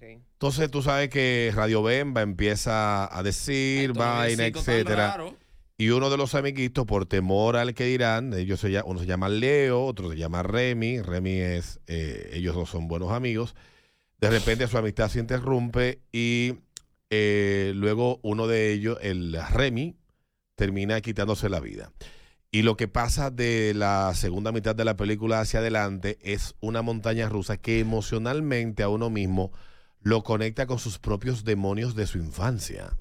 [0.00, 5.16] Entonces tú sabes que Radio Bemba empieza a decir vaina, etcétera.
[5.82, 9.28] Y uno de los amiguitos, por temor al que dirán, ellos se, uno se llama
[9.28, 11.00] Leo, otro se llama Remy.
[11.02, 13.56] Remy es, eh, ellos dos son buenos amigos.
[14.20, 16.60] De repente su amistad se interrumpe y
[17.10, 19.96] eh, luego uno de ellos, el Remy,
[20.54, 21.90] termina quitándose la vida.
[22.52, 26.82] Y lo que pasa de la segunda mitad de la película hacia adelante es una
[26.82, 29.50] montaña rusa que emocionalmente a uno mismo
[29.98, 32.92] lo conecta con sus propios demonios de su infancia.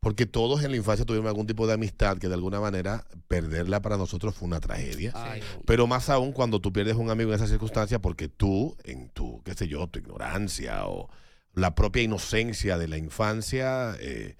[0.00, 3.82] Porque todos en la infancia tuvimos algún tipo de amistad que de alguna manera perderla
[3.82, 5.12] para nosotros fue una tragedia.
[5.14, 9.08] Ay, Pero más aún cuando tú pierdes un amigo en esa circunstancia porque tú, en
[9.10, 11.10] tu, qué sé yo, tu ignorancia o
[11.52, 14.36] la propia inocencia de la infancia, eh,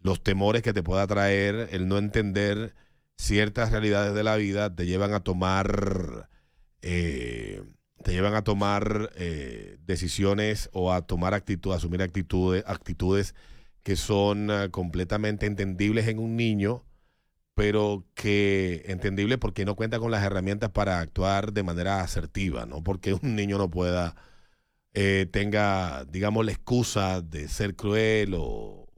[0.00, 2.74] los temores que te pueda traer, el no entender
[3.16, 6.28] ciertas realidades de la vida, te llevan a tomar,
[6.82, 7.62] eh,
[8.02, 13.34] te llevan a tomar eh, decisiones o a tomar actitud, a asumir actitudes, actitudes
[13.86, 16.84] que son ah, completamente entendibles en un niño,
[17.54, 22.82] pero que entendible porque no cuenta con las herramientas para actuar de manera asertiva, ¿no?
[22.82, 24.16] Porque un niño no pueda,
[24.92, 28.88] eh, tenga, digamos, la excusa de ser cruel o,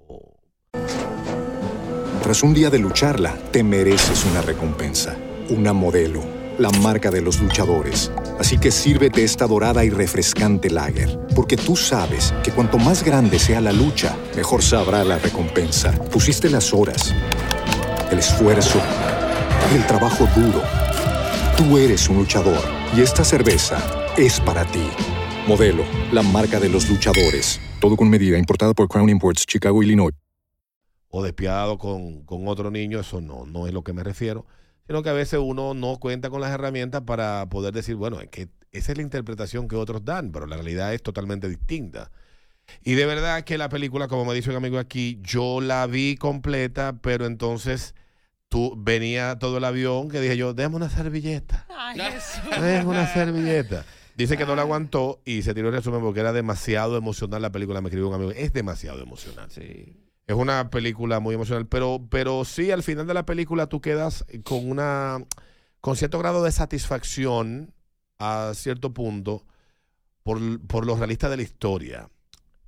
[2.23, 5.19] Tras un día de lucharla, te mereces una recompensa,
[5.51, 6.24] una modelo,
[6.59, 8.10] la marca de los luchadores.
[8.39, 13.39] Así que sírvete esta dorada y refrescante lager, porque tú sabes que cuanto más grande
[13.39, 15.93] sea la lucha, mejor sabrá la recompensa.
[16.10, 17.14] Pusiste las horas,
[18.10, 18.80] el esfuerzo,
[19.74, 20.62] el trabajo duro.
[21.56, 22.62] Tú eres un luchador
[22.97, 23.78] y esta cerveza
[24.16, 24.89] es para ti.
[25.47, 27.60] Modelo, la marca de los luchadores.
[27.80, 30.14] Todo con medida, importada por Crown Imports, Chicago, Illinois.
[31.10, 34.44] o despiadado con, con otro niño, eso no, no es lo que me refiero,
[34.89, 38.28] sino que a veces uno no cuenta con las herramientas para poder decir, bueno, es
[38.28, 42.10] que esa es la interpretación que otros dan, pero la realidad es totalmente distinta.
[42.82, 46.16] Y de verdad que la película, como me dice un amigo aquí, yo la vi
[46.16, 47.94] completa, pero entonces
[48.48, 51.66] tú venía todo el avión que dije yo, déjame una servilleta.
[51.69, 52.01] Ay.
[52.01, 53.85] Es una servilleta.
[54.16, 57.52] Dice que no la aguantó y se tiró el resumen porque era demasiado emocional la
[57.52, 57.81] película.
[57.81, 58.31] Me escribió un amigo.
[58.32, 59.48] Es demasiado emocional.
[60.28, 64.26] Es una película muy emocional, pero, pero sí, al final de la película tú quedas
[64.44, 65.24] con una
[65.80, 67.72] con cierto grado de satisfacción
[68.18, 69.46] a cierto punto
[70.22, 72.10] por, por lo realista de la historia.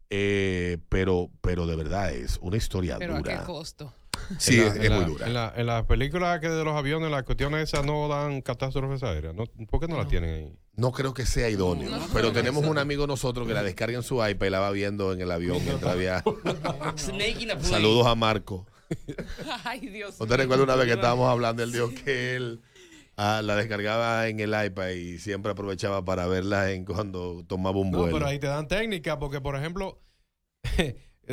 [0.08, 3.44] Eh, pero, pero de verdad es una historia Pero a qué dura.
[3.44, 3.92] costo.
[4.38, 5.26] Sí, En la- es, en es la- muy dura.
[5.26, 9.02] En la, en la película que de los aviones, las cuestiones esas no dan catástrofes
[9.02, 9.34] aéreas.
[9.34, 9.44] ¿no?
[9.46, 10.52] ¿Por qué no, la tienen ahí?
[10.76, 14.16] No creo que sea idóneo, pero tenemos un amigo nosotros que la descarga en su
[14.26, 16.24] iPad y la va viendo en el avión mientras viaja.
[17.60, 18.66] Saludos a Marco.
[19.64, 21.62] Ay, Dios ¿No te recuerdas una vez que estábamos hablando?
[21.62, 22.60] Él dijo que él
[23.16, 27.90] ah, la descargaba en el iPad y siempre aprovechaba para verla en cuando tomaba un
[27.90, 28.14] No, vuelo.
[28.16, 30.00] pero ahí te dan técnica, porque por ejemplo,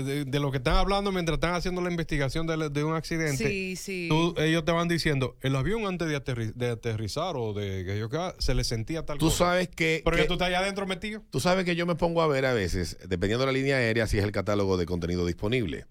[0.04, 3.48] de, de lo que están hablando mientras están haciendo la investigación de, de un accidente,
[3.50, 4.08] Sí, sí.
[4.10, 7.98] tú- ellos te van diciendo, el avión antes de, aterri- de aterrizar o de que
[8.00, 8.10] yo
[8.40, 9.38] se le sentía tal Tú cosa.
[9.46, 11.24] sabes que, Porque que- tú estás allá adentro metido.
[11.30, 14.08] tú sabes que yo me pongo a ver a veces, dependiendo de la línea aérea,
[14.08, 15.86] si es el catálogo de contenido disponible.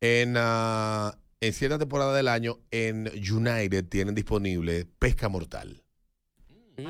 [0.00, 5.82] En, ah, en cierta temporada del año, en United tienen disponible Pesca Mortal.
[6.78, 6.84] Y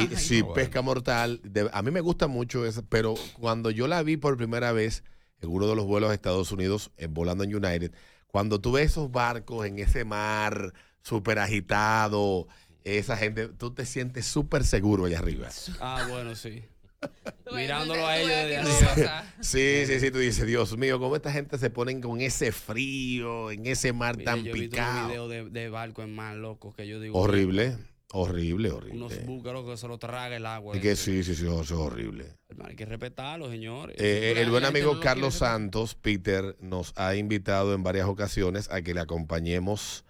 [0.00, 0.54] Ay, sí, bueno.
[0.54, 4.36] Pesca Mortal, de- a mí me gusta mucho esa, pero cuando yo la vi por
[4.36, 5.04] primera vez
[5.42, 7.92] en uno de los vuelos a Estados Unidos, en, volando en United,
[8.28, 12.46] cuando tú ves esos barcos en ese mar súper agitado,
[12.84, 15.48] esa gente, tú te sientes súper seguro allá arriba.
[15.80, 16.62] Ah, bueno, sí.
[17.52, 19.24] Mirándolo a ellos desde arriba.
[19.40, 23.50] Sí, sí, sí, tú dices, Dios mío, ¿cómo esta gente se ponen con ese frío,
[23.50, 24.98] en ese mar Mira, tan yo he visto picado?
[24.98, 27.18] unos videos de, de barco en mar, loco, que yo digo.
[27.18, 27.76] Horrible,
[28.12, 29.26] horrible, Unos horrible.
[29.26, 30.74] búcaros que se lo traga el agua.
[30.76, 32.36] Es que sí, sí, sí, eso es horrible.
[32.48, 33.96] Hermano, hay que respetarlo, señores.
[33.98, 35.34] Eh, el buen amigo no Carlos.
[35.34, 40.04] Santos, Peter, nos ha invitado en varias ocasiones a que le acompañemos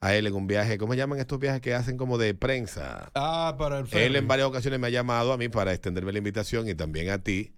[0.00, 0.76] a él en un viaje.
[0.76, 3.10] ¿Cómo se llaman estos viajes que hacen como de prensa?
[3.14, 4.16] Ah, para el Él ferry.
[4.18, 7.18] en varias ocasiones me ha llamado a mí para extenderme la invitación y también a
[7.22, 7.54] ti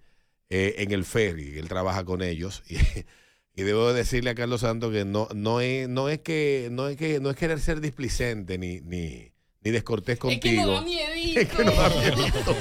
[0.49, 1.57] eh, en el ferry.
[1.59, 2.77] Él trabaja con ellos y,
[3.59, 6.95] y debo decirle a Carlos Santos que no, no es, no es que, no es
[6.95, 10.41] que, no es querer ser displicente ni, ni, ni descortés Es contigo.
[10.41, 11.39] que no da miedito.
[11.39, 12.55] Es que no da miedito.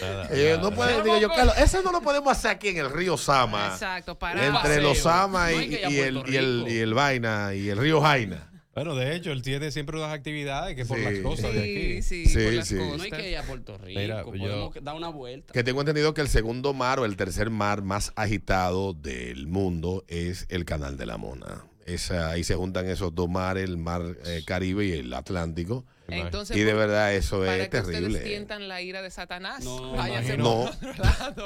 [0.00, 0.62] Nada, Eh, nada.
[0.62, 3.68] no puede, digo yo, Carlos, eso no lo podemos hacer aquí en el río Sama.
[3.72, 5.92] Exacto, para Entre los Sama y, No el,
[6.32, 8.50] y, el, y el Vaina y el río Jaina.
[8.74, 11.04] Bueno, de hecho, él tiene siempre unas actividades que por Sí.
[11.04, 12.02] las cosas de aquí.
[12.02, 12.74] Sí, sí, Sí, por las sí.
[12.74, 14.00] No hay que ir a Puerto Rico.
[14.00, 15.52] Mira, yo- podemos dar una vuelta.
[15.52, 20.04] Que tengo entendido que el segundo mar o el tercer mar más agitado del mundo
[20.08, 21.64] es el Canal de la Mona.
[21.86, 25.84] Esa, ahí se juntan esos dos mares, el mar eh, Caribe y el Atlántico.
[26.08, 28.22] Entonces, y de verdad eso para es que ustedes terrible.
[28.24, 29.64] sientan la ira de Satanás.
[29.64, 30.70] No.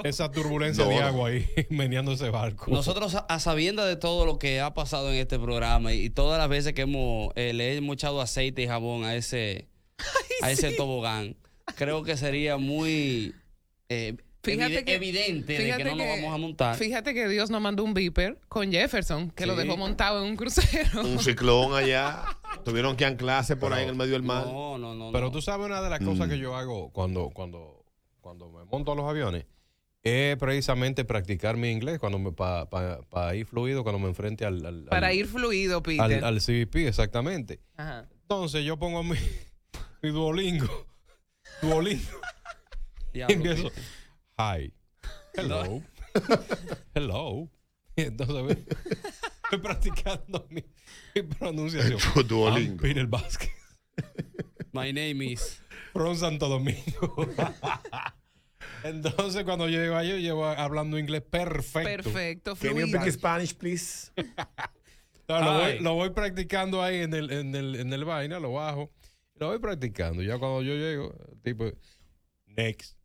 [0.05, 2.71] Esa turbulencia No, de agua ahí, meneando ese barco.
[2.71, 6.11] Nosotros, a- a sabiendas de todo lo que ha pasado en este programa y, y
[6.11, 9.69] todas las veces que hemos eh, le hemos echado aceite y jabón a ese,
[10.43, 11.37] a ese tobogán,
[11.77, 13.35] creo que sería muy
[13.89, 16.77] eh, Fíjate evide- que- evidente de fíjate que no nos vamos a montar.
[16.77, 20.37] Fíjate que Dios nos mandó un viper con Jefferson, que lo dejó montado en un
[20.37, 21.03] crucero.
[21.05, 22.23] Un ciclón allá.
[22.65, 24.47] Tuvieron que anclarse por ahí en el medio del mar.
[24.47, 25.11] No, no, no.
[25.13, 25.33] Pero no.
[25.33, 26.31] tú sabes una de las cosas Mm.
[26.31, 27.85] que yo hago cuando, cuando,
[28.21, 29.45] cuando me monto a los aviones
[30.05, 34.85] es precisamente practicar mi inglés cuando me para ir fluido cuando me enfrente al, al-
[34.85, 36.01] Para al- ir fluido, Peter.
[36.01, 37.61] al, al CBP, exactamente.
[37.77, 38.09] Ajá.
[38.23, 39.17] Entonces yo pongo mi,
[40.03, 40.87] mi Duolingo.
[41.61, 42.21] Duolingo.
[43.13, 43.65] Y empiezo.
[43.71, 43.83] Peter.
[44.39, 44.73] Hi.
[45.35, 45.83] Hello.
[46.95, 47.51] Hello.
[47.99, 48.59] Y entonces
[49.43, 50.65] estoy practicando mi,
[51.17, 51.99] mi pronunciación.
[52.29, 52.75] Duolingo.
[52.75, 53.51] I'm Peter Vázquez.
[54.73, 55.61] My name is.
[55.93, 57.27] From Santo Domingo.
[58.85, 62.05] Entonces, cuando yo llego allá, yo llevo hablando inglés perfecto.
[62.05, 63.01] Perfecto, Can you fluido.
[63.01, 64.13] speak Spanish, please?
[65.29, 65.79] No, lo, voy, Ay.
[65.81, 68.91] lo voy practicando ahí en el, en, el, en el vaina, lo bajo.
[69.35, 70.23] Lo voy practicando.
[70.23, 71.13] Ya cuando yo llego,
[71.43, 71.71] tipo,
[72.47, 72.98] next.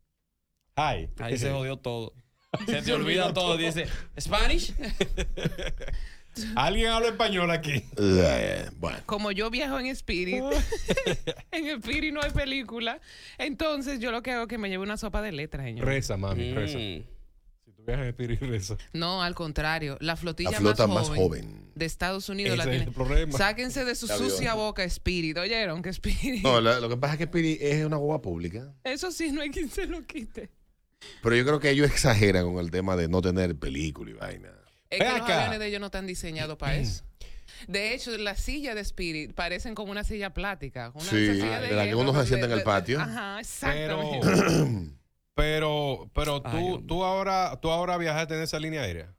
[0.76, 1.08] Hi.
[1.18, 2.12] Ahí se jodió todo.
[2.66, 3.56] Se te olvida todo.
[3.56, 3.86] Dice,
[4.20, 4.72] ¿Spanish?
[6.56, 7.84] ¿Alguien habla español aquí?
[7.96, 8.98] Eh, bueno.
[9.06, 10.42] Como yo viajo en Spirit,
[11.52, 13.00] en Spirit no hay película,
[13.38, 15.86] entonces yo lo que hago es que me llevo una sopa de letras, señor.
[15.86, 16.76] Reza, mami, reza.
[16.76, 17.04] Mm.
[17.64, 18.76] Si tú viajas en espíritu, reza.
[18.92, 21.70] No, al contrario, la flotilla La flota más, más joven joven.
[21.76, 22.88] de Estados Unidos la Ese es tiene.
[22.90, 23.38] el problema.
[23.38, 24.28] Sáquense de su Ya vio.
[24.30, 25.82] sucia boca Spirit, ¿oyeron?
[25.82, 26.42] Que Spirit.
[26.42, 28.74] No, la- lo que pasa es que Piri es una guagua pública.
[28.82, 30.50] Eso sí, no hay quien se lo quite.
[31.22, 34.50] Pero yo creo que ellos exageran con el tema de no tener película y vaina.
[34.90, 37.04] Es que los aviones de ellos no están diseñados para eso.
[37.68, 40.90] De hecho, las sillas de Spirit parecen como una silla plástica.
[40.94, 43.00] Una Sí, esas sillas de la que uno se de- sienta en el de- patio.
[43.00, 44.90] Ajá, Pero, exactamente.
[45.34, 49.14] pero, pero Ay, tú, tú, ahora, tú ahora viajaste en esa línea aérea.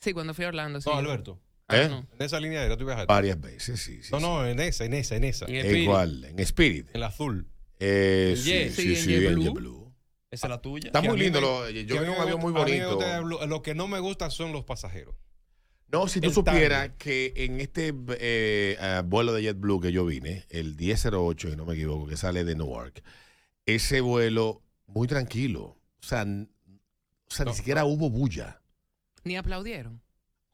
[0.00, 0.88] Sí, cuando fui a Orlando, sí.
[0.90, 1.40] No, Alberto.
[1.68, 1.86] ¿Eh?
[1.90, 2.06] no.
[2.18, 3.12] En esa línea aérea tú viajaste.
[3.12, 4.02] Varias veces, sí.
[4.02, 4.24] sí No, sí.
[4.24, 5.46] no, en esa, en esa, en esa.
[5.46, 6.88] En En el ¿En Spirit.
[6.90, 7.48] En el azul.
[7.80, 9.40] Eh, sí, sí, Sí, sí, en en.
[9.42, 9.85] JetBlue.
[10.30, 10.88] Esa es la tuya.
[10.88, 11.40] Está muy lindo.
[11.40, 12.96] me- lo- que yo vi un avión muy bonito.
[12.96, 15.14] gusta- Lo que no me gusta son los pasajeros.
[15.88, 17.88] No, si tú El supieras que en este
[18.18, 22.16] eh, eh, vuelo de JetBlue que yo vine, el 1008, si no me equivoco, que
[22.16, 23.04] sale de Newark,
[23.66, 25.62] ese vuelo muy tranquilo.
[25.62, 28.60] O sea, o sea No, ni siquiera hubo bulla.
[29.22, 30.00] Ni aplaudieron.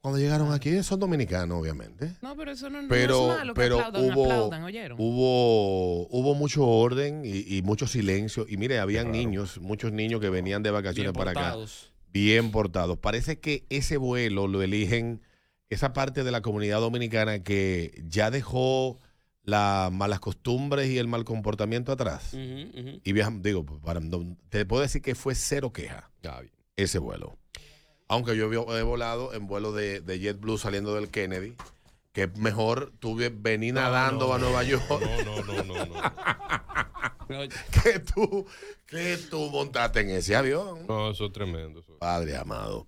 [0.03, 2.11] Cuando llegaron aquí, son dominicanos, obviamente.
[2.21, 4.97] No, pero eso no, no Pero, es malo que pero aplaudan, hubo, aplaudan, ¿oyeron?
[4.99, 8.45] hubo, hubo mucho orden y, y mucho silencio.
[8.49, 9.17] Y mire, habían Claro.
[9.17, 11.39] niños, muchos niños que venían de vacaciones para acá.
[11.41, 11.93] portados.
[12.11, 12.97] bien portados.
[12.97, 15.21] Parece que ese vuelo lo eligen
[15.69, 18.99] esa parte de la comunidad dominicana que ya dejó
[19.43, 22.33] las malas costumbres y el mal comportamiento atrás.
[22.33, 24.01] Y viajan, digo, para,
[24.49, 26.41] te puedo decir que fue cero queja Ya,
[26.75, 27.37] ese vuelo.
[28.13, 31.55] Aunque yo he volado en vuelo de, de JetBlue saliendo del Kennedy,
[32.11, 36.01] que es mejor tuve venir nadando no, a Nueva York No, no, no, no, no.
[37.83, 38.45] que tú,
[38.85, 40.85] que tú montaste en ese avión.
[40.87, 41.79] No, eso es tremendo.
[41.79, 41.97] eso.
[41.97, 42.85] Padre amado.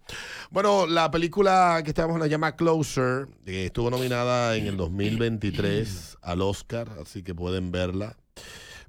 [0.51, 6.43] Bueno, la película que estábamos la llama Closer, eh, estuvo nominada en el 2023 al
[6.43, 8.15] Oscar, así que pueden verla.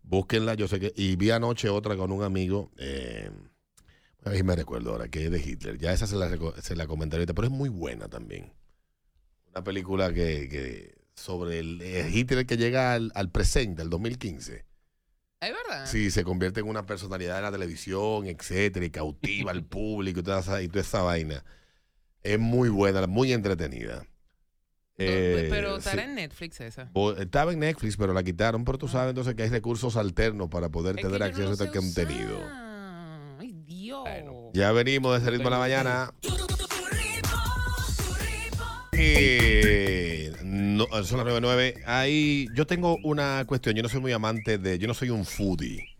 [0.02, 0.92] Búsquenla, yo sé que.
[0.96, 2.70] Y vi anoche otra con un amigo.
[2.76, 3.30] Eh,
[4.26, 5.78] a ver si me recuerdo ahora, que es de Hitler.
[5.78, 6.28] Ya esa se la,
[6.60, 8.52] se la comenté ahorita, pero es muy buena también.
[9.52, 14.64] Una película que, que sobre el, el Hitler que llega al, al presente, al 2015.
[15.40, 15.86] Es verdad.
[15.86, 20.22] Sí, se convierte en una personalidad de la televisión, etcétera, y cautiva al público y
[20.24, 21.44] toda esa, y toda esa vaina.
[22.24, 24.04] Es muy buena, muy entretenida.
[24.98, 25.78] Eh, pero sí.
[25.78, 26.90] estará en Netflix esa.
[27.18, 28.64] Estaba en Netflix, pero la quitaron.
[28.64, 31.52] Pero tú sabes entonces que hay recursos alternos para poder Es tener acceso no a
[31.52, 32.65] este contenido.
[34.52, 36.10] Ya venimos de ese ritmo de la mañana.
[38.92, 41.82] Eh, no, son las 9.9.
[41.86, 43.74] Ahí yo tengo una cuestión.
[43.76, 44.78] Yo no soy muy amante de.
[44.78, 45.96] Yo no soy un foodie.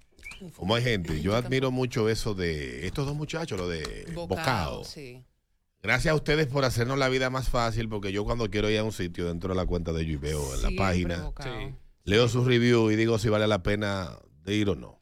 [0.57, 1.21] Como hay gente.
[1.21, 4.85] Yo admiro mucho eso de estos dos muchachos, lo de bocado.
[4.85, 5.25] Sí.
[5.83, 8.85] Gracias a ustedes por hacernos la vida más fácil, porque yo cuando quiero ir a
[8.85, 11.33] un sitio dentro de la cuenta de ellos y veo en la Siempre página,
[12.05, 14.96] leo sus reviews y digo si vale la pena de ir o no.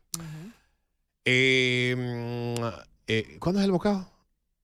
[1.24, 2.64] Eh, mm,
[3.06, 4.10] eh, ¿Cuándo es el bocado?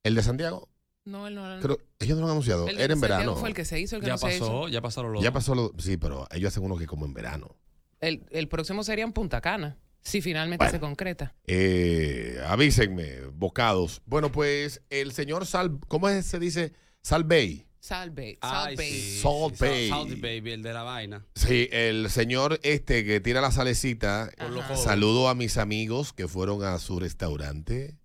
[0.02, 0.68] ¿El de Santiago?
[1.04, 1.60] No, él no.
[1.60, 2.68] Creo, ellos no lo han anunciado.
[2.68, 3.36] el de Era en Santiago verano.
[3.40, 4.40] fue el que se hizo, el que Ya no se hecho.
[4.46, 7.14] pasó, ya pasaron los Ya pasó lo, sí, pero ellos hacen uno que como en
[7.14, 7.56] verano.
[8.00, 10.72] El, el próximo sería en Punta Cana, si finalmente Bueno.
[10.72, 11.34] se concreta.
[11.46, 14.02] Eh, avísenme, bocados.
[14.06, 16.72] Bueno, pues el señor Sal, ¿cómo es, se dice?
[17.02, 17.66] Salvey.
[17.81, 18.90] Salve, Ay, Salve.
[18.90, 19.89] sí, Salt Bay.
[19.89, 21.27] Salt Baby, el de la vaina.
[21.35, 24.31] Sí, el señor este que tira la salecita.
[24.39, 24.77] Ajá.
[24.77, 27.97] Saludo a mis amigos que fueron a su restaurante.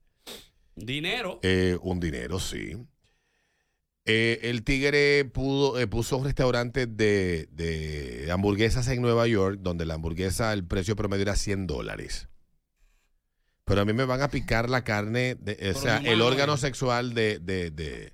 [0.76, 1.40] Dinero.
[1.44, 2.78] Eh, un dinero, sí.
[4.06, 9.86] Eh, el tigre pudo, eh, puso un restaurante de, de hamburguesas en Nueva York, donde
[9.86, 12.28] la hamburguesa, el precio promedio era 100 dólares.
[13.66, 17.14] Pero a mí me van a picar la carne, de- o sea, el órgano sexual
[17.16, 18.14] de, de- de-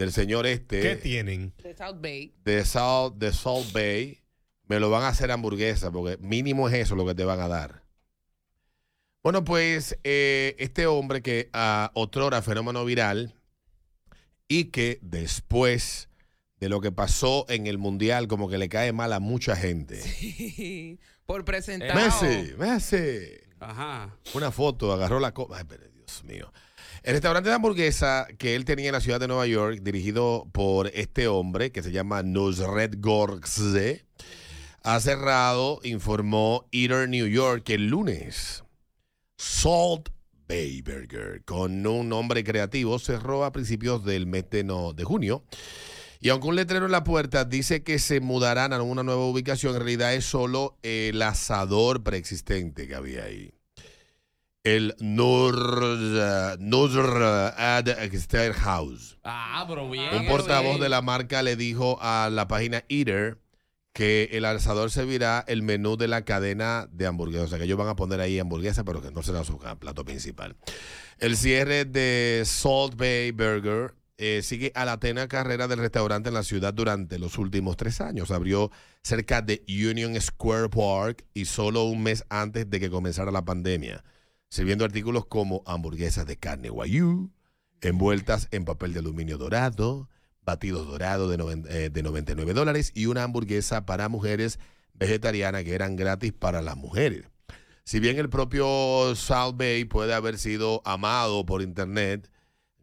[0.00, 1.52] del señor ¿Qué este, tienen?
[1.62, 2.34] De South Bay.
[2.42, 4.22] de Salt, de Salt Bay,
[4.66, 7.48] me lo van a hacer hamburguesa, porque mínimo es eso lo que te van a
[7.48, 7.82] dar.
[9.22, 13.34] Bueno, pues eh, este hombre que a otrora fenómeno viral
[14.48, 16.08] y que después
[16.60, 20.98] de lo que pasó en el mundial, como que le cae mal a mucha gente.
[21.26, 21.94] Por presentado.
[21.94, 23.36] Messi, Messi.
[23.60, 24.16] Ajá.
[24.32, 25.58] Una foto, agarró la copa.
[25.58, 26.50] Ay, pero Dios mío.
[27.02, 30.88] El restaurante de hamburguesa que él tenía en la ciudad de Nueva York, dirigido por
[30.88, 34.04] este hombre que se llama Nusret Gorgze,
[34.82, 38.64] ha cerrado, informó Eater New York el lunes.
[39.38, 40.10] Salt
[40.46, 45.42] Bay Burger, con un nombre creativo, cerró a principios del mes de, de junio.
[46.20, 49.72] Y aunque un letrero en la puerta dice que se mudarán a una nueva ubicación,
[49.72, 53.54] en realidad es solo el asador preexistente que había ahí.
[54.62, 55.56] El Nur,
[56.58, 57.22] Nur
[57.56, 57.88] Ad
[58.56, 59.18] House.
[59.24, 60.14] Ah, pero bien.
[60.14, 63.38] Un portavoz de la marca le dijo a la página Eater
[63.92, 67.46] que el asador servirá el menú de la cadena de hamburguesas.
[67.46, 70.04] O sea, que ellos van a poner ahí hamburguesa, pero que no será su plato
[70.04, 70.56] principal.
[71.18, 76.34] El cierre de Salt Bay Burger eh, sigue a la tena carrera del restaurante en
[76.34, 78.30] la ciudad durante los últimos tres años.
[78.30, 78.70] Abrió
[79.02, 84.04] cerca de Union Square Park y solo un mes antes de que comenzara la pandemia,
[84.50, 87.30] sirviendo artículos como hamburguesas de carne wagyu,
[87.80, 90.08] envueltas en papel de aluminio dorado,
[90.44, 94.58] batidos dorados de, eh, de 99 dólares y una hamburguesa para mujeres
[94.94, 97.26] vegetarianas que eran gratis para las mujeres.
[97.84, 102.30] Si bien el propio Salt Bay puede haber sido amado por internet,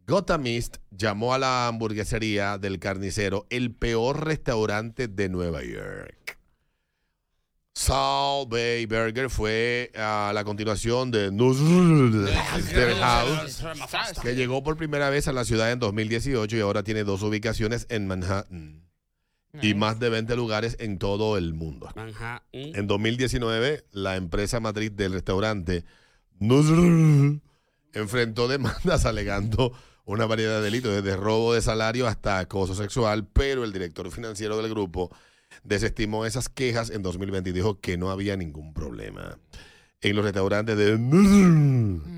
[0.08, 6.37] Gothamist llamó a la hamburguesería del carnicero el peor restaurante de Nueva York.
[7.78, 11.30] Salt Bay Burger fue a la continuación de
[13.00, 13.64] House,
[14.24, 17.86] que llegó por primera vez a la ciudad en 2018 y ahora tiene dos ubicaciones
[17.90, 18.84] en Manhattan
[19.62, 21.92] y más de 20 lugares en todo el mundo.
[21.96, 22.42] Manhattan.
[22.52, 25.86] En 2019, la empresa matriz del restaurante
[27.94, 29.72] enfrentó demandas alegando
[30.04, 34.58] una variedad de delitos, desde robo de salario hasta acoso sexual, pero el director financiero
[34.58, 35.16] del grupo
[35.64, 39.40] desestimó esas quejas en 2020 y dijo que no había ningún problema.
[40.02, 40.94] En los restaurantes de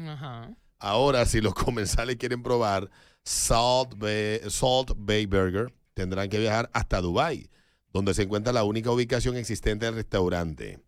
[0.10, 0.56] Ajá.
[0.80, 2.90] Ahora, si los comensales quieren probar
[3.24, 7.50] Salt Bay, Salt Bay Burger, tendrán que viajar hasta Dubai,
[7.94, 10.80] donde se encuentra la única ubicación existente del restaurante.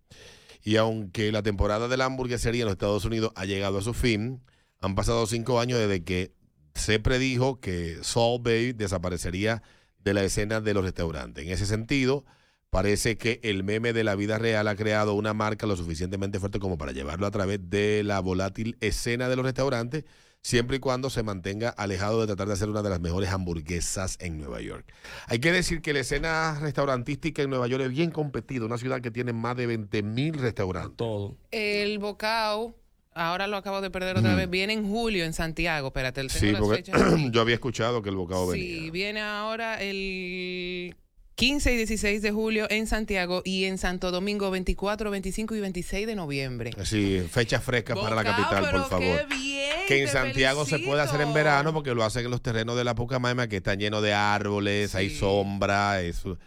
[0.64, 3.94] Y aunque la temporada de la hamburguesería en los Estados Unidos ha llegado a su
[3.94, 4.42] fin,
[4.80, 6.34] han pasado cinco años desde que
[6.74, 9.62] se predijo que Salt Bay desaparecería
[10.04, 11.46] de la escena de los restaurantes.
[11.46, 12.26] En ese sentido,
[12.72, 16.58] parece que el meme de la vida real ha creado una marca lo suficientemente fuerte
[16.58, 20.06] como para llevarlo a través de la volátil escena de los restaurantes,
[20.42, 24.18] siempre y cuando se mantenga alejado de tratar de hacer una de las mejores hamburguesas
[24.22, 24.86] en Nueva York.
[25.28, 29.02] Hay que decir que la escena restaurantística en Nueva York es bien competida, una ciudad
[29.02, 30.96] que tiene más de 20 mil restaurantes.
[30.96, 31.36] Todo.
[31.52, 32.74] El Bocao,
[33.14, 35.88] ahora lo acabo de perder otra vez, viene en julio en Santiago.
[35.90, 38.92] Espérate, tengo Sí, porque yo había escuchado que el bocado Sí, venía.
[38.94, 40.96] viene ahora el
[41.42, 46.06] 15 y 16 de julio en Santiago y en Santo Domingo 24, 25 y 26
[46.06, 46.70] de noviembre.
[46.86, 49.28] Sí, fecha fresca para la capital, por favor.
[49.28, 52.44] qué bien, que en Santiago se puede hacer en verano porque lo hacen en los
[52.44, 56.04] terrenos de la Pucamaima que están llenos de árboles, hay sombra.
[56.04, 56.38] Eso.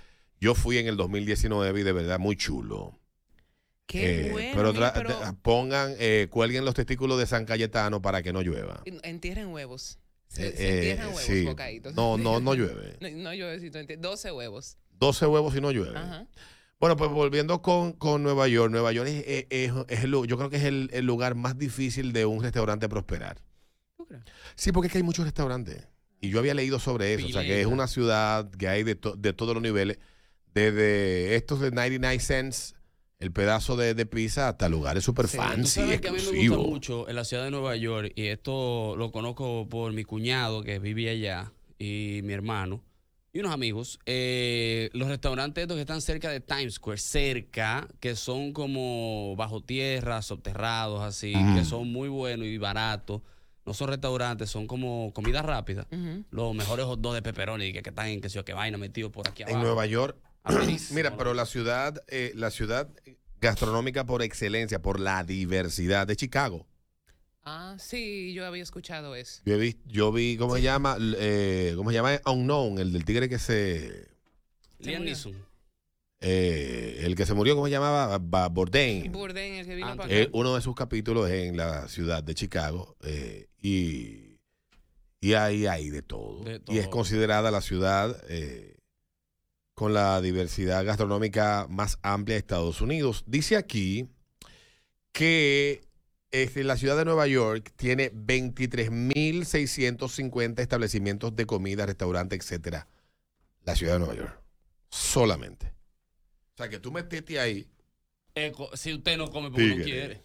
[0.40, 2.96] Yo fui en el 2019 y de verdad muy chulo.
[3.86, 4.52] Qué Eh, bueno.
[4.54, 8.80] pero, te- pongan, eh, cuelguen los testículos de San Cayetano para que no llueva.
[9.02, 9.98] entierren huevos.
[10.28, 11.44] Se, Eh, se entierran eh, huevos, sí.
[11.44, 11.94] bocaditos.
[11.96, 12.96] No, no, no llueve.
[13.00, 14.00] No, no llueve, si tú entiendes.
[14.08, 14.78] 12 huevos.
[14.98, 15.96] 12 huevos y no llueve.
[15.98, 16.26] Ajá.
[16.80, 18.70] Bueno, pues volviendo con, con Nueva York.
[18.70, 21.56] Nueva York es, es- es- es el, yo creo que es el, el lugar más
[21.58, 23.38] difícil de un restaurante prosperar.
[23.96, 24.22] ¿Tú crees?
[24.54, 25.86] Sí, porque es que hay muchos restaurantes.
[26.20, 27.26] Y yo había leído sobre eso.
[27.26, 29.98] O sea, que es una ciudad que hay de, to- de todos los niveles.
[30.52, 32.74] Desde estos de 99 cents,
[33.18, 36.22] el pedazo de, de pizza, hasta lugares Sí, Tú fancy, sabes que a mí me
[36.22, 36.66] gusta exclusivos.
[36.66, 40.78] mucho en la ciudad de Nueva York, y esto lo conozco por mi cuñado que
[40.78, 42.82] vivía allá, y mi hermano,
[43.35, 43.98] y unos amigos.
[44.06, 49.61] eh, los restaurantes estos que están cerca de Times Square, cerca, que son como bajo
[49.61, 53.23] tierra, subterrados, así, que son muy buenos y baratos.
[53.66, 55.86] No son restaurantes, son como comida rápida.
[56.31, 58.78] Los mejores hot dogs de pepperoni que, que están en que sé yo, que vaina
[58.78, 59.59] metidos por aquí abajo.
[59.59, 60.16] En Nueva York.
[60.44, 62.89] Aperísimo, Mira, pero la ciudad, eh, la ciudad
[63.40, 66.66] gastronómica por excelencia, por la diversidad de Chicago.
[67.46, 69.42] Ah, sí, yo había escuchado eso.
[69.44, 70.96] Yo vi, yo vi ¿cómo se llama?
[71.00, 72.18] Eh, ¿Cómo se llama?
[72.26, 74.08] Unknown, el del tigre que se...
[74.78, 75.04] Liam.
[75.04, 75.34] Neeson.
[76.20, 78.16] eh, el que se murió, ¿cómo se llamaba?
[78.18, 79.12] Ba- Bourdain.
[79.12, 80.30] Bourdain, el que vino Ah, para acá.
[80.32, 84.38] uno de sus capítulos es en la ciudad de Chicago eh, y,
[85.20, 86.44] y ahí hay de todo.
[86.44, 88.76] De Y es considerada la ciudad eh,
[89.74, 93.22] con la diversidad gastronómica más amplia de Estados Unidos.
[93.26, 94.08] Dice aquí
[95.12, 95.82] que
[96.43, 102.89] este, la ciudad de Nueva York tiene 23.650 establecimientos de comida, restaurantes, etcétera.
[103.65, 104.40] La ciudad de Nueva York.
[104.90, 105.73] Solamente.
[106.55, 107.66] O sea, que tú metiste ahí.
[108.35, 110.16] Eh, si usted no come porque no quiere.
[110.16, 110.23] O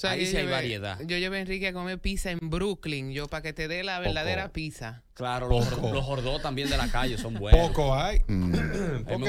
[0.00, 0.98] sea, ahí yo sí hay variedad.
[1.04, 4.00] Yo llevé a Enrique a comer pizza en Brooklyn, yo para que te dé la
[4.00, 5.02] verdadera pizza.
[5.12, 5.92] Claro, los, Poco.
[5.92, 7.68] los jordós también de la calle son buenos.
[7.68, 8.20] Poco hay.
[8.26, 9.28] mm, Porque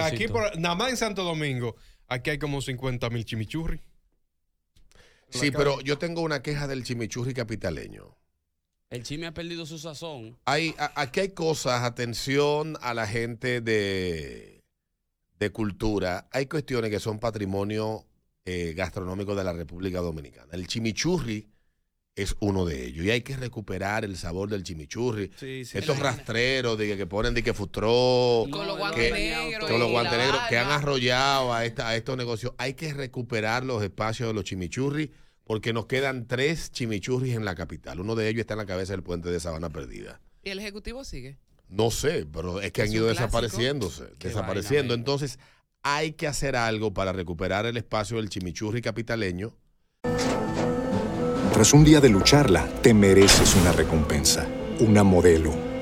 [0.00, 1.74] aquí por- nada más en Santo Domingo,
[2.06, 3.80] aquí hay como 50 mil chimichurri.
[5.40, 8.16] Sí, pero yo tengo una queja del chimichurri capitaleño.
[8.90, 10.38] El chisme ha perdido su sazón.
[10.44, 14.62] Hay, a- aquí hay cosas, atención a la gente de,
[15.38, 16.28] de cultura.
[16.30, 18.06] Hay cuestiones que son patrimonio
[18.44, 20.48] eh, gastronómico de la República Dominicana.
[20.52, 21.48] El chimichurri
[22.14, 23.04] es uno de ellos.
[23.04, 25.32] Y hay que recuperar el sabor del chimichurri.
[25.40, 25.76] Sí, sí.
[25.78, 29.68] Estos rastreros de que, que ponen de que futró, Con los guantes que- negros.
[29.68, 32.52] con los y guantes la negros que han arrollado a, esta, a estos negocios.
[32.58, 35.10] Hay que recuperar los espacios de los chimichurri
[35.44, 38.00] porque nos quedan tres chimichurris en la capital.
[38.00, 40.20] Uno de ellos está en la cabeza del puente de Sabana Perdida.
[40.42, 41.38] Y el ejecutivo sigue.
[41.68, 44.92] No sé, pero es que Es han ido desapareciéndose, Qué desapareciendo.
[44.92, 45.38] vaina, Entonces,
[45.82, 49.54] hay que hacer algo para recuperar el espacio del chimichurri capitaleño.
[51.52, 54.46] Tras un día de lucharla, te mereces una recompensa,
[54.80, 55.54] una modelo,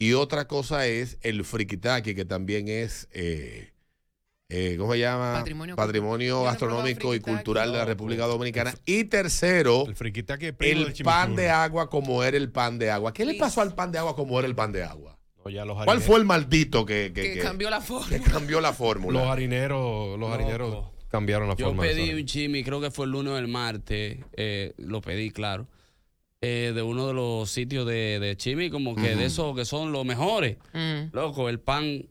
[0.00, 3.70] Y otra cosa es el frikitaki, que también es, eh,
[4.48, 5.34] eh, ¿cómo se llama?
[5.34, 6.26] Patrimonio Patrimonio.
[6.38, 8.74] Yo gastronómico y cultural de la República Dominicana.
[8.86, 13.12] Y tercero, El friquitaki el pan de agua como era el pan de agua.
[13.12, 15.18] ¿Qué le pasó al pan de agua como era el pan de agua?
[15.84, 18.18] ¿Cuál fue el maldito que, que- Que que- cambió la que forma.
[18.30, 19.30] cambió la Los fórmula?
[19.30, 23.12] harineros, los harineros cambiaron la Yo forma de pedí un chimi, creo que fue el
[23.12, 24.16] lunes o el martes.
[24.34, 25.66] eh, lo pedí, claro.
[26.42, 29.92] Eh, de uno de los sitios de, de chimi, como que de esos que son
[29.92, 30.56] los mejores.
[30.72, 31.12] Mm.
[31.14, 32.06] Loco, el pan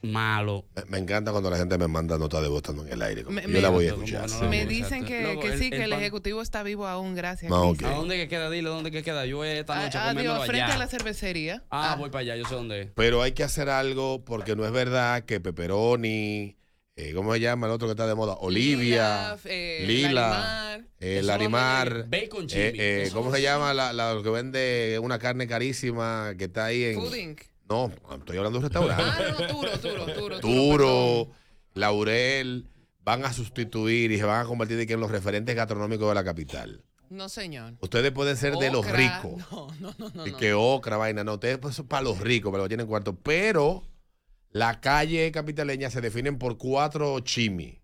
[0.00, 0.66] malo.
[0.76, 3.22] Me, me encanta cuando la gente me manda nota de voz en el aire.
[3.24, 4.22] como Me- yo me- la voy a escuchar.
[4.22, 4.44] no sí.
[4.46, 7.50] Me dicen que, que el- sí, que el el, pan- ejecutivo está vivo aún, gracias.
[7.52, 7.72] Ah.
[7.84, 8.50] ¿A dónde que queda?
[8.50, 9.24] Dile dónde que queda.
[9.26, 10.74] Yo voy esta noche a Ah, Adiós, frente allá.
[10.74, 11.62] a la cervecería.
[11.70, 12.88] Ah, voy para allá, yo sé dónde es.
[12.94, 16.56] Pero hay que hacer algo porque no es verdad que pepperoni,
[16.96, 18.34] eh, ¿cómo se llama el otro que está de moda?
[18.40, 20.84] Olivia, eh, Lila, Larimar.
[21.00, 22.80] eh, Larimar, bacon eh, chimmy.
[22.80, 26.66] eh, Eso ¿cómo no se llama la, la que vende una carne carísima que está
[26.66, 27.00] ahí en...
[27.00, 27.40] Inc.
[27.68, 29.02] No, estoy hablando de un restaurante.
[29.04, 30.40] Ah, no, Turo, Turo, Turo.
[30.40, 31.28] Turo,
[31.72, 32.68] Laurel,
[33.00, 36.84] van a sustituir y se van a convertir en los referentes gastronómicos de la capital.
[37.10, 37.74] No, señor.
[37.80, 39.42] Ustedes pueden ser de los ricos.
[39.50, 40.26] No, no, no, no.
[40.26, 40.36] Y no.
[40.36, 41.34] que ocra, vaina, no.
[41.34, 43.14] Ustedes pues, son para los ricos, para los que tienen cuarto.
[43.22, 43.82] Pero
[44.54, 47.74] la calle capitaleña se definen por cuatro chimis.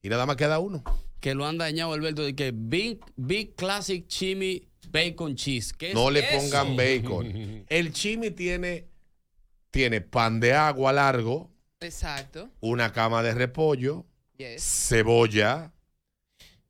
[0.00, 0.82] Y nada más queda uno.
[1.20, 5.72] Que lo han dañado Alberto de que Big, Big Classic Chimmy Bacon Cheese.
[5.76, 6.38] ¿Qué es No le eso?
[6.38, 7.64] pongan bacon.
[7.68, 8.86] El chimi tiene,
[9.70, 11.50] tiene pan de agua largo,
[11.80, 12.48] Exacto.
[12.60, 14.62] una cama de repollo, Yes.
[14.88, 15.72] cebolla,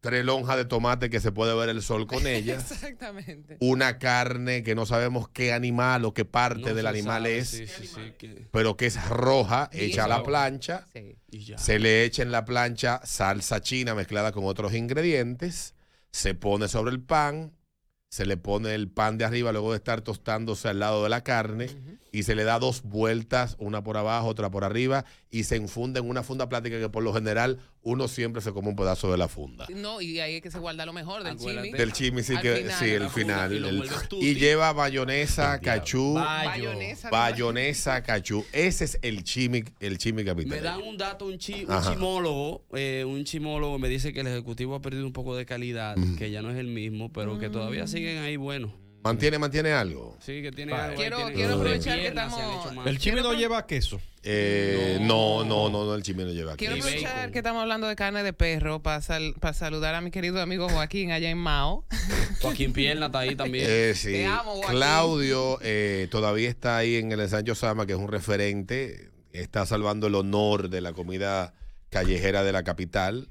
[0.04, 3.56] tres lonjas de tomate que se puede ver el sol con ellas, Exactamente.
[3.60, 7.48] una carne que no sabemos qué animal o qué parte No del animal sabe, es,
[7.48, 10.86] sí, sí, sí, que- pero que es roja, Sí, hecha a la plancha.
[10.92, 11.16] Sí.
[11.30, 11.58] y ya.
[11.58, 15.74] Se le echa en la plancha salsa china mezclada con otros ingredientes.
[16.12, 17.52] Se pone sobre el pan.
[18.10, 21.24] Se le pone el pan de arriba luego de estar tostándose al lado de la
[21.24, 21.68] carne.
[22.12, 25.04] Y se le da dos vueltas, una por abajo, otra por arriba.
[25.34, 28.68] Y se infunde en una funda plástica que por lo general uno siempre se come
[28.68, 29.66] un pedazo de la funda.
[29.74, 31.72] No, y ahí es que se guarda lo mejor del chimi.
[31.72, 33.52] Del chimi, sí, que, final, sí, el final.
[34.20, 36.48] y el- lleva bayonesa, cachú, Bayo.
[36.68, 37.10] Bayonesa.
[37.10, 38.44] bayonesa, cachú.
[38.52, 40.62] Ese es el chimi, el chimi Me capital.
[40.62, 44.76] dan un dato, un, chi- un chimólogo, eh, un chimólogo me dice que el ejecutivo
[44.76, 47.88] ha perdido un poco de calidad, que ya no es el mismo, pero que todavía
[47.88, 48.70] siguen ahí buenos.
[49.04, 50.16] Mantiene, mantiene algo.
[50.18, 50.84] Sí, que tiene Vale.
[50.84, 52.86] algo Quiero- tiene- quiero de aprovechar que estamos-.
[52.86, 54.00] El chimi no lleva queso.
[54.22, 56.64] Eh, no, no, no, no, el chimi no lleva aquí.
[56.64, 60.68] Quiero aprovechar que estamos hablando de carne de perro para saludar a mi querido amigo
[60.70, 61.84] Joaquín allá en Mao.
[62.40, 63.66] Joaquín Pierna está ahí también.
[63.68, 64.12] Eh, sí.
[64.12, 64.70] Te amo, Joaquín.
[64.76, 69.10] Claudio eh, todavía está ahí en el ensancho Sama, que es un referente.
[69.34, 71.52] Está salvando el honor de la comida
[71.90, 73.28] callejera de la capital.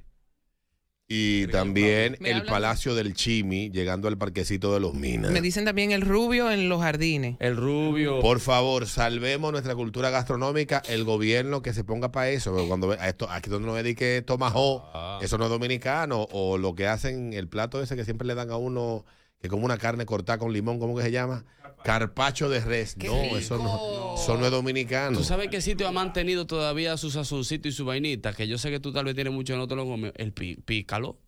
[1.15, 5.31] Y también el hablan- Palacio del Chimi, llegando al parquecito de los Minas.
[5.31, 7.35] Me dicen también el rubio en los jardines.
[7.39, 8.19] El rubio.
[8.19, 10.81] Por favor, salvemos nuestra cultura gastronómica.
[10.87, 12.51] El gobierno que se ponga para eso.
[12.51, 15.19] porque Cuando a esto, aquí donde nos dedique Tomahawk, Ah.
[15.21, 16.27] eso no es dominicano.
[16.31, 19.05] O lo que hacen, el plato ese que siempre le dan a uno,
[19.43, 21.43] que como una carne cortada con limón, ¿cómo que se llama?
[21.83, 22.95] Carpacho de res.
[22.95, 23.37] ¡Qué No, rico!
[23.37, 25.17] eso no, eso no es dominicano.
[25.17, 28.31] ¿Tú sabes qué sitio ha mantenido todavía su sazoncito y su vainita?
[28.31, 29.83] Que yo sé que tú tal vez tienes mucho, no te lo.
[30.15, 31.19] El pícalo.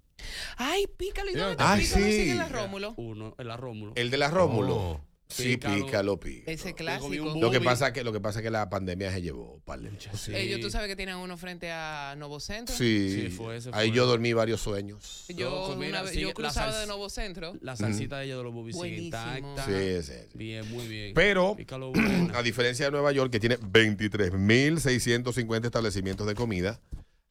[0.55, 1.29] Ay, pícalo.
[1.29, 2.05] ¿Y dónde está Ay, pícalo?
[2.05, 2.11] sí.
[2.13, 2.93] Sigue en la Rómulo.
[2.95, 3.91] Uno, el Rómulo.
[3.95, 4.75] El de la Rómulo.
[4.77, 5.01] Oh.
[5.27, 5.85] Sí, Pícalo.
[5.85, 6.19] pícalo.
[6.45, 7.33] Ese clásico.
[7.39, 10.31] Lo que pasa que lo que pasa que la pandemia se llevó de Sí.
[10.35, 12.75] Ellos, tú sabes que tienen uno frente a Novo Centro.
[12.75, 13.97] Sí, Sí, fue, ese ahí fue.
[13.97, 15.25] yo dormí varios sueños.
[15.35, 16.81] Yo, mira, una vez- yo cruzaba salsa.
[16.81, 17.55] de Novo Centro.
[17.61, 19.65] La salsita de ella de los bubis intacta.
[19.65, 20.13] Sí, sí, sí.
[20.37, 21.13] Bien, muy bien.
[21.15, 21.91] Pero, Pícalo
[22.35, 26.79] a diferencia de Nueva York, que tiene 23.650 establecimientos de comida,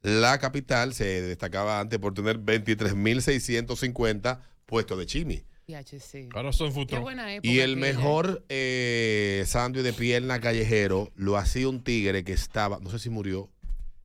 [0.03, 5.45] la capital se destacaba antes por tener 23.650 puestos de chimi.
[6.35, 7.03] Ahora son Qué futuro.
[7.03, 7.49] buena época.
[7.49, 7.87] Y el aquella.
[7.99, 13.09] mejor eh, sándwich de pierna callejero lo hacía un tigre que estaba, no sé si
[13.11, 13.51] murió,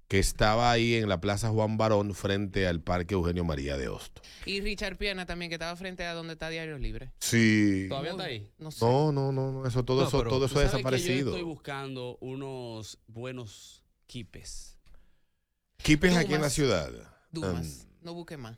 [0.08, 4.22] que estaba ahí en la Plaza Juan Barón frente al Parque Eugenio María de Hosto.
[4.46, 7.12] Y Richard Pierna también, que estaba frente a donde está Diario Libre.
[7.20, 7.86] Sí.
[7.90, 8.50] ¿Todavía está ahí?
[8.58, 8.84] No sé.
[8.84, 11.26] No, no, no, no, eso todo No, eso, todo eso ha desaparecido.
[11.32, 14.78] Yo estoy buscando unos buenos quipes.
[15.84, 16.90] Kipes aquí en la ciudad.
[17.32, 17.86] Dumas.
[17.86, 18.58] Um, no busque más.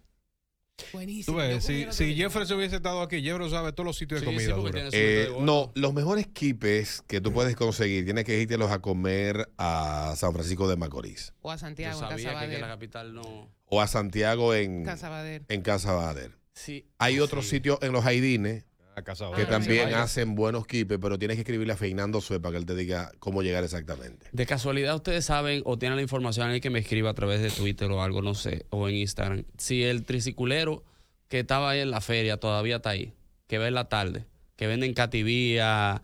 [0.93, 1.37] Buenísimo.
[1.37, 2.15] ves, si, si.
[2.15, 4.41] Jefferson hubiese estado aquí, Jefferson sabe todos los sitios de comida.
[4.55, 4.81] sí, dura.
[4.91, 9.49] Eh, de no, los mejores kipes que tú puedes conseguir, tienes que irtelos a comer
[9.57, 12.61] a San Francisco de Macorís O a Yo Santiago, en sabía Casa que, que Bader.
[12.61, 13.49] la capital no.
[13.65, 15.43] o a Santiago en, Casa Bader.
[15.47, 16.31] en Casa Bader.
[16.53, 16.85] Sí.
[16.97, 17.51] Hay otros sí.
[17.51, 18.65] sitios en los Haidines
[18.95, 19.93] A casa que Ah, también sí.
[19.95, 23.11] hacen buenos kipes, pero tienes que escribirle a Fernando Sue para que él te diga
[23.19, 24.27] cómo llegar exactamente.
[24.33, 27.49] De casualidad, ustedes saben o tienen la información, alguien que me escriba a través de
[27.49, 29.45] Twitter o algo, no sé, o en Instagram.
[29.57, 30.83] Si el triciculero
[31.29, 33.13] que estaba ahí en la feria todavía está ahí,
[33.47, 34.25] que va en la tarde,
[34.57, 36.01] que venden cativía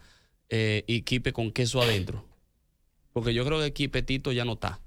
[0.49, 2.23] eh, y kipe con queso adentro.
[3.11, 4.79] Porque yo creo que el kipetito ya no está.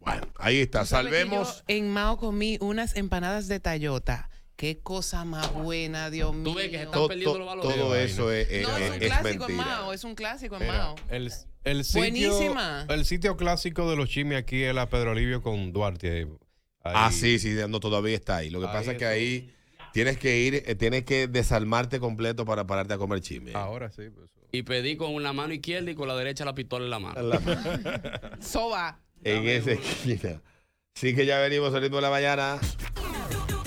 [0.00, 0.80] Bueno, ahí está.
[0.80, 1.58] ¿Tú sabes que Salvemos.
[1.58, 4.30] yo en Mao comí unas empanadas de Tayota.
[4.56, 6.44] Qué cosa más buena, Dios mío.
[6.44, 7.76] Tú ves que se están to- perdiendo los valores.
[7.76, 9.56] todo eso es, es- No, es un es clásico en.
[9.56, 10.94] Mao, es un clásico en Mao.
[11.10, 11.30] el,
[11.64, 12.86] el sitio, Buenísima.
[12.88, 16.26] el sitio clásico de los chimis aquí es la Pedro Livio con Duarte.
[16.82, 16.92] Ahí.
[16.96, 18.48] Ah, sí, sí, no, todavía está ahí.
[18.48, 19.52] Lo que Ahí pasa es que ahí
[19.92, 23.52] tienes que ir, eh, tienes que desarmarte completo para pararte a comer chisme.
[23.54, 24.04] Ahora sí.
[24.14, 26.98] pues, Y pedí con la mano izquierda y con la derecha la pistola en la
[26.98, 27.20] mano.
[28.40, 29.00] Soba.
[29.22, 30.40] en esa esquina.
[30.94, 32.58] Sí que ya venimos saliendo de la mañana.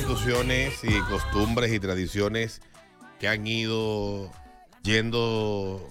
[0.10, 2.61] Instituciones y costumbres y tradiciones
[3.19, 4.31] que han ido
[4.81, 5.88] yendo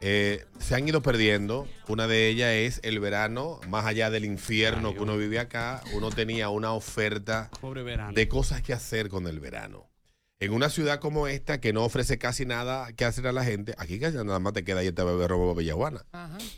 [0.00, 1.66] eh, se han ido perdiendo.
[1.88, 6.10] Una de ellas es el verano, más allá del infierno que uno vive acá, uno
[6.10, 7.50] tenía una oferta
[8.14, 9.90] de cosas que hacer con el verano.
[10.38, 13.74] En una ciudad como esta, que no ofrece casi nada que hacer a la gente,
[13.76, 16.06] aquí casi nada más te queda irte a beber robo a Villajuana.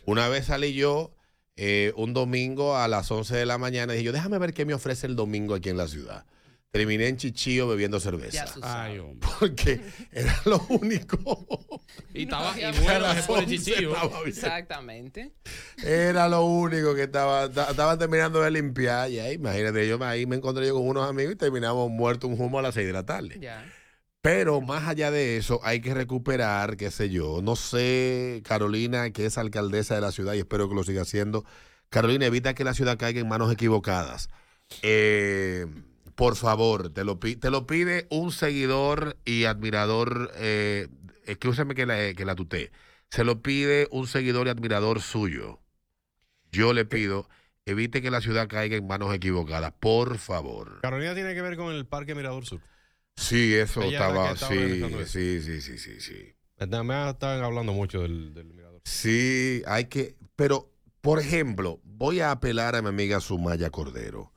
[0.05, 1.15] Una vez salí yo
[1.57, 4.67] eh, un domingo a las 11 de la mañana y dije yo, déjame ver qué
[4.67, 6.27] me ofrece el domingo aquí en la ciudad.
[6.75, 8.47] Terminé en Chichío bebiendo cerveza.
[8.61, 9.29] Ay, hombre.
[9.39, 9.81] Porque
[10.11, 11.47] era lo único.
[12.13, 13.95] Y estaba y A bueno las por el 11 chichillo.
[13.95, 14.29] estaba bien.
[14.29, 15.33] Exactamente.
[15.85, 19.09] Era lo único que estaba, ta- estaban terminando de limpiar.
[19.09, 22.41] Y ahí, imagínate, yo ahí me encontré yo con unos amigos y terminamos muertos un
[22.41, 23.39] humo a las 6 de la tarde.
[23.41, 23.65] Ya.
[24.21, 27.41] Pero más allá de eso, hay que recuperar, qué sé yo.
[27.41, 31.45] No sé, Carolina, que es alcaldesa de la ciudad y espero que lo siga haciendo.
[31.89, 34.29] Carolina, evita que la ciudad caiga en manos equivocadas.
[34.83, 35.67] Eh,
[36.15, 40.89] por favor, te lo, te lo pide un seguidor y admirador, eh,
[41.27, 42.71] escúchame que la, que la tutee.
[43.11, 45.61] Se lo pide un seguidor y admirador suyo.
[46.51, 47.29] Yo le pido,
[47.67, 50.81] evite que la ciudad caiga en manos equivocadas, por favor.
[50.83, 52.61] Carolina tiene que ver con el Parque Mirador Sur.
[53.17, 56.35] Sí, eso Ella estaba, sí, sí, sí, sí, sí, sí.
[56.59, 58.81] Me estaban hablando mucho del, del Mirador.
[58.85, 64.34] Sí, hay que, pero, por ejemplo, voy a apelar a mi amiga Sumaya Cordero.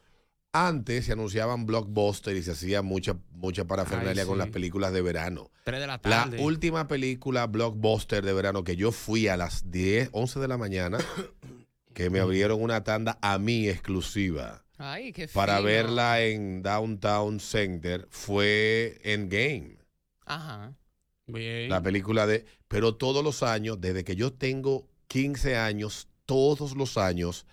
[0.66, 5.02] Antes se anunciaban blockbuster y se hacía mucha, mucha parafernalia Ay, con las películas de
[5.04, 5.52] verano.
[5.64, 6.42] Tres de la La tarde.
[6.42, 10.98] última película blockbuster de verano que yo fui a las 10, 11 de la mañana,
[11.94, 18.08] que me abrieron una tanda a mí exclusiva Ay, qué para verla en Downtown Center,
[18.10, 19.78] fue Endgame.
[20.26, 20.74] Ajá.
[21.26, 21.70] Bien.
[21.70, 22.46] La película de.
[22.68, 27.46] Pero todos los años, desde que yo tengo 15 años, todos los años,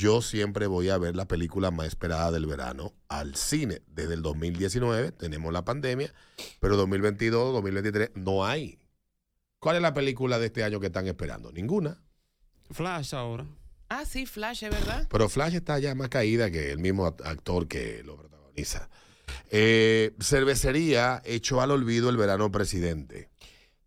[0.00, 3.82] yo siempre voy a ver la película más esperada del verano al cine.
[3.86, 6.12] Desde el 2019 tenemos la pandemia,
[6.58, 8.78] pero 2022, 2023 no hay.
[9.58, 11.52] ¿Cuál es la película de este año que están esperando?
[11.52, 12.02] Ninguna.
[12.70, 13.46] Flash ahora.
[13.90, 15.06] Ah, sí, Flash, es verdad.
[15.10, 18.88] Pero Flash está ya más caída que el mismo act- actor que lo protagoniza.
[19.50, 23.29] Eh, cervecería echó al olvido el verano presidente.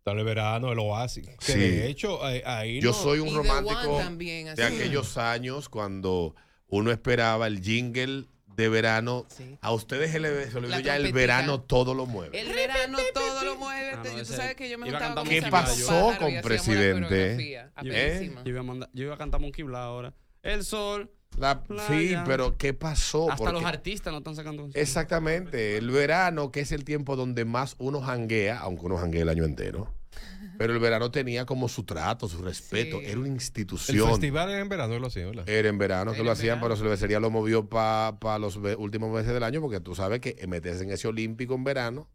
[0.04, 1.26] Tal el verano, el oasis.
[1.26, 1.58] Que Sí.
[1.58, 6.34] de hecho, ahí, Yo no- soy un Y romántico también, de aquellos años cuando
[6.68, 9.26] uno esperaba el jingle de verano.
[9.34, 9.56] Sí.
[9.62, 12.38] A ustedes se les olvidó ya el verano todo lo mueve.
[12.38, 13.92] El verano todo lo mueve.
[13.94, 16.14] Ah, no, Tú ese- sabes que yo me iba a juntaba cantar con ¿Qué pasó
[16.18, 17.62] con Presidente?
[17.82, 20.14] Yo, iba a mandar, yo iba a cantar Monkey Blah ahora.
[20.42, 21.10] El sol.
[21.38, 23.30] La- sí, pero ¿qué pasó?
[23.30, 24.88] Hasta Porque- los artistas no están sacando canciones.
[24.88, 25.76] Exactamente.
[25.76, 29.44] El verano, que es el tiempo donde más uno janguea, aunque uno janguea el año
[29.44, 29.92] entero.
[30.58, 32.98] Pero el verano tenía como su trato, su respeto.
[33.00, 33.06] Sí.
[33.06, 34.08] Era una El institución.
[34.10, 35.48] festival es en verano, lo hacía, ¿verdad?
[35.48, 36.62] Era en verano que Era lo hacían, verano.
[36.66, 40.36] pero cervecería lo movió para los ve- últimos meses del año, porque tú sabes que
[40.46, 42.08] meterse en ese olímpico en verano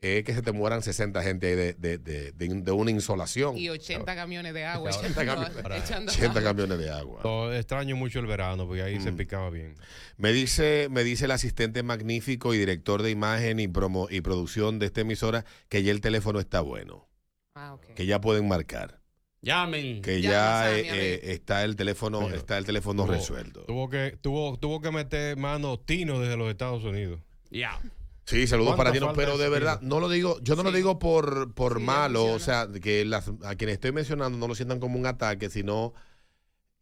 [0.00, 3.56] es que se te mueran 60 gente ahí de, de, de- de- de una insolación.
[3.58, 4.90] Y 80 camiones de agua.
[4.90, 6.42] 80 echando- camiones, echando 80 agua.
[6.42, 7.20] camiones de agua.
[7.24, 9.16] No, extraño mucho el verano, porque ahí se Mm.
[9.16, 9.74] picaba bien.
[10.16, 14.78] Me dice, me dice el asistente magnífico y director de imagen y, promo, y producción
[14.78, 17.08] de esta emisora que ya el teléfono está bueno,
[17.54, 17.94] Ah, ok.
[17.94, 19.00] que ya pueden marcar,
[19.42, 20.00] Llamen.
[20.02, 23.64] que Ya, eh, eh, está el teléfono, está el teléfono Tuvo- resuelto.
[23.64, 27.20] Tuvo que, tuvo, tuvo que meter mano Tino desde los Estados Unidos.
[27.50, 27.80] Ya.
[28.28, 30.70] Sí, saludos ¿Cuánta para ti, no, pero de verdad, no lo digo, yo no lo
[30.70, 34.54] digo por, por Sí, malo, o sea, que las, a quienes estoy mencionando no lo
[34.54, 35.94] sientan como un ataque, sino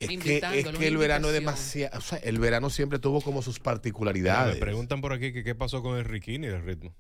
[0.00, 3.42] es que, es que el verano es demasiado, o sea, el verano siempre tuvo como
[3.42, 4.56] sus Me particularidades.
[4.56, 6.92] preguntan por aquí que qué pasó con el Riquini del ritmo.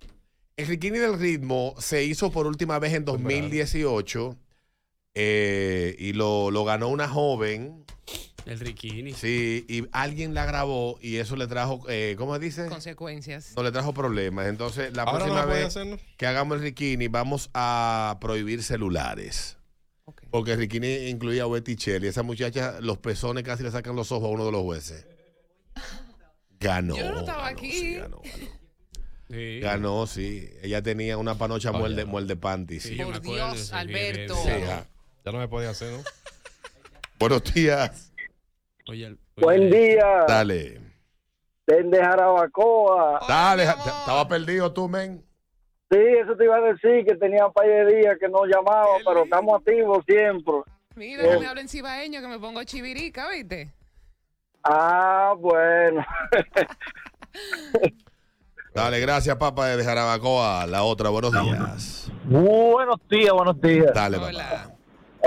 [0.56, 4.38] El Riquini del Ritmo se hizo por última vez en 2018
[5.14, 7.84] eh, y lo, lo ganó una joven,
[8.46, 9.12] El Riquini.
[9.12, 12.66] sí, y alguien la grabó y eso le trajo, eh, ¿cómo dice?
[12.68, 13.52] Consecuencias.
[13.56, 14.46] No le trajo problemas.
[14.46, 15.98] Entonces, la Ahora próxima vez hacer, ¿no?
[16.16, 19.56] que hagamos el Riquini, vamos a prohibir celulares.
[20.30, 22.08] Porque el Riquini incluía a Betty Shelley.
[22.08, 25.04] Esa muchacha, los pezones casi le sacan los ojos a uno de los jueces.
[26.60, 26.96] Ganó.
[26.96, 27.72] Yo no estaba ganó, aquí.
[27.72, 28.46] sí, ganó, ganó.
[29.28, 29.60] Sí.
[29.60, 30.50] Ganó, sí.
[30.62, 32.06] Ella tenía una panocha Oh, muerde, ya.
[32.06, 32.94] muerde panty, sí.
[32.94, 34.36] Por Dios, Alberto.
[34.36, 34.86] Sí, ja.
[35.24, 36.04] Ya no me podía hacer, ¿no?
[37.18, 38.12] Buenos días.
[38.88, 40.80] Oye, Buen oye, día, Dale.
[41.66, 43.20] desde Jarabacoa.
[43.28, 43.64] Dale.
[43.64, 45.24] Estaba perdido tú, men.
[45.90, 48.86] Sí, eso te iba a decir, que tenía un par de días que no llamaba,
[48.98, 49.36] Qué pero lindo.
[49.36, 50.54] estamos activos siempre.
[50.96, 53.72] Mira, que me hablen cibaeño, que me pongo chivirica, ¿viste?
[54.64, 56.04] Ah, bueno.
[58.74, 60.66] Dale, gracias, papá, de Jarabacoa.
[60.66, 62.10] La otra, buenos días.
[62.24, 63.92] buenos días, buenos días.
[63.94, 64.75] Dale, Hola.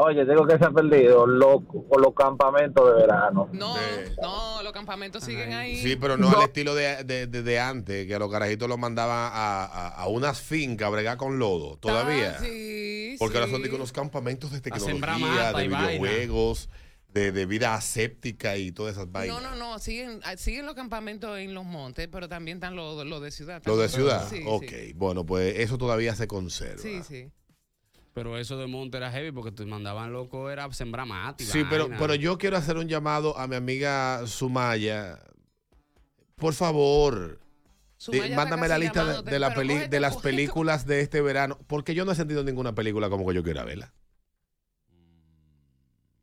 [0.02, 1.62] Oye, digo que se ha perdido los,
[1.98, 3.50] los campamentos de verano.
[3.52, 3.76] No,
[4.22, 5.78] no, los campamentos siguen ahí.
[5.78, 8.78] Sí, pero no, al estilo de, de, de- de antes, que a los carajitos los
[8.80, 11.78] mandaban a, a, a unas fincas a bregar con lodo.
[11.78, 12.38] Todavía.
[12.40, 16.70] Ah, sí, Porque ahora son digo, unos campamentos de tecnología, de videojuegos,
[17.14, 19.42] de, de vida aséptica y todas esas vainas.
[19.42, 23.06] No, no, no, siguen, ah, siguen los campamentos en los montes, pero también están los
[23.06, 23.62] los de ciudad.
[23.66, 24.28] Lo de ciudad.
[24.30, 24.94] Sí, ok, sí.
[24.96, 26.82] bueno, pues eso todavía se conserva.
[26.82, 27.30] Sí, sí.
[28.20, 31.46] Pero eso de monte era heavy porque te mandaban loco, era sembrar mate.
[31.46, 31.98] Sí, pero, vaina.
[31.98, 35.20] pero yo quiero hacer un llamado a mi amiga Sumaya.
[36.36, 37.40] Por favor,
[38.36, 40.30] mándame la lista de, llamándote, de la pero peli- cógete de un las poquito.
[40.30, 43.64] películas de este verano, porque yo no he sentido ninguna película como que yo quiera
[43.64, 43.94] verla.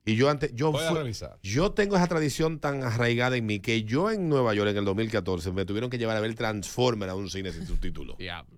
[0.04, 1.12] Y yo antes, yo, fui-
[1.42, 4.84] yo tengo esa tradición tan arraigada en mí que yo en Nueva York en el
[4.84, 8.18] 2014 me tuvieron que llevar a ver Transformer a un cine sin subtítulos.
[8.18, 8.55] Diablo.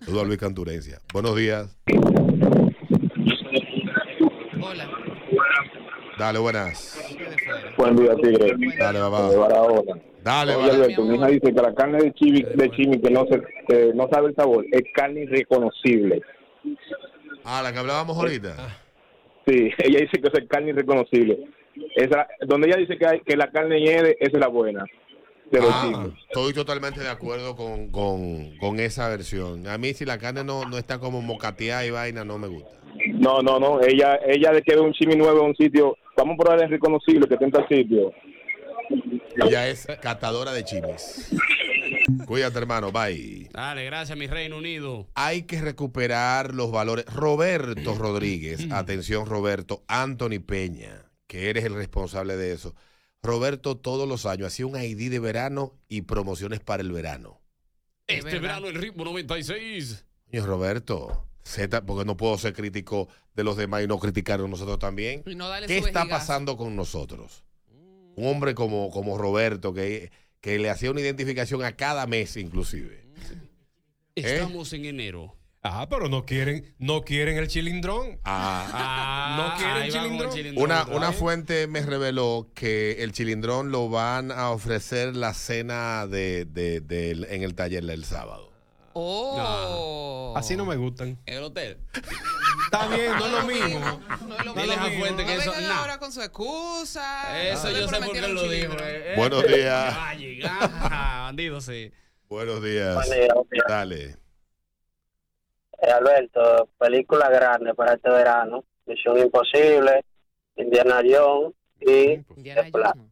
[0.00, 0.98] Saludos a Luis Canturencia.
[1.12, 1.76] Buenos días.
[4.62, 4.88] Hola.
[6.18, 7.16] Dale, buenas.
[7.76, 8.56] Buen día, Tigre.
[8.78, 9.36] Dale, De papá.
[9.36, 10.00] Barahona.
[10.22, 10.70] Dale, Oye.
[10.70, 13.92] Alberto, mi hija dice que la carne de chimi, de chimi que no se que
[13.94, 16.22] no sabe el sabor es carne irreconocible.
[17.44, 18.54] Ah, la que hablábamos ahorita.
[19.46, 21.38] Sí, ella dice que es carne irreconocible.
[21.96, 24.84] Esa, donde ella dice que, hay, que la carne hiede, esa es la buena.
[25.50, 29.66] De los Ah, estoy totalmente de acuerdo con, con, con esa versión.
[29.66, 32.70] A mí si la carne no, no está como mocateada y vaina, no me gusta.
[33.14, 33.80] No, no, no.
[33.82, 36.70] Ella ella de que ve un chimi nuevo en un sitio, vamos a probar el
[36.70, 38.12] reconocible que está en tal sitio.
[39.36, 41.30] Ella es catadora de chimis.
[42.26, 42.92] Cuídate, hermano.
[42.92, 43.48] Bye.
[43.52, 45.06] Dale, gracias, mi Reino Unido.
[45.14, 47.06] Hay que recuperar los valores.
[47.06, 52.74] Roberto Rodríguez, atención Roberto, Anthony Peña, que eres el responsable de eso.
[53.22, 57.40] Roberto todos los años hacía un ID de verano y promociones para el verano.
[58.06, 58.40] Este verdad.
[58.40, 60.04] verano el ritmo 96.
[60.30, 64.48] Coño, Roberto, Z, porque no puedo ser crítico de los demás y no criticar a
[64.48, 65.22] nosotros también.
[65.26, 67.44] Y no darle ¿Qué está pasando con nosotros?
[68.16, 70.10] Un hombre como, como Roberto, que,
[70.40, 73.06] que le hacía una identificación a cada mes inclusive.
[74.14, 75.36] Estamos en enero.
[75.62, 78.18] Ah, pero no quieren, no quieren el chilindrón.
[78.24, 80.64] Ah, Ah, ¿No quieren va con el chilindrón?
[80.64, 86.46] una, una fuente me reveló que el chilindrón lo van a ofrecer la cena de,
[86.46, 88.50] de- en el taller del sábado.
[88.94, 90.32] Oh.
[90.36, 91.18] Así no me gustan.
[91.26, 91.76] En el hotel.
[92.64, 94.00] Está bien, no es lo mismo.
[94.28, 94.72] No es lo mismo.
[94.72, 95.78] a Fuente que no eso- nah.
[95.80, 97.38] ahora con su excusa.
[97.50, 98.44] Eso No yo sé por qué lo dijo.
[98.54, 98.82] chilindrón.
[98.82, 99.14] eh.
[99.16, 99.94] Buenos días.
[99.96, 100.62] Va a llegar.
[100.62, 101.92] Ajá, Bandido, sí.
[102.30, 102.96] Buenos días.
[103.68, 104.16] Dale.
[105.82, 108.64] Eh, Alberto, película grande para este verano.
[108.86, 110.04] Misión Imposible,
[110.56, 112.68] Indiana Jones y Indiana.
[112.72, 113.10] Jones.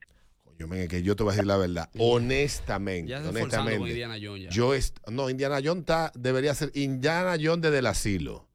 [0.68, 1.88] Men, es que yo te voy a decir la verdad.
[2.00, 3.88] Honestamente, Ya forzando con honestamente.
[3.90, 4.50] Indiana Jones ya.
[4.50, 8.48] Yo est- no, Indiana Jones está- debería ser Indiana Jones desde el asilo.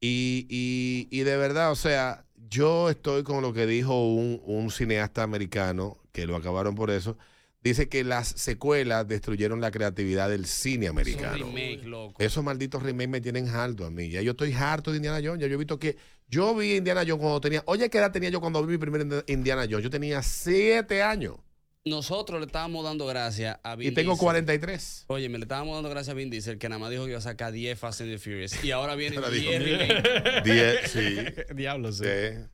[0.00, 4.70] Y, y, y de verdad, o sea, yo estoy con lo que dijo un, un
[4.70, 7.18] cineasta americano, que lo acabaron por eso.
[7.66, 11.46] Dice que las secuelas destruyeron la creatividad del cine americano.
[11.46, 12.14] remake, loco.
[12.22, 14.08] Esos malditos remakes me tienen harto a mí.
[14.08, 15.40] Ya yo estoy harto de Indiana Jones.
[15.40, 15.96] Ya yo he visto que.
[16.28, 17.64] Yo vi Indiana Jones cuando tenía.
[17.66, 19.82] Oye, ¿qué edad tenía yo cuando vi mi primer Indiana Jones?
[19.82, 21.38] Yo tenía siete años.
[21.84, 24.24] Nosotros le estábamos dando gracias a Vin Y tengo Diesel.
[24.24, 25.04] 43.
[25.08, 27.18] Oye, me le estábamos dando gracias a Vin Diesel, que nada más dijo que iba
[27.18, 28.62] a sacar 10 Fast and the Furious.
[28.64, 30.42] Y ahora viene Ahora dijo, 10 remake.
[30.44, 31.16] Diez, sí.
[31.56, 32.04] Diablo, sí.
[32.04, 32.44] Sí.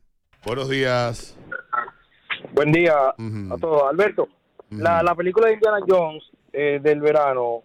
[0.46, 1.34] Buenos días.
[2.54, 3.82] Buen día a todos.
[3.90, 4.28] Alberto,
[4.78, 6.22] la, la película de Indiana Jones
[6.52, 7.62] eh, del verano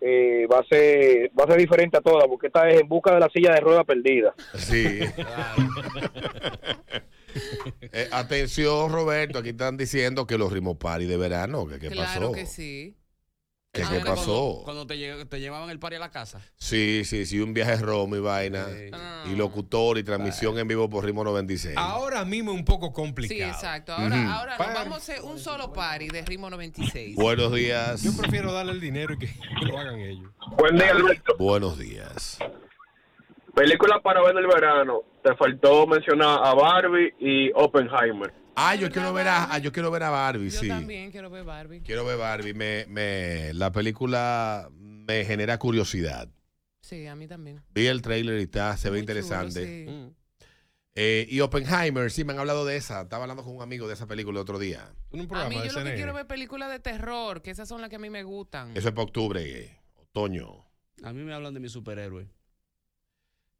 [0.00, 3.14] eh, va a ser va a ser diferente a todas porque esta es en busca
[3.14, 4.34] de la silla de rueda perdida.
[4.54, 5.00] Sí.
[7.92, 9.38] Eh, atención, Roberto.
[9.38, 11.66] Aquí están diciendo que los ritmos party de verano.
[11.66, 12.32] ¿Qué, qué Claro pasó?
[12.32, 12.96] que sí.
[13.76, 14.62] ¿Qué, Ah, qué pasó?
[14.64, 16.40] Cuando, te, lle- te llevaban el party a la casa.
[16.56, 17.38] Sí, sí, sí.
[17.40, 18.66] Un viaje Roma y vaina.
[18.92, 19.24] Ah.
[19.30, 21.76] Y locutor y transmisión en vivo por ritmo 96.
[21.76, 23.50] Ahora mismo es un poco Sí, complicado.
[23.52, 23.92] exacto.
[23.92, 27.14] Ahora, ahora nos vamos a hacer un solo party de ritmo 96.
[27.16, 28.02] Buenos días.
[28.02, 30.30] Yo prefiero darle el dinero y que, que lo hagan ellos.
[30.58, 31.34] Buen día, Alberto.
[31.38, 32.38] Buenos días.
[33.54, 35.02] Película para ver del verano.
[35.22, 38.32] Te faltó mencionar a Barbie y Oppenheimer.
[38.56, 40.68] Ah, yo quiero ver a, ah, yo quiero ver a Barbie, Yo sí.
[40.68, 41.80] también quiero ver Barbie.
[41.82, 42.54] Quiero ver Barbie.
[42.54, 46.28] Me, me, la película me genera curiosidad.
[46.80, 47.62] Sí, a mí también.
[47.74, 49.64] Vi el trailer y está, se ve Muy chulo, interesante.
[49.84, 49.90] sí.
[49.90, 50.14] Mm.
[50.98, 53.02] Eh, y Oppenheimer, sí, me han hablado de esa.
[53.02, 54.90] Estaba hablando con un amigo de esa película el otro día.
[55.10, 55.94] En un A programa mí de yo lo que CNN.
[55.96, 58.70] quiero ver películas de terror, que esas son las que a mí me gustan.
[58.74, 60.64] Eso es para octubre, eh, otoño.
[61.02, 62.26] A mí me hablan de mi superhéroe.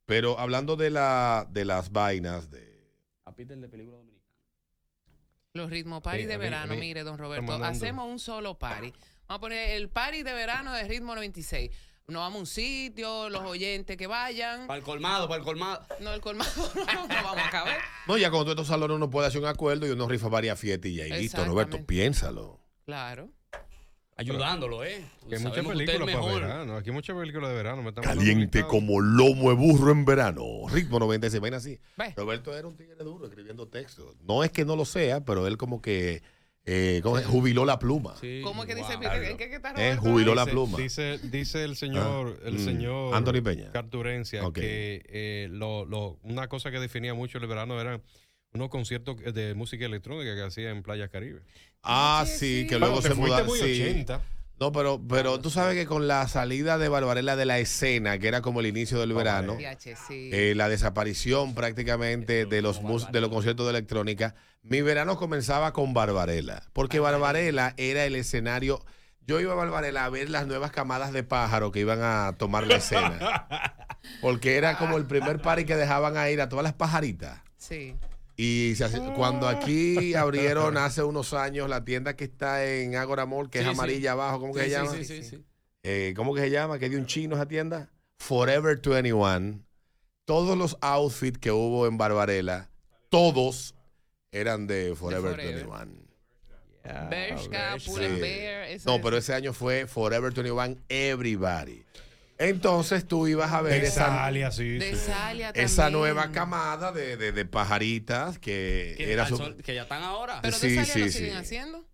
[0.07, 2.89] Pero hablando de, la, de las vainas, de,
[3.27, 4.16] A Peter de película dominicana.
[5.57, 8.93] Los ritmos party Sí, de verano, mire, don Roberto, hacemos un solo party.
[9.29, 11.71] Vamos a poner el party de verano de ritmo 96.
[12.09, 14.69] Nos vamos a un sitio, los oyentes que vayan.
[14.69, 15.85] Para el colmado, para el colmado.
[15.99, 17.79] No, el colmado no, no vamos a caber.
[18.07, 20.59] No, ya con todos estos salones uno puede hacer un acuerdo y uno rifa varias
[20.61, 21.07] fiestas y ya.
[21.07, 21.45] Y listo.
[21.45, 22.61] Roberto, piénsalo.
[22.85, 23.31] Claro.
[24.19, 25.05] Ayudándolo, ¿eh?
[25.29, 26.77] Que hay muchas que usted es películas para verano.
[26.77, 27.83] Aquí hay muchas películas de verano.
[27.83, 30.43] me están Caliente como lomo de burro en verano.
[30.73, 31.41] Ritmo 96.
[31.43, 31.79] Ven así.
[31.99, 32.15] Ve.
[32.17, 34.17] Roberto era un tigre duro escribiendo textos.
[34.27, 36.23] No es que no lo sea, pero él como que
[36.65, 37.27] eh, ¿cómo es?
[37.27, 38.17] jubiló la pluma.
[38.21, 38.97] Sí, ¿Cómo es que dice?
[38.97, 39.05] wow.
[39.13, 40.79] ¿En qué, qué está Eh, jubiló la Dice- pluma.
[40.79, 43.71] Dice, dice el señor, Ah, el mm, señor Anthony Peña.
[43.71, 44.55] Carturencia Ok.
[44.55, 48.03] que eh, lo, lo- una cosa que definía mucho el verano eran
[48.55, 51.43] unos conciertos de música electrónica que hacía en Playa Caribe.
[51.83, 52.67] Ah, Sí, sí, sí.
[52.67, 53.47] que Bueno, luego te se fuiste mudaron.
[53.47, 53.83] muy sí.
[53.83, 54.21] 80.
[54.59, 58.27] No, pero, pero tú sabes que con la salida de Barbarella de la escena, que
[58.29, 59.59] era como el inicio del verano,
[60.09, 60.31] sí.
[60.33, 65.75] eh, la desaparición prácticamente de los, mus- de los conciertos de electrónica, mi verano comenzaba
[65.75, 68.83] con Barbarella, porque Barbarella era el escenario.
[69.27, 72.67] Yo iba a Barbarella a ver las nuevas camadas de pájaro que iban a tomar
[72.67, 73.47] la escena,
[74.23, 77.41] porque era como el primer party que dejaban a ir a todas las pajaritas.
[77.59, 77.95] Sí.
[78.37, 83.25] Y se hace- cuando aquí abrieron hace unos años la tienda que está en Agora
[83.27, 83.75] Mall, que Sí, es sí.
[83.75, 84.91] amarilla abajo, ¿cómo que Sí, se llama?
[84.93, 85.45] sí, sí, sí.
[85.83, 86.79] Eh, ¿Cómo que se llama?
[86.79, 87.91] Que dio un chino esa tienda.
[88.19, 89.61] Forever 21.
[90.25, 92.69] Todos los outfits que hubo en Barbarella,
[93.09, 93.75] todos
[94.33, 95.67] eran de Forever, Forever.
[95.67, 96.07] 21.
[97.11, 101.85] Bershka, ese- No, pero ese año fue Forever 21 Everybody.
[102.39, 104.97] Entonces tú ibas a ver esa, Texalia, sí, De sí.
[105.07, 106.01] Salia esa también.
[106.01, 109.37] nueva camada de, de- de pajaritas que, Que, era su...
[109.39, 110.41] sol- que ya están ahora.
[110.43, 111.13] Pero Sí, de Salia sí, lo sí.
[111.13, 111.85] siguen haciendo.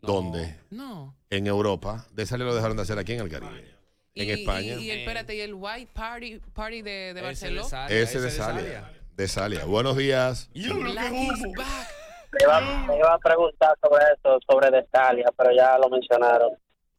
[0.00, 0.56] ¿Dónde?
[0.70, 1.16] No.
[1.30, 2.06] En Europa.
[2.12, 3.74] De esa lo dejaron de hacer aquí en el Caribe.
[4.14, 4.74] En España.
[4.74, 7.68] Y, y el, espérate, y el White Party, party de, de Ese de Barcelona.
[7.68, 8.92] Salia, ese de Salia.
[9.14, 9.64] De Salia.
[9.64, 10.50] Buenos días.
[10.54, 11.88] Is back.
[12.32, 16.50] Me iba, me iba a preguntar sobre eso, sobre Destalia, pero ya lo mencionaron.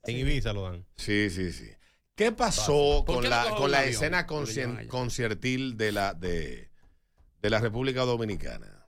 [0.04, 0.86] En Ibiza lo dan.
[0.96, 1.70] Sí, sí, sí.
[2.20, 3.94] ¿Qué pasó ¿Por con qué no la, con la avión?
[3.94, 4.28] escena
[4.90, 6.70] conciertil de la, de,
[7.42, 8.88] de la República Dominicana?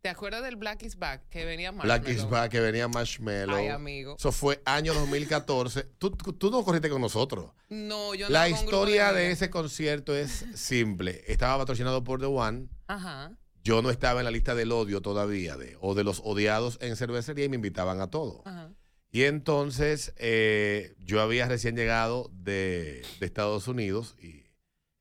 [0.00, 1.28] ¿Te acuerdas del Black is back?
[1.28, 2.26] Que venía Black is?
[2.26, 3.54] Back, que venía Marshmello.
[3.54, 4.16] Ay, amigo.
[4.18, 5.82] Eso fue año 2014.
[5.98, 7.50] Tú, tú tú no corriste con nosotros.
[7.68, 9.32] No, yo La un grupo historia de amigas.
[9.42, 11.22] ese concierto es simple.
[11.26, 12.68] Estaba patrocinado por The One.
[12.86, 13.32] Ajá.
[13.62, 16.96] Yo no estaba en la lista del odio todavía, de, o de los odiados en
[16.96, 18.40] cervecería y me invitaban a todo.
[18.46, 18.70] Ajá.
[19.12, 24.44] Y entonces eh, yo había recién llegado de, de Estados Unidos y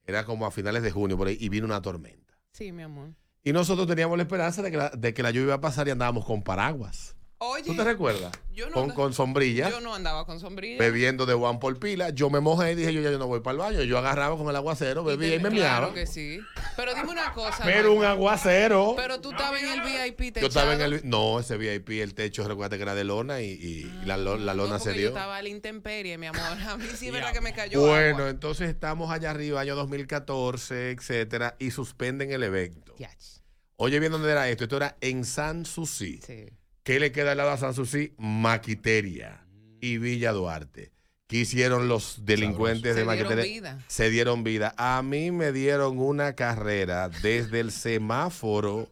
[0.06, 2.34] era como a finales de junio por ahí y vino una tormenta.
[2.52, 3.14] Sí, mi amor.
[3.44, 5.88] Y nosotros teníamos la esperanza de que la, de que la lluvia iba a pasar
[5.88, 7.16] y andábamos con paraguas.
[7.42, 8.34] Oye, ¿Tú te recuerdas?
[8.54, 10.78] yo no con, con sombrilla, yo no andaba con sombrilla.
[10.78, 12.10] bebiendo de One por pila.
[12.10, 13.84] Yo me mojé y dije, yo ya yo no voy para el baño.
[13.84, 15.54] Yo agarraba con el aguacero, bebía y, me Claro
[15.88, 15.94] miaba.
[15.94, 16.42] que sí.
[16.76, 17.64] Pero dime una cosa.
[17.64, 18.94] Pero un aguacero.
[18.98, 20.96] Pero tú estabas en el VIP Yo estaba en techado.
[20.96, 21.10] el...
[21.10, 24.54] No, ese VIP, el techo, recuerda que era de lona y, y la, lo- la
[24.54, 25.02] lona No, se dio.
[25.04, 26.42] Yo estaba a la intemperie, mi amor.
[26.68, 28.30] A mí sí es verdad que me cayó Bueno, agua.
[28.32, 32.96] entonces estamos allá arriba, año 2014, etcétera, y suspenden el evento.
[32.98, 33.40] Yach.
[33.78, 34.66] Oye bien dónde era esto.
[34.66, 36.20] Esto era en Sanssouci.
[36.22, 36.48] Sí.
[36.90, 38.16] ¿Qué le queda al lado a Sanssouci?
[38.18, 39.46] Maquiteria
[39.80, 40.92] y Villa Duarte.
[41.28, 43.44] ¿Qué hicieron los delincuentes Se de dieron Maquiteria?
[43.44, 43.86] vida.
[43.86, 44.74] Se dieron vida.
[44.76, 48.90] A mí me dieron una carrera desde el semáforo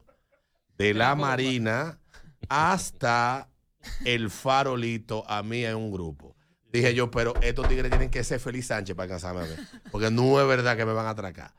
[0.78, 2.00] de la Marina
[2.50, 3.50] hasta
[4.06, 6.36] el farolito a mí en un grupo.
[6.72, 9.60] Dije yo, pero estos tigres tienen que ser Feliz Sánchez para alcanzarme a ver.
[9.92, 11.52] Porque no es verdad que me van a atracar.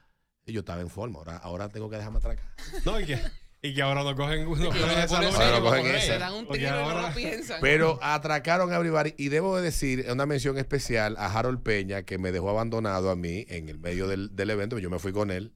[0.47, 2.47] Y yo estaba en forma, ahora, ahora tengo que dejarme atracar.
[2.85, 3.19] No, y que,
[3.61, 5.47] y que ahora no cogen, no cogen Ahora esa por eso lucha.
[5.47, 6.19] Ahora no cogen se esa.
[6.19, 7.59] dan un Porque tiro y no ahora- lo piensan.
[7.61, 12.19] Pero atracaron a Everybody y debo de decir una mención especial a Harold Peña que
[12.19, 14.79] me dejó abandonado a mí en el medio del, del evento.
[14.79, 15.53] Yo me fui con él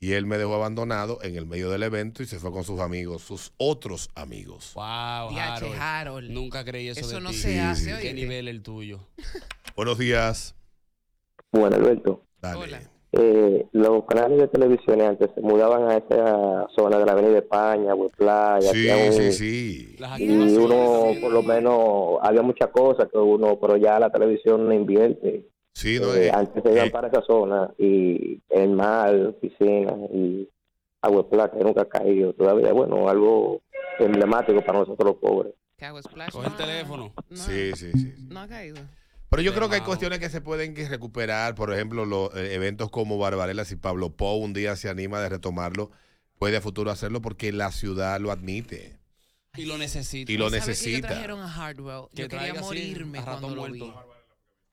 [0.00, 2.78] y él me dejó abandonado en el medio del evento y se fue con sus
[2.78, 4.72] amigos, sus otros amigos.
[4.74, 5.74] Wow, DH, Harold.
[5.80, 6.30] Harold.
[6.30, 7.36] Nunca creí eso, Eso de no ti.
[7.36, 8.00] se Sí, hace, sí.
[8.02, 9.08] ¿Qué nivel el tuyo?
[9.74, 10.54] Buenos días.
[11.50, 12.58] Bueno, Alberto, Dale.
[12.60, 12.80] Hola.
[13.12, 17.94] Eh, los canales de televisión antes se mudaban a esa zona de la Avenida España,
[18.16, 19.96] Playa, Sí, hacían un- sí, sí.
[19.98, 24.66] Las y uno, por lo menos, había muchas cosas que uno, pero ya la televisión
[24.66, 25.46] no invierte.
[25.74, 29.94] Sí, no, Eh, eh, antes se iban eh, para esa zona y el mar, piscina
[30.12, 30.48] y
[31.02, 32.32] agua plata que nunca ha caído.
[32.34, 33.60] Todavía, bueno, algo
[33.98, 35.54] emblemático para nosotros los pobres.
[35.76, 36.02] ¿Qué hago?
[36.02, 36.32] Splash.
[36.32, 37.12] Coge el No, teléfono.
[37.30, 38.14] No, sí, sí, sí.
[38.28, 38.78] no ha caído.
[39.30, 41.54] Pero yo creo que hay cuestiones que se pueden recuperar.
[41.54, 45.28] Por ejemplo, los eh, eventos como Barbarella, si Pablo Pou un día se anima de
[45.28, 45.90] retomarlo,
[46.38, 48.98] puede a futuro hacerlo porque la ciudad lo admite.
[49.56, 50.30] Y lo necesita.
[50.32, 51.08] Y lo ¿Sabes que necesita.
[51.08, 52.04] trajeron a Hardwell?
[52.14, 53.92] Que Yo quería morirme cuando lo vi.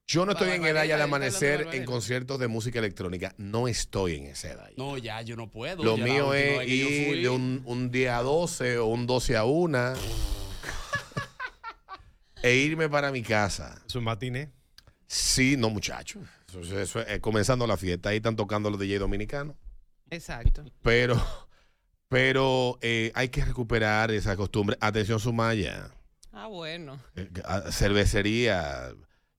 [0.08, 3.34] Yo no estoy en edad ya de amanecer en conciertos de música electrónica.
[3.38, 4.70] No estoy en esa edad.
[4.76, 5.82] No, ya, yo no puedo.
[5.82, 9.44] Lo Ya mío es ir de un, un día a 12 o un 12 a
[9.44, 9.94] 1
[12.42, 13.80] e irme para mi casa.
[13.86, 14.50] Su matiné.
[15.06, 16.24] Sí, no, muchachos.
[16.48, 18.08] Eso, eso es, eh, comenzando la fiesta.
[18.10, 19.56] Ahí están tocando los DJ dominicanos.
[20.10, 20.64] Exacto.
[20.82, 21.20] Pero,
[22.08, 24.76] pero eh, hay que recuperar esa costumbre.
[24.80, 25.90] Atención, Sumaya.
[26.32, 27.00] Ah, bueno.
[27.14, 27.28] eh,
[27.70, 28.92] cervecería,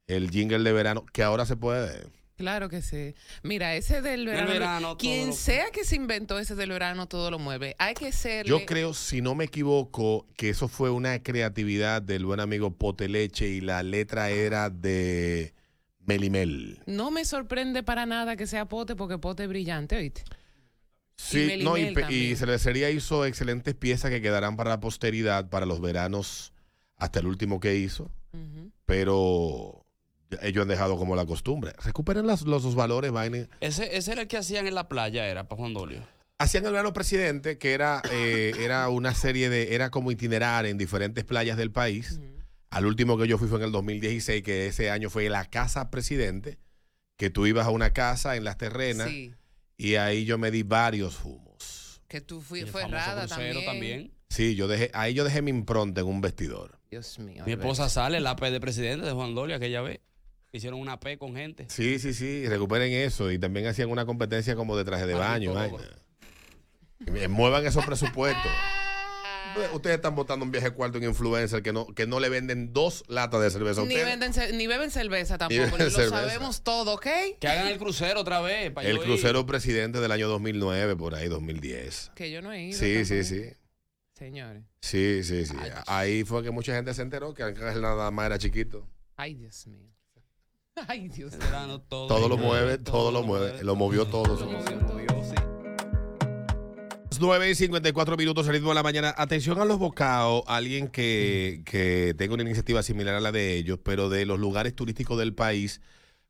[0.08, 2.08] el jingle de verano, que ahora se puede.
[2.38, 3.16] Claro que sí.
[3.42, 4.50] Mira, ese del verano.
[4.52, 7.76] verano, todo quien lo- sea que se inventó ese del verano, todo lo mueve.
[7.80, 8.50] Hay que serle.
[8.50, 13.48] Yo creo, si no me equivoco, que eso fue una creatividad del buen amigo Poteleche
[13.48, 15.56] y la letra era de
[16.06, 16.80] Melimel.
[16.86, 20.24] No me sorprende para nada que sea Pote, porque Pote es brillante, ¿oíste?
[21.16, 21.64] Sí, Melimel
[21.96, 22.36] no, y, y.
[22.36, 26.54] Cervecería hizo excelentes piezas que quedarán para la posteridad, para los veranos,
[26.98, 28.12] hasta el último que hizo.
[28.86, 29.87] Pero
[30.42, 31.74] ellos han dejado como la costumbre.
[31.84, 33.48] Recuperen las- los, los valores, vaina.
[33.62, 36.02] Ese, ese era el que hacían en la playa, era para Juan Dolio.
[36.40, 40.78] Hacían el verano presidente, que era, eh, era una serie de, era como itinerar en
[40.78, 42.20] diferentes playas del país.
[42.70, 45.90] Al último que yo fui fue en el 2016, que ese año fue la casa
[45.90, 46.60] presidente,
[47.18, 49.34] que tú ibas a una casa en las terrenas Sí.
[49.78, 52.02] y ahí yo me di varios fumos.
[52.08, 53.66] Que tú fui, el fue famoso errada también.
[53.66, 54.12] también.
[54.30, 56.78] Sí, yo dejé, ahí yo dejé mi impronta en un vestidor.
[56.92, 57.44] Dios mío.
[57.46, 60.02] Mi esposa sale, la P de presidente de Juan Dolio aquella vez.
[60.52, 61.66] Hicieron una P con gente.
[61.70, 63.32] Sí, sí, sí, recuperen eso.
[63.32, 65.54] Y también hacían una competencia como de traje de baño.
[65.54, 65.78] vaina.
[67.30, 68.52] Muevan esos presupuestos.
[69.74, 73.04] Ustedes- están votando un viaje cuarto en influencer que no, que no le venden dos
[73.08, 76.22] latas de cerveza a Ni, venden ni beben cerveza tampoco, ni, beben lo cerveza.
[76.22, 77.08] sabemos todo, ¿ok?
[77.40, 78.72] Que hagan el crucero otra vez.
[78.78, 79.00] El yo ir.
[79.02, 82.12] crucero presidente del año 2009, por ahí, 2010.
[82.16, 82.78] Que yo no he ido.
[82.78, 83.46] Sí, sí, sí.
[84.14, 84.64] Señores.
[84.82, 85.56] Sí, sí, sí.
[85.88, 88.88] Ahí fue que mucha gente se enteró que Ángel nada más era chiquito.
[89.16, 89.90] Ay, Dios mío.
[90.88, 91.82] Ay, Dios El mío.
[91.88, 92.08] todo.
[92.08, 93.64] Todo lo mueve, todo lo mueve.
[93.64, 94.38] Lo movió todo.
[97.20, 99.14] 9 y 54 minutos al ritmo de la mañana.
[99.18, 103.80] Atención a los bocaos, alguien que, que tenga una iniciativa similar a la de ellos,
[103.84, 105.82] pero de los lugares turísticos del país,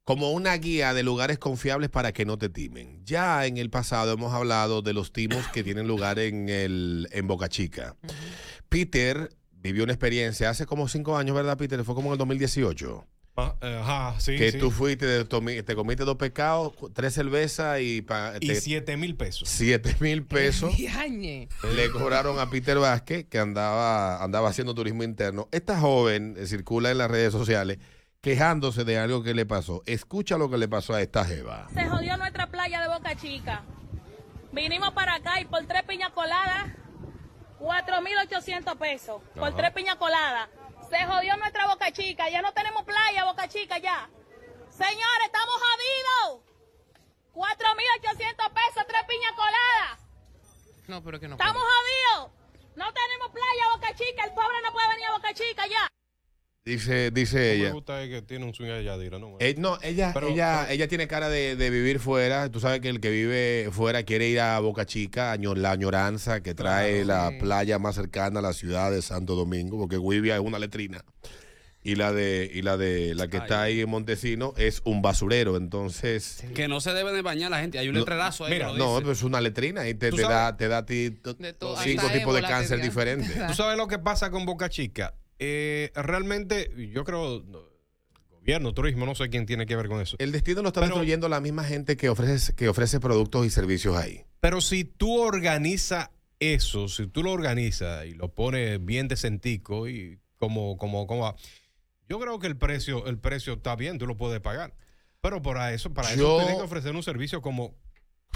[0.05, 3.03] como una guía de lugares confiables para que no te timen.
[3.03, 7.27] Ya en el pasado hemos hablado de los timos que tienen lugar en, el, en
[7.27, 7.97] Boca Chica.
[8.69, 11.83] Peter vivió una experiencia hace como cinco años, ¿verdad, Peter?
[11.83, 13.05] Fue como en el 2018.
[13.61, 14.57] Eh, Ajá, sí, que sí.
[14.57, 19.47] tú fuiste, te, comiste dos pescados, tres cervezas y, pa- Y te- 7 mil pesos.
[19.47, 20.73] siete mil pesos.
[20.79, 25.47] Le cobraron a Peter Vázquez, que andaba, andaba haciendo turismo interno.
[25.51, 27.77] Esta joven eh, circula en las redes sociales
[28.21, 29.83] quejándose de algo que le pasó.
[29.85, 31.67] Escucha lo que le pasó a esta jeva.
[31.73, 33.61] Se jodió nuestra playa de Boca Chica.
[34.51, 36.71] Vinimos para acá y por tres piñas coladas,
[37.59, 39.21] 4.800 pesos.
[39.35, 40.49] Por tres piñas coladas.
[40.89, 42.29] Se jodió nuestra Boca Chica.
[42.29, 44.09] Ya no tenemos playa, Boca Chica, ya.
[44.69, 46.43] Señores, estamos jodidos.
[47.33, 49.99] 4.800 pesos, tres piñas coladas.
[50.87, 51.35] No, pero que no.
[51.35, 52.31] Estamos jodidos.
[52.75, 54.23] No tenemos playa, Boca Chica.
[54.23, 55.87] El pobre no puede venir a Boca Chica, ya.
[56.67, 57.71] Dice, dice Me ella.
[57.71, 59.37] gusta es que tiene un swing de Yadira, ¿no?
[59.39, 62.51] Eh, no, ella, Pero- ella, pero- ella tiene cara de, de vivir fuera.
[62.51, 66.53] Tú sabes que el que vive fuera quiere ir a Boca Chica, la añoranza que
[66.53, 70.59] trae la playa más cercana a la ciudad de Santo Domingo, porque Guivia es una
[70.59, 71.05] letrina.
[71.83, 75.55] Y la de, y la de la que está ahí en Montesino es un basurero.
[75.55, 76.43] Entonces.
[76.53, 77.79] Que no se debe de bañar la gente.
[77.79, 78.51] Hay un No, letrerazo ahí.
[78.53, 81.15] Mira, que lo no, pero es una letrina y te, da, te da a ti
[81.83, 83.47] cinco tipos de cáncer diferentes.
[83.47, 85.13] ¿Tú sabes lo que pasa con Boca Chica?
[85.39, 87.59] Eh, realmente, yo creo, no,
[88.29, 90.15] gobierno, turismo, no sé quién tiene que ver con eso.
[90.19, 93.49] El destino lo está Pero- destruyendo la misma gente que ofrece, que ofrece productos y
[93.49, 94.23] servicios ahí.
[94.39, 96.09] Pero si tú organizas
[96.39, 101.35] eso, si tú lo organizas y lo pones bien decentico y como, como, como,
[102.07, 104.75] yo creo que el precio, el precio está bien, tú lo puedes pagar.
[105.19, 107.75] Pero para eso, para Yo- eso tienes que ofrecer un servicio como,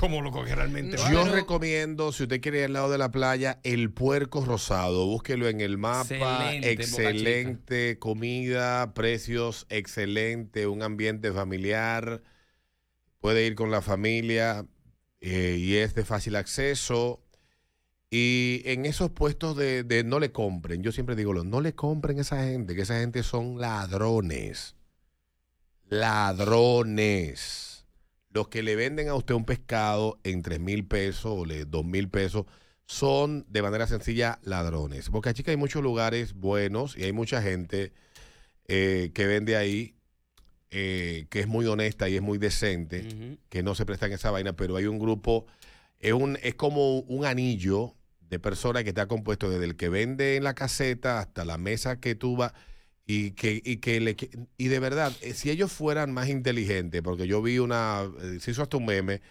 [0.02, 1.14] como lo que realmente vale.
[1.14, 5.06] Yo recomiendo, si usted quiere ir al lado de la playa, el puerco rosado.
[5.06, 6.56] Búsquelo en el mapa.
[6.56, 12.24] Excelente, comida, precios excelente, un ambiente familiar.
[13.20, 14.66] Puede ir con la familia
[15.20, 17.22] eh, y es de fácil acceso.
[18.10, 21.76] Y en esos puestos de, de no le compren, yo siempre digo, lo, no le
[21.76, 24.76] compren a esa gente, que esa gente son ladrones.
[25.90, 27.71] Ladrones.
[28.34, 32.10] Los que le venden a usted un pescado en 3 mil pesos o 2 mil
[32.10, 32.46] pesos
[32.86, 35.10] son de manera sencilla ladrones.
[35.10, 37.94] Boca Chica hay muchos lugares buenos y hay mucha gente
[38.68, 39.96] eh, que vende ahí
[40.74, 44.32] eh, que es muy honesta y es muy decente, que no se presta en esa
[44.32, 45.46] vaina, pero hay un grupo,
[46.00, 47.94] es, un, es como un anillo
[48.30, 52.00] de personas que está compuesto desde el que vende en la caseta hasta la mesa
[52.00, 52.54] que tú vas
[53.06, 54.16] y que, y que le,
[54.58, 58.52] y de verdad, eh, si ellos fueran más inteligentes, porque yo vi una, eh, se
[58.52, 59.22] hizo hasta un meme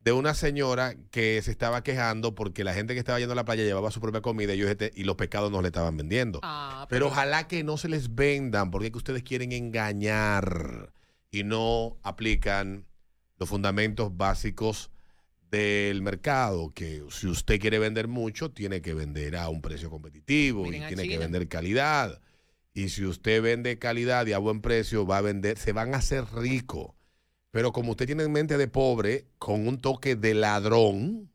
[0.00, 3.44] de una señora que se estaba quejando porque la gente que estaba yendo a la
[3.44, 6.38] playa llevaba su propia comida y, ellos este- y los pescados no le estaban vendiendo.
[6.44, 10.92] Ah, pero ojalá que no se les vendan porque es que ustedes quieren engañar
[11.32, 12.86] y no aplican
[13.38, 14.90] los fundamentos básicos
[15.50, 20.62] del mercado, que si usted quiere vender mucho, tiene que vender a un precio competitivo
[20.64, 22.20] Miren y tiene que vender calidad.
[22.76, 25.96] Y si usted vende calidad y a buen precio, va a vender, se van a
[25.96, 26.90] hacer ricos.
[27.50, 31.32] Pero como usted tiene en mente de pobre, con un toque de ladrón,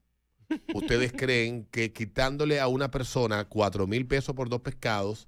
[0.75, 5.27] ustedes creen que quitándole a una persona cuatro mil pesos por dos pescados,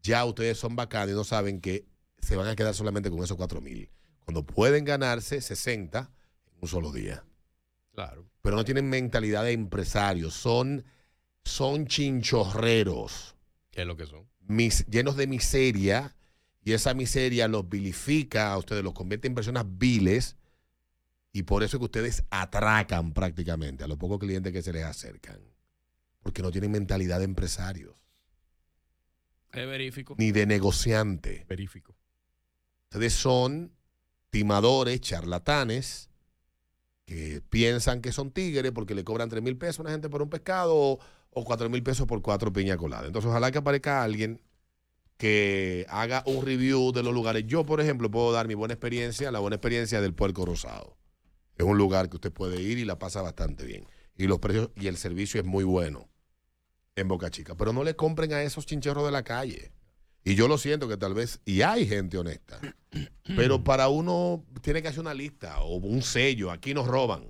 [0.00, 1.86] ya ustedes son bacanos y no saben que
[2.20, 3.90] se van a quedar solamente con esos cuatro mil.
[4.24, 5.98] Cuando pueden ganarse 60
[6.52, 7.24] en un solo día.
[7.92, 8.30] Claro.
[8.42, 10.84] Pero no tienen mentalidad de empresarios, son,
[11.42, 13.34] son chinchorreros
[13.72, 14.28] ¿Qué es lo que son?
[14.46, 16.14] Mis- llenos de miseria
[16.64, 20.36] y esa miseria los vilifica a ustedes, los convierte en personas viles
[21.32, 24.84] y por eso es que ustedes atracan prácticamente a los pocos clientes que se les
[24.84, 25.40] acercan.
[26.22, 27.96] Porque no tienen mentalidad de empresarios
[29.52, 30.14] Es verífico.
[30.18, 31.44] ni de negociante.
[31.48, 31.96] Verífico.
[32.84, 33.72] Ustedes son
[34.30, 36.10] timadores, charlatanes,
[37.06, 40.22] que piensan que son tigres porque le cobran 3 mil pesos a una gente por
[40.22, 40.98] un pescado
[41.32, 43.06] o, o 4 mil pesos por cuatro piña coladas.
[43.06, 44.40] Entonces, ojalá que aparezca alguien
[45.16, 47.44] que haga un review de los lugares.
[47.46, 50.96] Yo, por ejemplo, puedo dar mi buena experiencia, la buena experiencia del Puerco Rosado.
[51.56, 53.86] Es un lugar que usted puede ir y la pasa bastante bien.
[54.16, 56.08] Y los precios y el servicio es muy bueno
[56.96, 57.54] en Boca Chica.
[57.54, 59.72] Pero no le compren a esos chincherros de la calle.
[60.24, 62.60] Y yo lo siento que tal vez, y hay gente honesta,
[63.36, 66.50] pero para uno tiene que hacer una lista o un sello.
[66.50, 67.26] Aquí nos roban,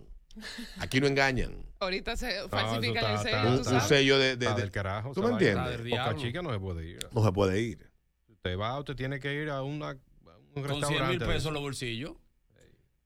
[0.79, 1.55] aquí no engañan.
[1.81, 4.37] Ahorita se falsifican el sello, Un, sello de...
[4.37, 5.13] de- de- del carajo.
[5.13, 5.79] ¿Tú me entiendes?
[5.91, 6.99] Boca Chica no se puede ir.
[7.13, 7.91] No se puede ir.
[8.29, 11.09] Usted va, usted tiene que ir a, una, a un Con 100 restaurante.
[11.11, 11.49] mil pesos eso.
[11.49, 12.13] en los bolsillos.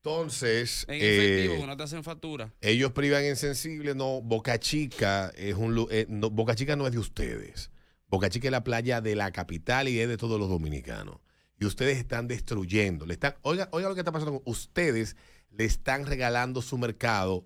[0.03, 2.53] Entonces, En eh, efectivo, que no te hacen factura.
[2.61, 6.87] ellos privan en sensible, no, Boca Chica es un lu- eh, no, Boca Chica no
[6.87, 7.71] es de ustedes.
[8.09, 11.17] Boca Chica es la playa de la capital y es de todos los dominicanos.
[11.59, 13.05] Y ustedes están destruyendo.
[13.05, 14.35] Le están, oiga, oiga lo que está pasando.
[14.35, 15.17] con- Ustedes
[15.51, 17.45] le están regalando su mercado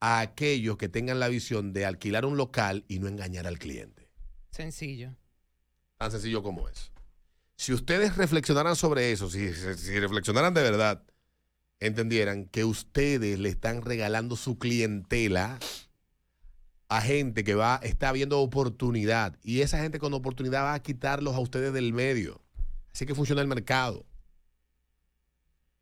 [0.00, 4.08] a aquellos que tengan la visión de alquilar un local y no engañar al cliente.
[4.50, 5.14] Sencillo.
[5.98, 6.90] Tan sencillo como es.
[7.56, 11.04] Si ustedes reflexionaran sobre eso, si, si- si reflexionaran de verdad,
[11.78, 15.58] entendieran que ustedes le están regalando su clientela
[16.88, 19.38] a gente que va, está viendo oportunidad.
[19.42, 22.42] Y esa gente con oportunidad va a quitarlos a ustedes del medio.
[22.92, 24.04] Así que funciona el mercado.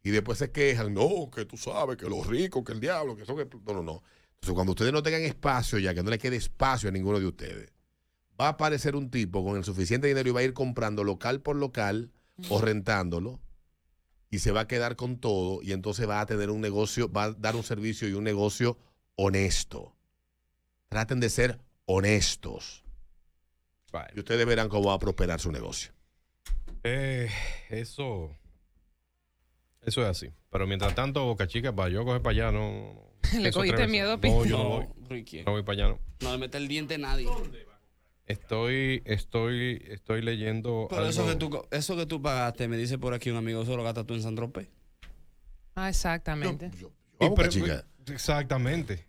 [0.02, 3.24] Y después se quejan, no, que tú sabes, que los ricos, que el diablo, que
[3.24, 3.36] son...
[3.36, 3.48] que-".
[3.66, 4.02] No, no, no.
[4.34, 7.26] Entonces, cuando ustedes no tengan espacio ya, que no le quede espacio a ninguno de
[7.26, 7.72] ustedes,
[8.40, 11.42] va a aparecer un tipo con el suficiente dinero y va a ir comprando local
[11.42, 12.10] por local
[12.48, 13.38] o rentándolo
[14.30, 17.24] y se va a quedar con todo y entonces va a tener un negocio, va
[17.24, 18.78] a dar un servicio y un negocio
[19.16, 19.94] honesto.
[20.88, 22.84] Traten de ser honestos.
[24.14, 25.92] Y ustedes verán cómo va a prosperar su negocio.
[26.84, 27.28] Eh,
[27.68, 28.39] eso.
[29.82, 30.28] Eso es así.
[30.50, 33.10] Pero mientras tanto, Boca Chica, para yo coger para allá, no.
[33.38, 34.86] Le cogiste miedo, No, yo no No, voy.
[35.08, 35.42] Ricky.
[35.44, 36.00] No voy para allá, no.
[36.20, 37.26] No le mete el diente a nadie.
[38.26, 40.86] Estoy, estoy, estoy leyendo.
[40.88, 43.76] Pero eso que, tú, eso que tú pagaste, me dice por aquí un amigo, eso
[43.76, 44.68] lo gastas tú en San Tropez.
[45.74, 46.70] Ah, exactamente.
[46.78, 46.86] Y
[47.18, 47.84] Vamos, pre- chica.
[48.06, 49.06] Exactamente.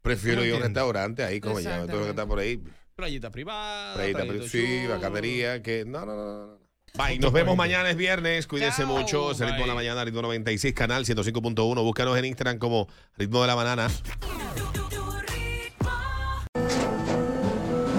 [0.00, 0.80] Prefiero ir a un entiendo.
[0.80, 2.62] restaurante ahí, como llama, todo lo que está por ahí.
[2.96, 3.94] Playita privada.
[3.94, 4.94] Playita, playito sí, chulo.
[4.94, 6.61] bacanería, que no, no, no, no.
[6.94, 8.46] Bye, nos vemos mañana, es viernes.
[8.46, 9.30] Cuídense Chao, mucho.
[9.32, 11.82] Es el ritmo de la mañana, ritmo 96, canal 105.1.
[11.82, 12.86] Búscanos en Instagram como
[13.16, 13.88] ritmo de la banana.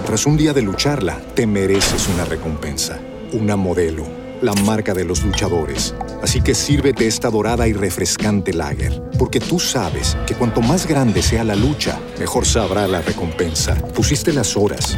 [0.06, 3.00] Tras un día de lucharla, te mereces una recompensa,
[3.32, 4.06] una modelo,
[4.42, 5.92] la marca de los luchadores.
[6.22, 11.20] Así que sírvete esta dorada y refrescante lager, porque tú sabes que cuanto más grande
[11.20, 13.74] sea la lucha, mejor sabrá la recompensa.
[13.74, 14.96] Pusiste las horas,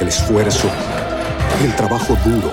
[0.00, 0.70] el esfuerzo,
[1.64, 2.52] el trabajo duro.